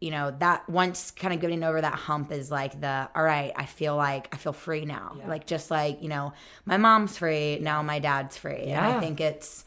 you 0.00 0.12
know 0.12 0.32
that 0.38 0.68
once 0.68 1.10
kind 1.10 1.34
of 1.34 1.40
getting 1.40 1.64
over 1.64 1.80
that 1.80 1.94
hump 1.94 2.30
is 2.30 2.52
like 2.52 2.80
the 2.80 3.08
all 3.16 3.22
right 3.24 3.52
i 3.56 3.64
feel 3.64 3.96
like 3.96 4.32
i 4.32 4.36
feel 4.36 4.52
free 4.52 4.84
now 4.84 5.16
like 5.26 5.44
just 5.44 5.72
like 5.72 6.00
you 6.00 6.08
know 6.08 6.32
my 6.64 6.76
mom's 6.76 7.18
free 7.18 7.58
now 7.58 7.82
my 7.82 7.98
dad's 7.98 8.36
free 8.36 8.66
and 8.66 8.78
i 8.78 9.00
think 9.00 9.20
it's 9.20 9.64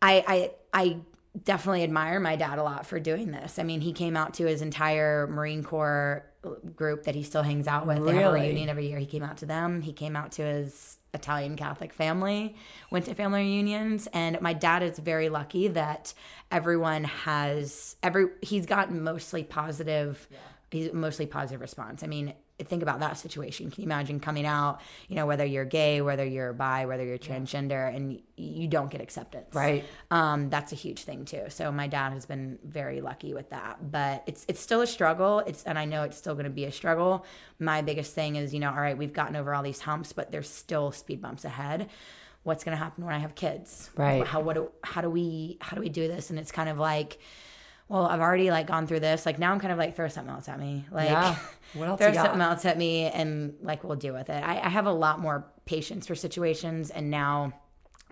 I, 0.00 0.24
I 0.26 0.50
I 0.72 0.96
definitely 1.42 1.82
admire 1.82 2.20
my 2.20 2.36
dad 2.36 2.58
a 2.58 2.62
lot 2.62 2.86
for 2.86 3.00
doing 3.00 3.32
this. 3.32 3.58
I 3.58 3.64
mean, 3.64 3.80
he 3.80 3.92
came 3.92 4.16
out 4.16 4.34
to 4.34 4.46
his 4.46 4.62
entire 4.62 5.26
Marine 5.26 5.64
Corps 5.64 6.24
uh, 6.44 6.50
group 6.76 7.04
that 7.04 7.14
he 7.14 7.22
still 7.24 7.42
hangs 7.42 7.66
out 7.66 7.86
with. 7.86 8.04
They 8.04 8.14
have 8.14 8.30
a 8.30 8.32
Really? 8.34 8.40
reunion 8.42 8.68
every 8.68 8.86
year. 8.88 8.98
He 8.98 9.06
came 9.06 9.24
out 9.24 9.38
to 9.38 9.46
them. 9.46 9.80
He 9.82 9.92
came 9.92 10.14
out 10.14 10.32
to 10.32 10.42
his 10.42 10.98
Italian 11.12 11.56
Catholic 11.56 11.92
family, 11.92 12.54
went 12.90 13.04
to 13.06 13.14
family 13.14 13.40
reunions, 13.40 14.06
and 14.12 14.40
my 14.40 14.52
dad 14.52 14.82
is 14.82 14.98
very 14.98 15.28
lucky 15.28 15.68
that 15.68 16.14
everyone 16.50 17.04
has 17.04 17.96
every 18.02 18.26
he's 18.42 18.66
gotten 18.66 19.02
mostly 19.02 19.42
positive 19.44 20.28
he's 20.70 20.92
mostly 20.92 21.26
positive 21.26 21.60
response. 21.60 22.02
I 22.02 22.08
mean, 22.08 22.34
think 22.62 22.82
about 22.82 23.00
that 23.00 23.18
situation. 23.18 23.70
Can 23.70 23.82
you 23.82 23.86
imagine 23.86 24.20
coming 24.20 24.46
out, 24.46 24.80
you 25.08 25.16
know, 25.16 25.26
whether 25.26 25.44
you're 25.44 25.64
gay, 25.64 26.00
whether 26.00 26.24
you're 26.24 26.52
bi, 26.52 26.86
whether 26.86 27.04
you're 27.04 27.18
transgender, 27.18 27.92
and 27.94 28.20
you 28.36 28.68
don't 28.68 28.90
get 28.90 29.00
acceptance? 29.00 29.52
Right. 29.54 29.84
Um, 30.12 30.50
that's 30.50 30.72
a 30.72 30.76
huge 30.76 31.02
thing 31.02 31.24
too. 31.24 31.46
So 31.48 31.72
my 31.72 31.88
dad 31.88 32.12
has 32.12 32.26
been 32.26 32.58
very 32.64 33.00
lucky 33.00 33.34
with 33.34 33.50
that, 33.50 33.90
but 33.90 34.22
it's 34.26 34.44
it's 34.46 34.60
still 34.60 34.82
a 34.82 34.86
struggle. 34.86 35.40
It's 35.40 35.64
and 35.64 35.78
I 35.78 35.84
know 35.84 36.04
it's 36.04 36.16
still 36.16 36.34
going 36.34 36.44
to 36.44 36.50
be 36.50 36.64
a 36.64 36.72
struggle. 36.72 37.26
My 37.58 37.82
biggest 37.82 38.14
thing 38.14 38.36
is, 38.36 38.54
you 38.54 38.60
know, 38.60 38.70
all 38.70 38.76
right, 38.80 38.96
we've 38.96 39.12
gotten 39.12 39.34
over 39.34 39.52
all 39.52 39.64
these 39.64 39.80
humps, 39.80 40.12
but 40.12 40.30
there's 40.30 40.48
still 40.48 40.92
speed 40.92 41.20
bumps 41.20 41.44
ahead. 41.44 41.88
What's 42.44 42.62
going 42.62 42.76
to 42.76 42.82
happen 42.82 43.04
when 43.04 43.14
I 43.14 43.18
have 43.18 43.34
kids? 43.34 43.90
Right. 43.96 44.24
How 44.24 44.40
what 44.40 44.54
do, 44.54 44.70
how 44.84 45.00
do 45.00 45.10
we 45.10 45.58
how 45.60 45.74
do 45.74 45.80
we 45.80 45.88
do 45.88 46.06
this? 46.06 46.30
And 46.30 46.38
it's 46.38 46.52
kind 46.52 46.68
of 46.68 46.78
like 46.78 47.18
well, 47.88 48.06
I've 48.06 48.20
already 48.20 48.50
like 48.50 48.66
gone 48.66 48.86
through 48.86 49.00
this. 49.00 49.26
Like 49.26 49.38
now 49.38 49.52
I'm 49.52 49.60
kind 49.60 49.72
of 49.72 49.78
like 49.78 49.94
throw 49.94 50.08
something 50.08 50.32
else 50.32 50.48
at 50.48 50.58
me. 50.58 50.86
Like 50.90 51.10
Yeah. 51.10 51.36
What 51.74 51.88
else 51.88 52.00
throw 52.00 52.12
something 52.12 52.40
else 52.40 52.64
at 52.66 52.78
me 52.78 53.06
and 53.06 53.54
like 53.60 53.82
we'll 53.82 53.96
deal 53.96 54.14
with 54.14 54.30
it. 54.30 54.44
I, 54.44 54.60
I 54.60 54.68
have 54.68 54.86
a 54.86 54.92
lot 54.92 55.18
more 55.18 55.44
patience 55.64 56.06
for 56.06 56.14
situations 56.14 56.90
and 56.90 57.10
now 57.10 57.52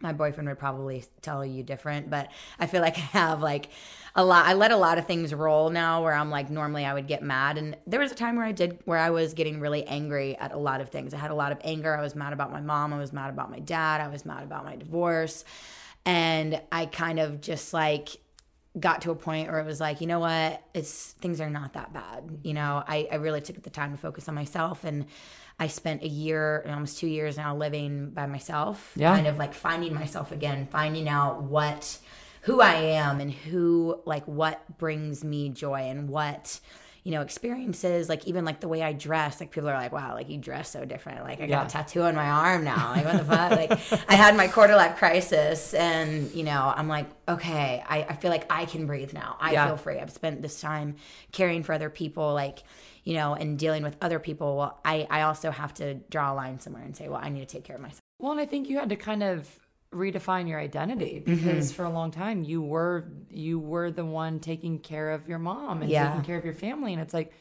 my 0.01 0.13
boyfriend 0.13 0.49
would 0.49 0.59
probably 0.59 1.05
tell 1.21 1.45
you 1.45 1.63
different, 1.63 2.11
but 2.11 2.33
I 2.59 2.67
feel 2.67 2.81
like 2.81 2.99
I 2.99 3.03
have 3.03 3.41
like 3.41 3.69
a 4.17 4.25
lot 4.25 4.47
I 4.47 4.55
let 4.55 4.73
a 4.73 4.77
lot 4.77 4.99
of 4.99 5.07
things 5.07 5.33
roll 5.33 5.71
now 5.71 6.03
where 6.03 6.13
I'm 6.13 6.29
like 6.29 6.51
normally 6.51 6.85
I 6.85 6.93
would 6.93 7.07
get 7.07 7.23
mad 7.23 7.57
and 7.57 7.77
there 7.87 8.01
was 8.01 8.11
a 8.11 8.17
time 8.17 8.35
where 8.35 8.45
I 8.45 8.51
did 8.51 8.81
where 8.85 8.99
I 8.99 9.11
was 9.11 9.33
getting 9.33 9.61
really 9.61 9.85
angry 9.87 10.37
at 10.39 10.53
a 10.53 10.59
lot 10.59 10.81
of 10.81 10.89
things. 10.89 11.15
I 11.15 11.19
had 11.19 11.31
a 11.31 11.37
lot 11.37 11.53
of 11.53 11.59
anger. 11.63 11.97
I 11.97 12.03
was 12.03 12.17
mad 12.17 12.33
about 12.33 12.51
my 12.51 12.61
mom, 12.61 12.93
I 12.93 12.99
was 12.99 13.13
mad 13.13 13.31
about 13.31 13.49
my 13.49 13.61
dad, 13.61 14.01
I 14.01 14.09
was 14.09 14.25
mad 14.27 14.43
about 14.43 14.65
my 14.65 14.75
divorce. 14.75 15.45
And 16.05 16.61
I 16.73 16.87
kind 16.87 17.21
of 17.21 17.41
just 17.41 17.73
like 17.73 18.09
got 18.79 19.03
to 19.03 19.11
a 19.11 19.15
point 19.15 19.49
where 19.49 19.61
it 19.61 19.67
was 19.67 19.81
like, 19.81 20.01
you 20.01 20.07
know 20.07 20.21
what, 20.21 20.63
it's 20.73 21.13
things 21.13 21.41
are 21.41 21.51
not 21.51 21.75
that 21.75 21.93
bad. 21.93 22.39
You 22.43 22.55
know, 22.55 22.83
I, 22.87 23.07
I 23.13 23.17
really 23.17 23.41
took 23.41 23.63
the 23.63 23.71
time 23.71 23.93
to 23.93 23.99
focus 23.99 24.29
on 24.29 24.35
myself 24.35 24.85
and 24.85 25.07
I 25.59 25.67
spent 25.67 26.03
a 26.03 26.09
year, 26.09 26.65
almost 26.67 26.99
two 26.99 27.07
years 27.07 27.37
now 27.37 27.55
living 27.55 28.11
by 28.11 28.27
myself. 28.27 28.93
Yeah. 28.97 29.15
Kind 29.15 29.27
of 29.27 29.37
like 29.37 29.53
finding 29.53 29.95
myself 29.95 30.33
again, 30.33 30.67
finding 30.71 31.09
out 31.09 31.43
what 31.43 31.99
who 32.43 32.61
I 32.61 32.75
am 32.75 33.21
and 33.21 33.31
who 33.31 34.01
like 34.05 34.27
what 34.27 34.79
brings 34.79 35.23
me 35.23 35.51
joy 35.51 35.83
and 35.83 36.09
what 36.09 36.59
you 37.05 37.11
know 37.11 37.21
experiences 37.23 38.09
like 38.09 38.27
even 38.29 38.45
like 38.45 38.61
the 38.61 38.69
way 38.69 38.81
I 38.83 38.93
dress 38.93 39.41
like 39.41 39.51
people 39.51 39.69
are 39.69 39.75
like 39.75 39.91
wow 39.93 40.15
like 40.15 40.29
you 40.29 40.39
dress 40.39 40.71
so 40.71 40.85
different. 40.85 41.23
Like 41.25 41.41
I 41.41 41.47
got 41.47 41.67
a 41.67 41.69
tattoo 41.69 42.03
on 42.03 42.15
my 42.15 42.29
arm 42.29 42.63
now. 42.65 42.93
Like 42.95 43.05
what 43.05 43.17
the 43.19 43.25
fuck? 43.25 43.51
Like 43.51 44.09
I 44.09 44.15
had 44.15 44.37
my 44.37 44.47
quarter 44.49 44.77
life 44.77 44.97
crisis 44.97 45.75
and 45.75 46.31
you 46.33 46.45
know 46.45 46.73
I'm 46.77 46.87
like 46.89 47.07
okay 47.29 47.83
I, 47.89 48.03
I 48.05 48.15
feel 48.15 48.31
like 48.31 48.47
I 48.51 48.67
can 48.67 48.87
breathe 48.87 49.13
now. 49.13 49.37
I 49.41 49.53
Yeah. 49.53 49.67
feel 49.67 49.77
free. 49.77 49.99
I've 49.99 50.13
spent 50.13 50.43
this 50.43 50.61
time 50.61 50.95
caring 51.33 51.63
for 51.65 51.73
other 51.73 51.91
people 51.91 52.35
like 52.35 52.63
you 53.03 53.15
know 53.15 53.35
and 53.35 53.59
dealing 53.59 53.83
with 53.83 53.97
other 54.01 54.21
people. 54.21 54.57
Well 54.57 54.81
I 54.85 55.07
I 55.11 55.23
also 55.23 55.51
have 55.51 55.75
to 55.75 55.95
draw 55.95 56.33
a 56.33 56.37
line 56.37 56.61
somewhere 56.61 56.85
and 56.85 56.97
say 56.97 57.09
well 57.09 57.21
I 57.23 57.31
need 57.31 57.41
to 57.41 57.47
take 57.53 57.65
care 57.65 57.77
of 57.77 57.83
myself. 57.83 57.99
Well, 58.21 58.31
and 58.31 58.41
I 58.41 58.47
think 58.47 58.69
you 58.69 58.79
had 58.79 58.89
to 58.91 58.97
kind 58.97 59.25
of 59.25 59.59
redefine 59.93 60.49
your 60.49 60.59
identity 60.59 61.23
Mm-hmm. 61.25 61.35
because 61.35 61.71
for 61.73 61.85
a 61.85 61.91
long 61.91 62.11
time 62.11 62.43
you 62.45 62.63
were 62.63 63.05
you 63.31 63.59
were 63.59 63.91
the 63.91 64.05
one 64.05 64.41
taking 64.41 64.79
care 64.79 65.11
of 65.11 65.29
your 65.29 65.39
mom 65.39 65.83
and 65.83 65.91
Yeah. 65.91 66.09
taking 66.09 66.25
care 66.25 66.39
of 66.39 66.45
your 66.45 66.55
family 66.55 66.93
and 66.95 67.03
it's 67.03 67.13
like 67.15 67.33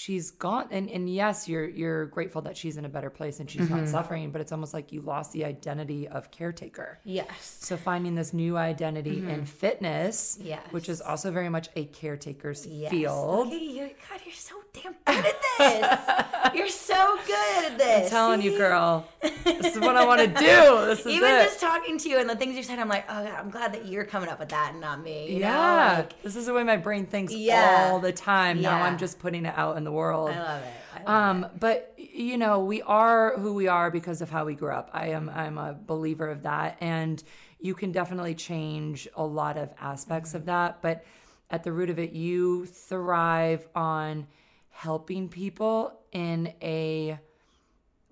she's 0.00 0.30
gone 0.30 0.68
and 0.70 0.88
and 0.90 1.12
yes 1.12 1.48
you're 1.48 1.66
you're 1.68 2.06
grateful 2.06 2.40
that 2.40 2.56
she's 2.56 2.76
in 2.76 2.84
a 2.84 2.88
better 2.88 3.10
place 3.10 3.40
and 3.40 3.50
she's 3.50 3.62
Mm-hmm. 3.62 3.78
not 3.78 3.88
suffering 3.88 4.30
but 4.30 4.40
it's 4.40 4.52
almost 4.52 4.72
like 4.72 4.92
you 4.92 5.00
lost 5.00 5.32
the 5.32 5.44
identity 5.44 6.06
of 6.06 6.30
caretaker 6.30 7.00
yes 7.02 7.58
so 7.60 7.76
finding 7.76 8.14
this 8.14 8.32
new 8.32 8.56
identity 8.56 9.18
in 9.28 9.44
fitness 9.44 10.36
Mm-hmm. 10.38 10.46
Yes. 10.48 10.60
which 10.70 10.88
is 10.88 11.00
also 11.00 11.32
very 11.32 11.48
much 11.48 11.68
a 11.74 11.84
caretaker's 11.86 12.64
Yes. 12.64 12.90
field 12.92 13.48
Look 13.48 13.54
at 13.54 13.60
you. 13.60 13.90
God, 14.08 14.20
you're 14.24 14.34
so 14.34 14.54
damn 14.72 14.94
good 15.04 15.26
at 15.26 15.42
this. 15.58 16.54
you're 16.54 16.68
so 16.68 17.18
good 17.26 17.64
at 17.72 17.78
this. 17.78 18.04
I'm 18.04 18.10
telling 18.10 18.42
you 18.42 18.56
girl 18.56 19.04
this 19.44 19.74
is 19.74 19.80
what 19.80 19.96
I 19.96 20.04
want 20.06 20.20
to 20.20 20.26
do 20.28 20.86
this 20.86 21.00
is 21.00 21.06
Even 21.08 21.28
it 21.34 21.44
just 21.44 21.60
talking 21.60 21.98
to 21.98 22.08
you 22.08 22.18
and 22.18 22.30
the 22.30 22.36
things 22.36 22.54
you 22.56 22.62
said, 22.62 22.78
I'm 22.78 22.88
like, 22.88 23.04
oh, 23.08 23.24
God, 23.24 23.34
I'm 23.34 23.50
glad 23.50 23.72
that 23.74 23.86
you're 23.86 24.04
coming 24.04 24.28
up 24.28 24.38
with 24.38 24.50
that 24.50 24.72
and 24.72 24.80
not 24.80 25.02
me. 25.02 25.32
You 25.32 25.40
know? 25.40 25.46
Yeah, 25.48 25.94
Like, 25.98 26.22
this 26.22 26.36
is 26.36 26.46
the 26.46 26.54
way 26.54 26.62
my 26.62 26.76
brain 26.76 27.06
thinks 27.06 27.32
Yeah. 27.34 27.88
all 27.90 27.98
the 27.98 28.12
time. 28.12 28.60
Now 28.60 28.80
I'm 28.82 28.96
just 28.98 29.18
putting 29.18 29.44
it 29.46 29.54
out 29.56 29.76
in 29.76 29.84
the 29.88 29.92
world. 29.92 30.30
I 30.30 30.38
love 30.38 30.62
it. 30.62 30.72
I 30.94 30.98
love 30.98 31.44
Um, 31.44 31.46
but 31.58 31.94
you 31.96 32.36
know, 32.36 32.64
we 32.72 32.82
are 32.82 33.36
who 33.38 33.54
we 33.54 33.68
are 33.68 33.90
because 33.90 34.20
of 34.22 34.30
how 34.30 34.44
we 34.44 34.54
grew 34.54 34.74
up. 34.80 34.90
I 34.92 35.08
am 35.18 35.30
I'm 35.42 35.56
a 35.58 35.72
believer 35.72 36.28
of 36.30 36.42
that, 36.42 36.76
and 36.80 37.22
you 37.60 37.74
can 37.74 37.90
definitely 37.92 38.34
change 38.34 39.08
a 39.16 39.24
lot 39.24 39.56
of 39.56 39.68
aspects 39.80 40.34
of 40.34 40.44
that. 40.46 40.82
But 40.82 41.04
at 41.50 41.62
the 41.64 41.72
root 41.72 41.90
of 41.90 41.98
it, 41.98 42.12
you 42.12 42.66
thrive 42.66 43.66
on 43.74 44.26
helping 44.68 45.28
people 45.28 45.98
in 46.12 46.52
a 46.62 47.18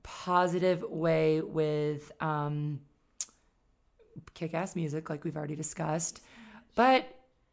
positive 0.02 0.82
way 0.82 1.40
with 1.40 2.12
um, 2.20 2.80
kick-ass 4.34 4.74
music, 4.76 5.10
like 5.10 5.24
we've 5.24 5.36
already 5.36 5.56
discussed. 5.56 6.22
But 6.74 7.06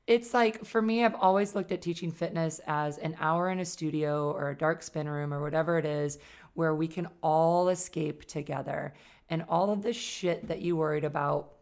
it's 0.05 0.33
like 0.33 0.65
for 0.65 0.81
me, 0.81 1.05
I've 1.05 1.15
always 1.15 1.55
looked 1.55 1.71
at 1.71 1.81
teaching 1.81 2.11
fitness 2.11 2.59
as 2.67 2.97
an 2.97 3.15
hour 3.19 3.49
in 3.49 3.59
a 3.59 3.65
studio 3.65 4.31
or 4.31 4.49
a 4.49 4.57
dark 4.57 4.83
spin 4.83 5.07
room 5.07 5.33
or 5.33 5.41
whatever 5.41 5.77
it 5.77 5.85
is 5.85 6.19
where 6.53 6.75
we 6.75 6.87
can 6.87 7.07
all 7.21 7.69
escape 7.69 8.25
together. 8.25 8.93
And 9.29 9.45
all 9.47 9.71
of 9.71 9.81
the 9.81 9.93
shit 9.93 10.47
that 10.47 10.61
you 10.61 10.75
worried 10.75 11.05
about 11.05 11.53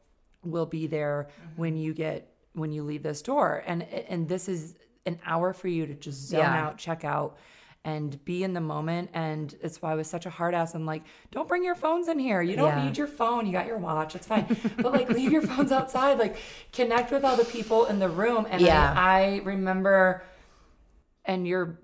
will 0.44 0.66
be 0.66 0.88
there 0.88 1.30
mm-hmm. 1.30 1.62
when 1.62 1.78
you 1.78 1.94
get 1.94 2.34
when 2.54 2.72
you 2.72 2.84
leave 2.84 3.04
this 3.04 3.22
door. 3.22 3.64
And 3.66 3.84
and 3.84 4.28
this 4.28 4.50
is 4.50 4.76
an 5.06 5.20
hour 5.26 5.54
for 5.54 5.68
you 5.68 5.86
to 5.86 5.94
just 5.94 6.28
zone 6.28 6.40
yeah. 6.40 6.66
out, 6.66 6.78
check 6.78 7.04
out 7.06 7.38
and 7.84 8.24
be 8.26 8.44
in 8.44 8.54
the 8.54 8.62
moment. 8.62 9.10
And 9.14 9.56
it's 9.62 9.82
why 9.82 9.92
I 9.92 9.96
was 9.96 10.08
such 10.08 10.26
a 10.26 10.30
hard 10.30 10.54
ass. 10.54 10.76
I'm 10.76 10.86
like, 10.86 11.04
don't 11.32 11.48
bring 11.48 11.64
your 11.64 11.76
phones 11.76 12.08
in 12.08 12.20
here. 12.20 12.42
You 12.42 12.56
don't 12.56 12.78
yeah. 12.78 12.86
need 12.86 12.98
your 12.98 13.08
phone. 13.08 13.46
You 13.46 13.52
got 13.52 13.66
your 13.66 13.80
watch. 13.80 14.16
It's 14.16 14.28
fine. 14.28 14.46
but 14.78 14.92
like, 14.92 15.10
leave 15.10 15.32
your 15.32 15.42
phones 15.42 15.72
outside. 15.72 16.20
Like, 16.20 16.38
connect 16.72 17.12
with 17.12 17.24
all 17.24 17.36
the 17.36 17.46
people 17.46 17.86
in 17.86 18.00
the 18.00 18.10
room. 18.10 18.48
And 18.50 18.62
yeah. 18.62 18.94
I, 18.96 19.02
I 19.02 19.42
remember, 19.44 20.24
and 21.26 21.48
you're, 21.48 21.80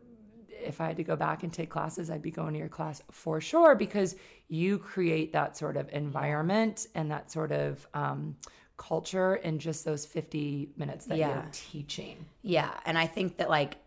if 0.63 0.81
I 0.81 0.87
had 0.87 0.97
to 0.97 1.03
go 1.03 1.15
back 1.15 1.43
and 1.43 1.51
take 1.51 1.69
classes, 1.69 2.11
I'd 2.11 2.21
be 2.21 2.31
going 2.31 2.53
to 2.53 2.59
your 2.59 2.69
class 2.69 3.01
for 3.09 3.41
sure 3.41 3.73
because 3.73 4.15
you 4.49 4.77
create 4.77 5.33
that 5.33 5.57
sort 5.57 5.77
of 5.77 5.89
environment 5.91 6.87
and 6.93 7.09
that 7.09 7.31
sort 7.31 7.51
of 7.51 7.87
um, 7.93 8.35
culture 8.77 9.35
in 9.35 9.57
just 9.57 9.83
those 9.83 10.05
50 10.05 10.69
minutes 10.77 11.05
that 11.05 11.17
yeah. 11.17 11.33
you're 11.33 11.45
teaching. 11.51 12.25
Yeah. 12.43 12.71
And 12.85 12.97
I 12.97 13.07
think 13.07 13.37
that 13.37 13.49
like 13.49 13.77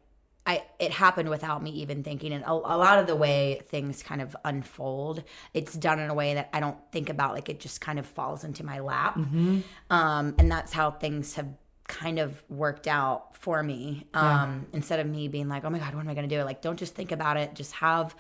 I 0.47 0.65
it 0.79 0.91
happened 0.91 1.29
without 1.29 1.63
me 1.63 1.71
even 1.71 2.03
thinking. 2.03 2.33
And 2.33 2.45
a, 2.45 2.51
a, 2.51 2.77
lot 2.77 2.99
of 2.99 3.07
the 3.07 3.17
way 3.17 3.63
things 3.69 4.03
kind 4.03 4.23
of 4.23 4.35
unfold 4.45 5.23
it's 5.53 5.75
done 5.75 5.99
in 5.99 6.11
a 6.11 6.15
way 6.15 6.35
that 6.35 6.49
I 6.53 6.61
don't 6.61 6.79
think 6.93 7.09
about 7.09 7.35
like 7.35 7.49
it 7.49 7.61
just 7.61 7.81
kind 7.81 7.99
of 7.99 8.07
falls 8.07 8.45
into 8.45 8.65
my 8.65 8.81
lap. 8.81 9.17
Mm-hmm. 9.17 9.61
um, 9.91 10.35
and 10.39 10.51
that's 10.51 10.73
how 10.73 10.91
things 10.91 11.35
have 11.35 11.49
kind 11.87 12.19
of 12.19 12.43
worked 12.49 12.87
out 12.87 13.37
for 13.37 13.63
me. 13.63 14.07
Um, 14.15 14.67
yeah. 14.71 14.77
instead 14.77 15.01
of 15.01 15.07
me 15.07 15.29
being 15.29 15.49
like 15.49 15.65
oh 15.65 15.71
my 15.71 15.79
god 15.79 15.95
what 15.95 16.01
am 16.01 16.09
I 16.09 16.15
going 16.15 16.29
to 16.29 16.35
do? 16.35 16.43
Like 16.43 16.63
don't 16.63 16.79
just 16.79 16.95
think 16.95 17.13
about 17.13 17.37
it. 17.37 17.55
Just 17.55 17.73
have 17.73 18.15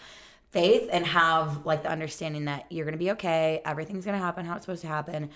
faith 0.50 0.88
and 0.92 1.06
have 1.06 1.64
like 1.64 1.84
the 1.84 1.90
understanding 1.90 2.46
that 2.46 2.66
you're 2.70 2.84
going 2.84 2.98
to 2.98 2.98
be 2.98 3.12
okay. 3.12 3.62
Everything's 3.64 4.04
going 4.04 4.18
to 4.18 4.24
happen 4.24 4.44
how 4.44 4.56
it's 4.56 4.66
supposed 4.66 4.82
to 4.82 4.88
happen 4.88 5.30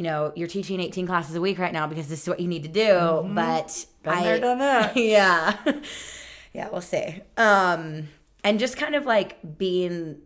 you 0.00 0.04
know, 0.04 0.32
you're 0.34 0.48
teaching 0.48 0.80
18 0.80 1.06
classes 1.06 1.36
a 1.36 1.42
week 1.42 1.58
right 1.58 1.74
now 1.74 1.86
because 1.86 2.08
this 2.08 2.22
is 2.22 2.26
what 2.26 2.40
you 2.40 2.48
need 2.48 2.62
to 2.62 2.70
do. 2.70 2.80
Mm-hmm. 2.80 3.34
But 3.34 3.84
Been 4.02 4.14
I, 4.14 4.22
there, 4.22 4.40
done 4.40 4.58
that. 4.58 4.96
yeah 4.96 5.58
yeah, 6.54 6.70
we'll 6.70 6.80
see. 6.80 7.20
Um, 7.36 8.08
and 8.42 8.58
just 8.58 8.78
kind 8.78 8.94
of 8.94 9.04
like 9.04 9.58
being 9.58 10.22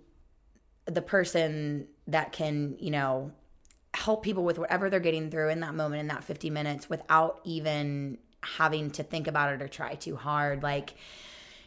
the 0.84 1.02
person 1.02 1.88
that 2.06 2.30
can, 2.30 2.76
you 2.78 2.92
know, 2.92 3.32
help 3.94 4.22
people 4.22 4.44
with 4.44 4.60
whatever 4.60 4.88
they're 4.90 5.00
getting 5.00 5.28
through 5.28 5.48
in 5.48 5.58
that 5.58 5.74
moment 5.74 6.02
in 6.02 6.06
that 6.06 6.22
50 6.22 6.50
minutes 6.50 6.88
without 6.88 7.40
even 7.42 8.18
having 8.44 8.92
to 8.92 9.02
think 9.02 9.26
about 9.26 9.54
it 9.54 9.60
or 9.60 9.66
try 9.66 9.96
too 9.96 10.14
hard. 10.14 10.62
Like, 10.62 10.94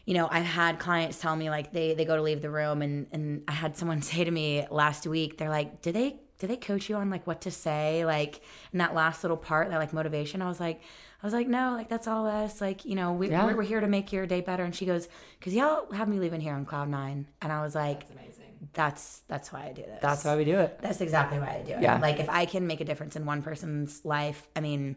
you 0.05 0.13
know, 0.13 0.29
I've 0.31 0.45
had 0.45 0.79
clients 0.79 1.19
tell 1.19 1.35
me 1.35 1.49
like 1.49 1.73
they 1.73 1.93
they 1.93 2.05
go 2.05 2.15
to 2.15 2.21
leave 2.21 2.41
the 2.41 2.49
room 2.49 2.81
and 2.81 3.07
and 3.11 3.43
I 3.49 3.51
had 3.51 3.75
someone 3.75 4.01
say 4.01 4.23
to 4.23 4.31
me 4.31 4.65
last 4.71 5.05
week, 5.05 5.37
they're 5.37 5.49
like, 5.49 5.81
"Did 5.81 5.95
they 5.95 6.21
did 6.39 6.49
they 6.49 6.57
coach 6.57 6.89
you 6.89 6.95
on 6.95 7.09
like 7.09 7.25
what 7.25 7.41
to 7.41 7.51
say 7.51 8.05
like 8.05 8.41
in 8.71 8.79
that 8.79 8.93
last 8.93 9.23
little 9.23 9.37
part 9.37 9.69
that 9.69 9.77
like 9.77 9.93
motivation?" 9.93 10.41
I 10.41 10.47
was 10.47 10.59
like, 10.59 10.81
I 11.21 11.25
was 11.25 11.33
like, 11.33 11.47
no, 11.47 11.73
like 11.73 11.89
that's 11.89 12.07
all 12.07 12.27
us. 12.27 12.61
Like, 12.61 12.85
you 12.85 12.95
know, 12.95 13.11
we, 13.11 13.29
yeah. 13.29 13.45
we're, 13.45 13.55
we're, 13.55 13.63
here 13.63 13.79
to 13.79 13.87
make 13.87 14.13
your 14.13 14.27
day 14.27 14.41
better. 14.41 14.63
And 14.63 14.75
she 14.75 14.85
goes, 14.85 15.07
because 15.39 15.53
y'all 15.55 15.91
have 15.91 16.07
me 16.07 16.19
leaving 16.19 16.41
here 16.41 16.53
on 16.53 16.63
cloud 16.65 16.89
nine. 16.89 17.25
And 17.41 17.51
I 17.51 17.63
was 17.63 17.73
like, 17.73 18.01
that's 18.01 18.11
amazing. 18.11 18.43
That's 18.73 19.21
that's 19.27 19.51
why 19.51 19.65
I 19.67 19.71
do 19.71 19.81
this. 19.81 19.99
That's 20.01 20.23
why 20.23 20.35
we 20.35 20.45
do 20.45 20.59
it. 20.59 20.79
That's 20.81 21.01
exactly 21.01 21.39
why 21.39 21.59
I 21.59 21.63
do 21.65 21.73
it. 21.73 21.81
Yeah. 21.81 21.99
Like 21.99 22.19
if 22.19 22.29
I 22.29 22.45
can 22.45 22.67
make 22.67 22.81
a 22.81 22.85
difference 22.85 23.15
in 23.15 23.25
one 23.25 23.41
person's 23.41 24.03
life, 24.05 24.47
I 24.55 24.61
mean, 24.61 24.95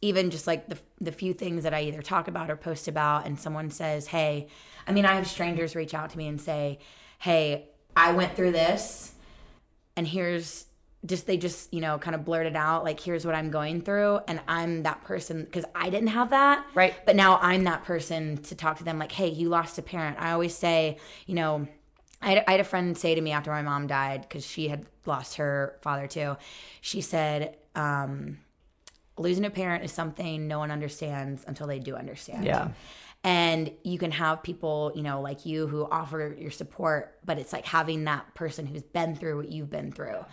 even 0.00 0.30
just 0.30 0.46
like 0.46 0.68
the 0.68 0.78
the 1.00 1.12
few 1.12 1.32
things 1.32 1.62
that 1.62 1.74
I 1.74 1.82
either 1.82 2.02
talk 2.02 2.26
about 2.26 2.50
or 2.50 2.56
post 2.56 2.88
about, 2.88 3.26
and 3.26 3.38
someone 3.38 3.70
says, 3.70 4.08
hey, 4.08 4.48
I 4.86 4.92
mean, 4.92 5.04
I 5.04 5.14
have 5.14 5.28
strangers 5.28 5.76
reach 5.76 5.94
out 5.94 6.10
to 6.10 6.18
me 6.18 6.26
and 6.26 6.40
say, 6.40 6.80
hey, 7.18 7.68
I 7.96 8.12
went 8.12 8.34
through 8.34 8.52
this, 8.52 9.12
and 9.96 10.06
here's 10.06 10.66
just 11.04 11.26
they 11.26 11.36
just 11.36 11.72
you 11.74 11.80
know 11.80 11.98
kind 11.98 12.14
of 12.14 12.24
blurted 12.24 12.54
out 12.54 12.84
like 12.84 13.00
here's 13.00 13.26
what 13.26 13.34
i'm 13.34 13.50
going 13.50 13.80
through. 13.80 14.20
And 14.28 14.40
i'm 14.46 14.84
that 14.84 15.02
person 15.04 15.44
because 15.44 15.64
i 15.74 15.90
didn't 15.90 16.08
have 16.08 16.30
that. 16.30 16.66
Right. 16.74 16.94
But 17.04 17.16
now 17.16 17.38
i'm 17.42 17.64
that 17.64 17.84
person 17.84 18.38
to 18.44 18.54
talk 18.54 18.78
to 18.78 18.84
them 18.84 18.98
like 18.98 19.12
hey 19.12 19.28
you 19.28 19.48
lost 19.48 19.78
a 19.78 19.82
parent. 19.82 20.18
I 20.20 20.32
always 20.32 20.54
say 20.54 20.98
you 21.26 21.34
know 21.34 21.66
i 22.20 22.30
had, 22.30 22.44
I 22.46 22.52
had 22.52 22.60
a 22.60 22.64
friend 22.64 22.96
say 22.96 23.14
to 23.14 23.20
me 23.20 23.32
after 23.32 23.50
my 23.50 23.62
mom 23.62 23.86
died 23.86 24.22
because 24.22 24.46
she 24.46 24.68
had 24.68 24.86
lost 25.06 25.36
her 25.36 25.78
father 25.82 26.06
too. 26.06 26.36
She 26.80 27.00
said 27.00 27.56
um, 27.74 28.38
losing 29.18 29.44
a 29.44 29.50
parent 29.50 29.84
is 29.84 29.92
something 29.92 30.46
no 30.46 30.60
one 30.60 30.70
understands 30.70 31.44
until 31.46 31.66
they 31.66 31.80
do 31.80 31.96
understand. 31.96 32.44
Yeah. 32.44 32.68
And 33.24 33.72
you 33.84 33.98
can 33.98 34.10
have 34.12 34.42
people 34.44 34.92
you 34.94 35.02
know 35.02 35.20
like 35.20 35.46
you 35.46 35.66
who 35.66 35.84
offer 35.90 36.36
your 36.38 36.52
support 36.52 37.18
but 37.24 37.38
it's 37.38 37.52
like 37.52 37.64
having 37.64 38.04
that 38.04 38.34
person 38.34 38.66
who's 38.66 38.82
been 38.82 39.16
through 39.16 39.38
what 39.38 39.48
you've 39.48 39.70
been 39.70 39.90
through 39.90 40.24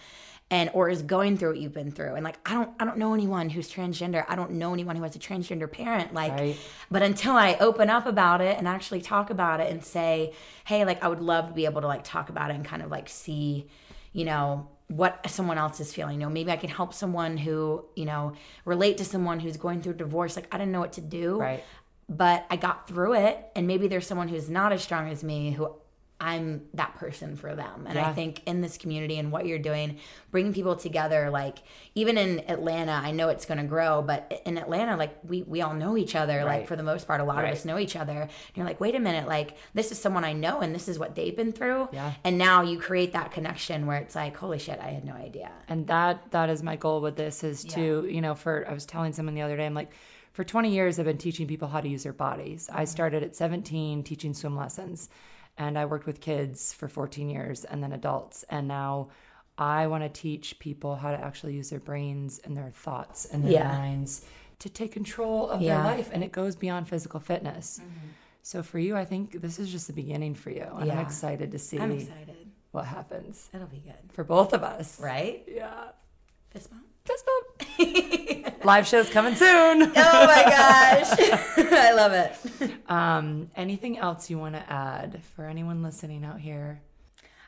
and 0.51 0.71
or 0.73 0.89
is 0.89 1.01
going 1.01 1.37
through 1.37 1.49
what 1.49 1.59
you've 1.59 1.73
been 1.73 1.91
through. 1.91 2.15
And 2.15 2.23
like 2.23 2.37
i 2.45 2.53
don't 2.53 2.69
i 2.79 2.85
don't 2.85 2.97
know 2.97 3.13
anyone 3.13 3.49
who's 3.49 3.71
transgender. 3.71 4.25
I 4.27 4.35
don't 4.35 4.51
know 4.51 4.73
anyone 4.73 4.95
who 4.95 5.03
has 5.03 5.15
a 5.15 5.19
transgender 5.19 5.71
parent 5.71 6.13
like 6.13 6.31
right. 6.31 6.57
but 6.89 7.01
until 7.01 7.33
i 7.33 7.55
open 7.59 7.89
up 7.89 8.05
about 8.05 8.41
it 8.41 8.57
and 8.57 8.67
actually 8.67 9.01
talk 9.01 9.29
about 9.29 9.59
it 9.59 9.71
and 9.71 9.83
say 9.83 10.33
hey 10.65 10.85
like 10.85 11.03
i 11.03 11.07
would 11.07 11.21
love 11.21 11.47
to 11.47 11.53
be 11.53 11.65
able 11.65 11.81
to 11.81 11.87
like 11.87 12.03
talk 12.03 12.29
about 12.29 12.49
it 12.49 12.55
and 12.55 12.65
kind 12.65 12.81
of 12.81 12.89
like 12.89 13.09
see 13.09 13.67
you 14.13 14.25
know 14.25 14.67
what 14.87 15.29
someone 15.29 15.59
else 15.59 15.79
is 15.79 15.93
feeling. 15.93 16.15
You 16.15 16.25
know 16.25 16.29
maybe 16.29 16.51
i 16.51 16.57
can 16.57 16.69
help 16.69 16.93
someone 16.93 17.37
who 17.37 17.85
you 17.95 18.05
know 18.05 18.33
relate 18.65 18.97
to 18.97 19.05
someone 19.05 19.39
who's 19.39 19.57
going 19.57 19.81
through 19.81 19.93
divorce. 19.93 20.35
Like 20.35 20.53
i 20.53 20.57
didn't 20.57 20.71
know 20.71 20.79
what 20.79 20.93
to 20.93 21.01
do 21.01 21.39
right. 21.39 21.63
but 22.07 22.45
i 22.49 22.55
got 22.55 22.87
through 22.87 23.13
it. 23.13 23.45
And 23.55 23.67
maybe 23.67 23.87
there's 23.87 24.07
someone 24.07 24.27
who's 24.27 24.49
not 24.49 24.73
as 24.73 24.81
strong 24.81 25.09
as 25.09 25.23
me 25.23 25.51
who 25.51 25.71
I'm 26.21 26.65
that 26.73 26.95
person 26.95 27.37
for 27.37 27.55
them. 27.55 27.85
And 27.87 27.95
yeah. 27.95 28.09
I 28.09 28.13
think 28.13 28.41
in 28.45 28.59
this 28.59 28.77
community 28.77 29.17
and 29.19 29.31
what 29.31 29.45
you're 29.45 29.57
doing, 29.57 29.99
bringing 30.31 30.53
people 30.53 30.75
together, 30.75 31.29
like 31.29 31.59
even 31.95 32.17
in 32.17 32.39
Atlanta, 32.49 32.91
I 32.91 33.11
know 33.11 33.29
it's 33.29 33.45
going 33.45 33.57
to 33.57 33.63
grow, 33.63 34.01
but 34.01 34.41
in 34.45 34.57
Atlanta, 34.57 34.97
like 34.97 35.15
we, 35.23 35.43
we 35.43 35.61
all 35.61 35.73
know 35.73 35.95
each 35.95 36.15
other. 36.15 36.39
Right. 36.39 36.59
Like 36.59 36.67
for 36.67 36.75
the 36.75 36.83
most 36.83 37.07
part, 37.07 37.21
a 37.21 37.23
lot 37.23 37.37
right. 37.37 37.45
of 37.45 37.53
us 37.53 37.63
know 37.63 37.79
each 37.79 37.95
other. 37.95 38.13
And 38.21 38.29
you're 38.53 38.65
like, 38.65 38.81
wait 38.81 38.95
a 38.95 38.99
minute, 38.99 39.29
like 39.29 39.55
this 39.73 39.93
is 39.93 39.99
someone 39.99 40.25
I 40.25 40.33
know 40.33 40.59
and 40.59 40.75
this 40.75 40.89
is 40.89 40.99
what 40.99 41.15
they've 41.15 41.35
been 41.35 41.53
through. 41.53 41.87
Yeah. 41.93 42.13
And 42.25 42.37
now 42.37 42.63
you 42.63 42.79
create 42.79 43.13
that 43.13 43.31
connection 43.31 43.85
where 43.85 43.97
it's 43.97 44.15
like, 44.15 44.35
holy 44.35 44.59
shit, 44.59 44.79
I 44.81 44.89
had 44.89 45.05
no 45.05 45.13
idea. 45.13 45.51
And 45.69 45.87
that, 45.87 46.31
that 46.31 46.49
is 46.49 46.61
my 46.61 46.75
goal 46.75 46.99
with 46.99 47.15
this 47.15 47.45
is 47.45 47.63
yeah. 47.63 47.75
to, 47.75 48.07
you 48.09 48.19
know, 48.19 48.35
for, 48.35 48.67
I 48.67 48.73
was 48.73 48.85
telling 48.85 49.13
someone 49.13 49.35
the 49.35 49.41
other 49.41 49.55
day, 49.55 49.65
I'm 49.65 49.73
like, 49.73 49.93
for 50.33 50.43
20 50.43 50.71
years, 50.73 50.99
I've 50.99 51.05
been 51.05 51.17
teaching 51.17 51.47
people 51.47 51.69
how 51.69 51.81
to 51.81 51.87
use 51.87 52.03
their 52.03 52.13
bodies. 52.13 52.67
Mm-hmm. 52.67 52.79
I 52.79 52.85
started 52.85 53.23
at 53.23 53.35
17 53.35 54.03
teaching 54.03 54.33
swim 54.33 54.55
lessons 54.55 55.09
and 55.59 55.77
I 55.77 55.85
worked 55.85 56.07
with 56.07 56.21
kids 56.21 56.73
for 56.73 56.87
14 56.87 57.29
years 57.29 57.65
and 57.65 57.83
then 57.83 57.91
adults. 57.91 58.43
And 58.49 58.67
now 58.67 59.09
I 59.57 59.87
want 59.87 60.03
to 60.03 60.09
teach 60.09 60.57
people 60.57 60.95
how 60.95 61.11
to 61.11 61.21
actually 61.21 61.53
use 61.53 61.69
their 61.69 61.81
brains 61.81 62.39
and 62.39 62.55
their 62.55 62.71
thoughts 62.71 63.25
and 63.25 63.43
their 63.43 63.51
yeah. 63.51 63.77
minds 63.77 64.25
to 64.59 64.69
take 64.69 64.93
control 64.93 65.49
of 65.49 65.61
yeah. 65.61 65.75
their 65.75 65.97
life. 65.97 66.09
And 66.13 66.23
it 66.23 66.31
goes 66.31 66.55
beyond 66.55 66.87
physical 66.87 67.19
fitness. 67.19 67.81
Mm-hmm. 67.83 68.07
So 68.41 68.63
for 68.63 68.79
you, 68.79 68.95
I 68.95 69.03
think 69.03 69.41
this 69.41 69.59
is 69.59 69.69
just 69.69 69.87
the 69.87 69.93
beginning 69.93 70.33
for 70.33 70.49
you. 70.49 70.65
And 70.77 70.87
yeah. 70.87 70.93
I'm 70.93 71.05
excited 71.05 71.51
to 71.51 71.59
see 71.59 71.77
I'm 71.77 71.91
excited. 71.91 72.47
what 72.71 72.85
happens. 72.85 73.49
It'll 73.53 73.67
be 73.67 73.79
good. 73.79 74.13
For 74.13 74.23
both 74.23 74.53
of 74.53 74.63
us. 74.63 74.97
Right? 74.99 75.43
Yeah. 75.45 75.89
Fist 76.51 76.71
bump. 76.71 76.85
Fist 77.09 77.25
bump. 77.25 78.63
Live 78.65 78.87
show's 78.87 79.09
coming 79.09 79.33
soon. 79.33 79.81
Oh 79.81 80.25
my 80.27 80.43
gosh. 80.43 81.07
I 81.57 81.91
love 81.93 82.11
it. 82.13 82.71
Um, 82.87 83.49
anything 83.55 83.97
else 83.97 84.29
you 84.29 84.37
want 84.37 84.53
to 84.53 84.71
add 84.71 85.21
for 85.35 85.45
anyone 85.45 85.81
listening 85.81 86.23
out 86.23 86.39
here? 86.39 86.81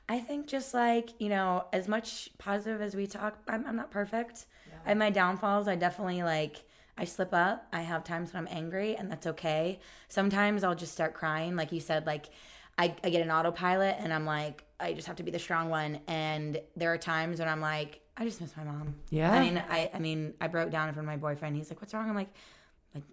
I 0.10 0.20
think 0.20 0.48
just 0.48 0.74
like, 0.74 1.10
you 1.20 1.30
know, 1.30 1.66
as 1.74 1.88
much 1.88 2.30
positive 2.40 2.82
as 2.82 2.96
we 2.96 3.06
talk, 3.06 3.38
I'm, 3.48 3.64
I'm 3.68 3.76
not 3.76 3.92
perfect. 3.92 4.48
Yeah. 4.68 4.78
I 4.86 4.90
have 4.90 4.98
my 4.98 5.12
downfalls. 5.12 5.68
I 5.68 5.76
definitely 5.76 6.24
like, 6.24 6.64
I 6.98 7.06
slip 7.06 7.32
up. 7.32 7.68
I 7.72 7.82
have 7.82 8.04
times 8.04 8.34
when 8.34 8.48
I'm 8.48 8.54
angry, 8.58 8.96
and 8.96 9.12
that's 9.12 9.28
okay. 9.28 9.80
Sometimes 10.08 10.64
I'll 10.64 10.76
just 10.76 10.92
start 10.92 11.14
crying. 11.14 11.56
Like 11.56 11.72
you 11.72 11.82
said, 11.82 12.08
like, 12.08 12.30
I, 12.78 12.96
I 13.04 13.10
get 13.12 13.22
an 13.22 13.30
autopilot 13.30 13.98
and 14.00 14.12
I'm 14.12 14.26
like, 14.26 14.64
I 14.80 14.94
just 14.94 15.08
have 15.08 15.18
to 15.18 15.24
be 15.24 15.30
the 15.30 15.40
strong 15.40 15.70
one. 15.70 16.00
And 16.08 16.60
there 16.76 16.92
are 16.92 16.98
times 16.98 17.40
when 17.40 17.48
I'm 17.48 17.62
like, 17.62 18.02
I 18.22 18.26
just 18.26 18.40
miss 18.40 18.56
my 18.56 18.64
mom. 18.64 18.94
Yeah. 19.10 19.32
I 19.32 19.40
mean, 19.40 19.64
I, 19.68 19.90
I 19.96 19.98
mean, 19.98 20.36
I 20.40 20.48
broke 20.48 20.70
down 20.70 20.88
in 20.88 20.94
front 20.94 21.08
of 21.08 21.12
my 21.12 21.18
boyfriend. 21.18 21.56
He's 21.56 21.72
like, 21.72 21.82
what's 21.82 21.92
wrong? 21.92 22.08
I'm 22.08 22.14
like, 22.14 22.32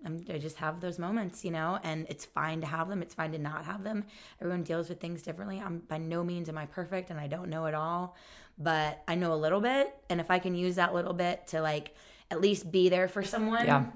I'm, 0.04 0.22
I 0.28 0.36
just 0.36 0.56
have 0.56 0.80
those 0.80 0.98
moments, 0.98 1.46
you 1.46 1.50
know, 1.50 1.78
and 1.82 2.06
it's 2.10 2.26
fine 2.26 2.60
to 2.60 2.66
have 2.66 2.90
them. 2.90 3.00
It's 3.00 3.14
fine 3.14 3.32
to 3.32 3.38
not 3.38 3.64
have 3.64 3.84
them. 3.84 4.04
Everyone 4.38 4.64
deals 4.64 4.90
with 4.90 5.00
things 5.00 5.22
differently. 5.22 5.62
I'm 5.64 5.78
by 5.78 5.96
no 5.96 6.22
means 6.22 6.50
am 6.50 6.58
I 6.58 6.66
perfect, 6.66 7.08
and 7.08 7.18
I 7.18 7.26
don't 7.26 7.48
know 7.48 7.64
it 7.64 7.74
all, 7.74 8.16
but 8.58 9.02
I 9.08 9.14
know 9.14 9.32
a 9.32 9.36
little 9.36 9.62
bit. 9.62 9.94
And 10.10 10.20
if 10.20 10.30
I 10.30 10.40
can 10.40 10.54
use 10.54 10.74
that 10.74 10.92
little 10.92 11.14
bit 11.14 11.46
to 11.48 11.62
like 11.62 11.94
at 12.30 12.42
least 12.42 12.70
be 12.70 12.90
there 12.90 13.08
for 13.08 13.22
someone, 13.22 13.64
yeah. 13.64 13.86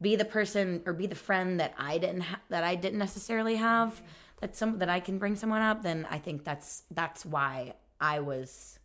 be 0.00 0.14
the 0.14 0.24
person 0.24 0.82
or 0.86 0.92
be 0.92 1.08
the 1.08 1.16
friend 1.16 1.58
that 1.58 1.74
I 1.76 1.98
didn't 1.98 2.20
ha- 2.20 2.40
that 2.50 2.62
I 2.62 2.76
didn't 2.76 3.00
necessarily 3.00 3.56
have, 3.56 4.00
that 4.40 4.54
some 4.54 4.78
that 4.78 4.88
I 4.88 5.00
can 5.00 5.18
bring 5.18 5.34
someone 5.34 5.62
up, 5.62 5.82
then 5.82 6.06
I 6.08 6.18
think 6.18 6.44
that's 6.44 6.84
that's 6.92 7.26
why 7.26 7.74
I 8.00 8.20
was 8.20 8.78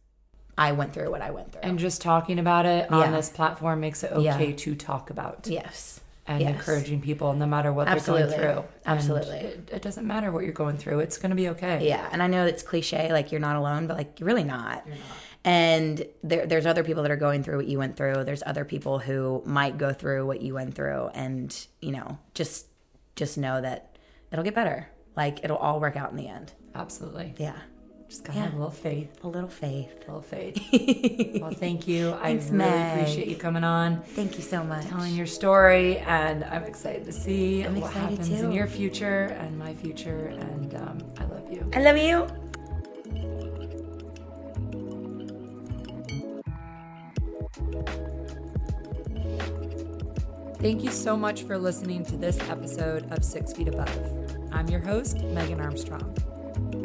I 0.57 0.71
went 0.71 0.93
through 0.93 1.11
what 1.11 1.21
I 1.21 1.31
went 1.31 1.51
through. 1.51 1.61
And 1.61 1.77
just 1.77 2.01
talking 2.01 2.39
about 2.39 2.65
it 2.65 2.91
on 2.91 2.99
yeah. 2.99 3.11
this 3.11 3.29
platform 3.29 3.79
makes 3.79 4.03
it 4.03 4.11
okay 4.11 4.49
yeah. 4.49 4.55
to 4.55 4.75
talk 4.75 5.09
about. 5.09 5.47
Yes. 5.47 5.99
and 6.25 6.41
Yes. 6.41 6.55
encouraging 6.55 7.01
people 7.01 7.33
no 7.33 7.45
matter 7.45 7.71
what 7.71 7.87
Absolutely. 7.87 8.29
they're 8.31 8.53
going 8.53 8.63
through. 8.63 8.71
Absolutely. 8.85 9.37
It, 9.37 9.69
it 9.73 9.81
doesn't 9.81 10.05
matter 10.05 10.31
what 10.31 10.43
you're 10.43 10.53
going 10.53 10.77
through. 10.77 10.99
It's 10.99 11.17
going 11.17 11.29
to 11.29 11.35
be 11.35 11.49
okay. 11.49 11.87
Yeah, 11.87 12.07
and 12.11 12.21
I 12.21 12.27
know 12.27 12.45
it's 12.45 12.63
cliche, 12.63 13.13
like 13.13 13.31
you're 13.31 13.39
not 13.41 13.55
alone, 13.55 13.87
but 13.87 13.97
like 13.97 14.19
you're 14.19 14.27
really 14.27 14.43
not. 14.43 14.83
You're 14.85 14.95
not. 14.95 15.17
And 15.45 16.05
there, 16.23 16.45
there's 16.45 16.65
other 16.65 16.83
people 16.83 17.03
that 17.03 17.11
are 17.11 17.15
going 17.15 17.43
through 17.43 17.55
what 17.57 17.67
you 17.67 17.77
went 17.77 17.95
through. 17.95 18.25
There's 18.25 18.43
other 18.45 18.65
people 18.65 18.99
who 18.99 19.41
might 19.45 19.77
go 19.77 19.93
through 19.93 20.25
what 20.25 20.41
you 20.41 20.53
went 20.53 20.73
through, 20.73 21.09
and 21.13 21.55
you 21.81 21.91
know, 21.91 22.17
just 22.33 22.65
just 23.15 23.37
know 23.37 23.61
that 23.61 23.97
it'll 24.31 24.43
get 24.43 24.55
better. 24.55 24.89
Like 25.15 25.45
it'll 25.45 25.57
all 25.57 25.79
work 25.79 25.95
out 25.95 26.11
in 26.11 26.17
the 26.17 26.27
end. 26.27 26.51
Absolutely. 26.75 27.33
Yeah, 27.37 27.55
Just 28.09 28.23
gotta 28.23 28.39
Yeah. 28.39 28.45
have 28.45 28.53
a 28.53 28.57
little 28.57 28.71
faith. 28.71 29.23
a 29.23 29.27
little 29.27 29.49
faith. 29.49 29.91
A 30.07 30.11
little 30.11 30.21
faith. 30.21 30.57
well, 31.41 31.51
thank 31.51 31.87
you. 31.89 32.11
Thanks, 32.21 32.45
I 32.47 32.53
really 32.53 32.57
Meg. 32.69 32.99
appreciate 33.01 33.27
you 33.27 33.35
coming 33.35 33.65
on, 33.65 34.01
Thank 34.15 34.37
you 34.37 34.43
so 34.43 34.63
much. 34.63 34.85
telling 34.85 35.13
your 35.13 35.25
story, 35.25 35.97
and 35.99 36.45
I'm 36.45 36.63
excited 36.63 37.03
to 37.05 37.11
see 37.11 37.63
I'm 37.63 37.81
what 37.81 37.91
happens 37.91 38.29
in 38.29 38.51
your 38.53 38.67
future 38.67 39.35
and 39.39 39.59
my 39.59 39.73
future. 39.73 40.27
And 40.27 40.73
um, 40.75 40.99
I 41.19 41.25
love 41.25 41.51
you. 41.51 41.69
I 41.73 41.81
love 41.81 41.97
you. 41.97 42.27
Thank 50.59 50.83
you 50.83 50.91
so 50.91 51.15
much 51.15 51.43
for 51.43 51.57
listening 51.57 52.03
to 52.05 52.17
this 52.17 52.39
episode 52.49 53.09
of 53.11 53.23
Six 53.23 53.53
Feet 53.53 53.67
Above. 53.67 53.89
I'm 54.51 54.67
your 54.69 54.79
host, 54.79 55.21
Megan 55.23 55.61
Armstrong. 55.61 56.15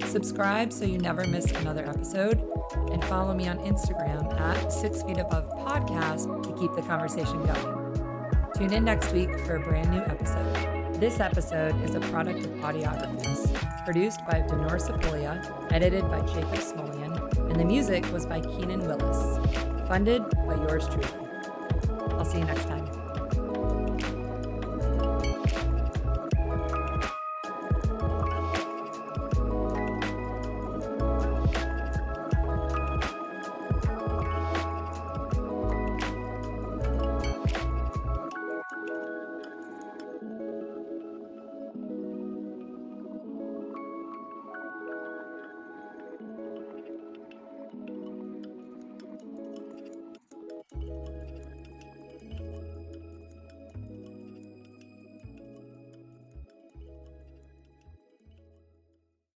Subscribe 0.00 0.72
so 0.72 0.84
you 0.84 0.98
never 0.98 1.26
miss 1.26 1.50
another 1.52 1.86
episode, 1.88 2.42
and 2.90 3.02
follow 3.04 3.34
me 3.34 3.48
on 3.48 3.58
Instagram 3.58 4.38
at 4.40 4.72
Six 4.72 5.02
Feet 5.02 5.18
Above 5.18 5.48
Podcast 5.50 6.42
to 6.42 6.60
keep 6.60 6.74
the 6.74 6.82
conversation 6.82 7.42
going. 7.44 8.50
Tune 8.56 8.72
in 8.72 8.84
next 8.84 9.12
week 9.12 9.30
for 9.40 9.56
a 9.56 9.60
brand 9.60 9.90
new 9.90 10.00
episode. 10.00 11.00
This 11.00 11.18
episode 11.18 11.82
is 11.82 11.94
a 11.94 12.00
product 12.00 12.40
of 12.40 12.52
Audiographies, 12.60 13.84
produced 13.84 14.20
by 14.26 14.40
Denor 14.40 14.78
Sepolia, 14.78 15.72
edited 15.72 16.02
by 16.02 16.20
Jacob 16.26 16.58
Smolian, 16.58 17.50
and 17.50 17.58
the 17.58 17.64
music 17.64 18.10
was 18.12 18.26
by 18.26 18.40
Keenan 18.40 18.86
Willis, 18.86 19.38
funded 19.88 20.22
by 20.46 20.54
yours 20.54 20.86
truly. 20.86 21.08
I'll 22.12 22.24
see 22.24 22.38
you 22.38 22.44
next 22.44 22.66
time. 22.66 22.81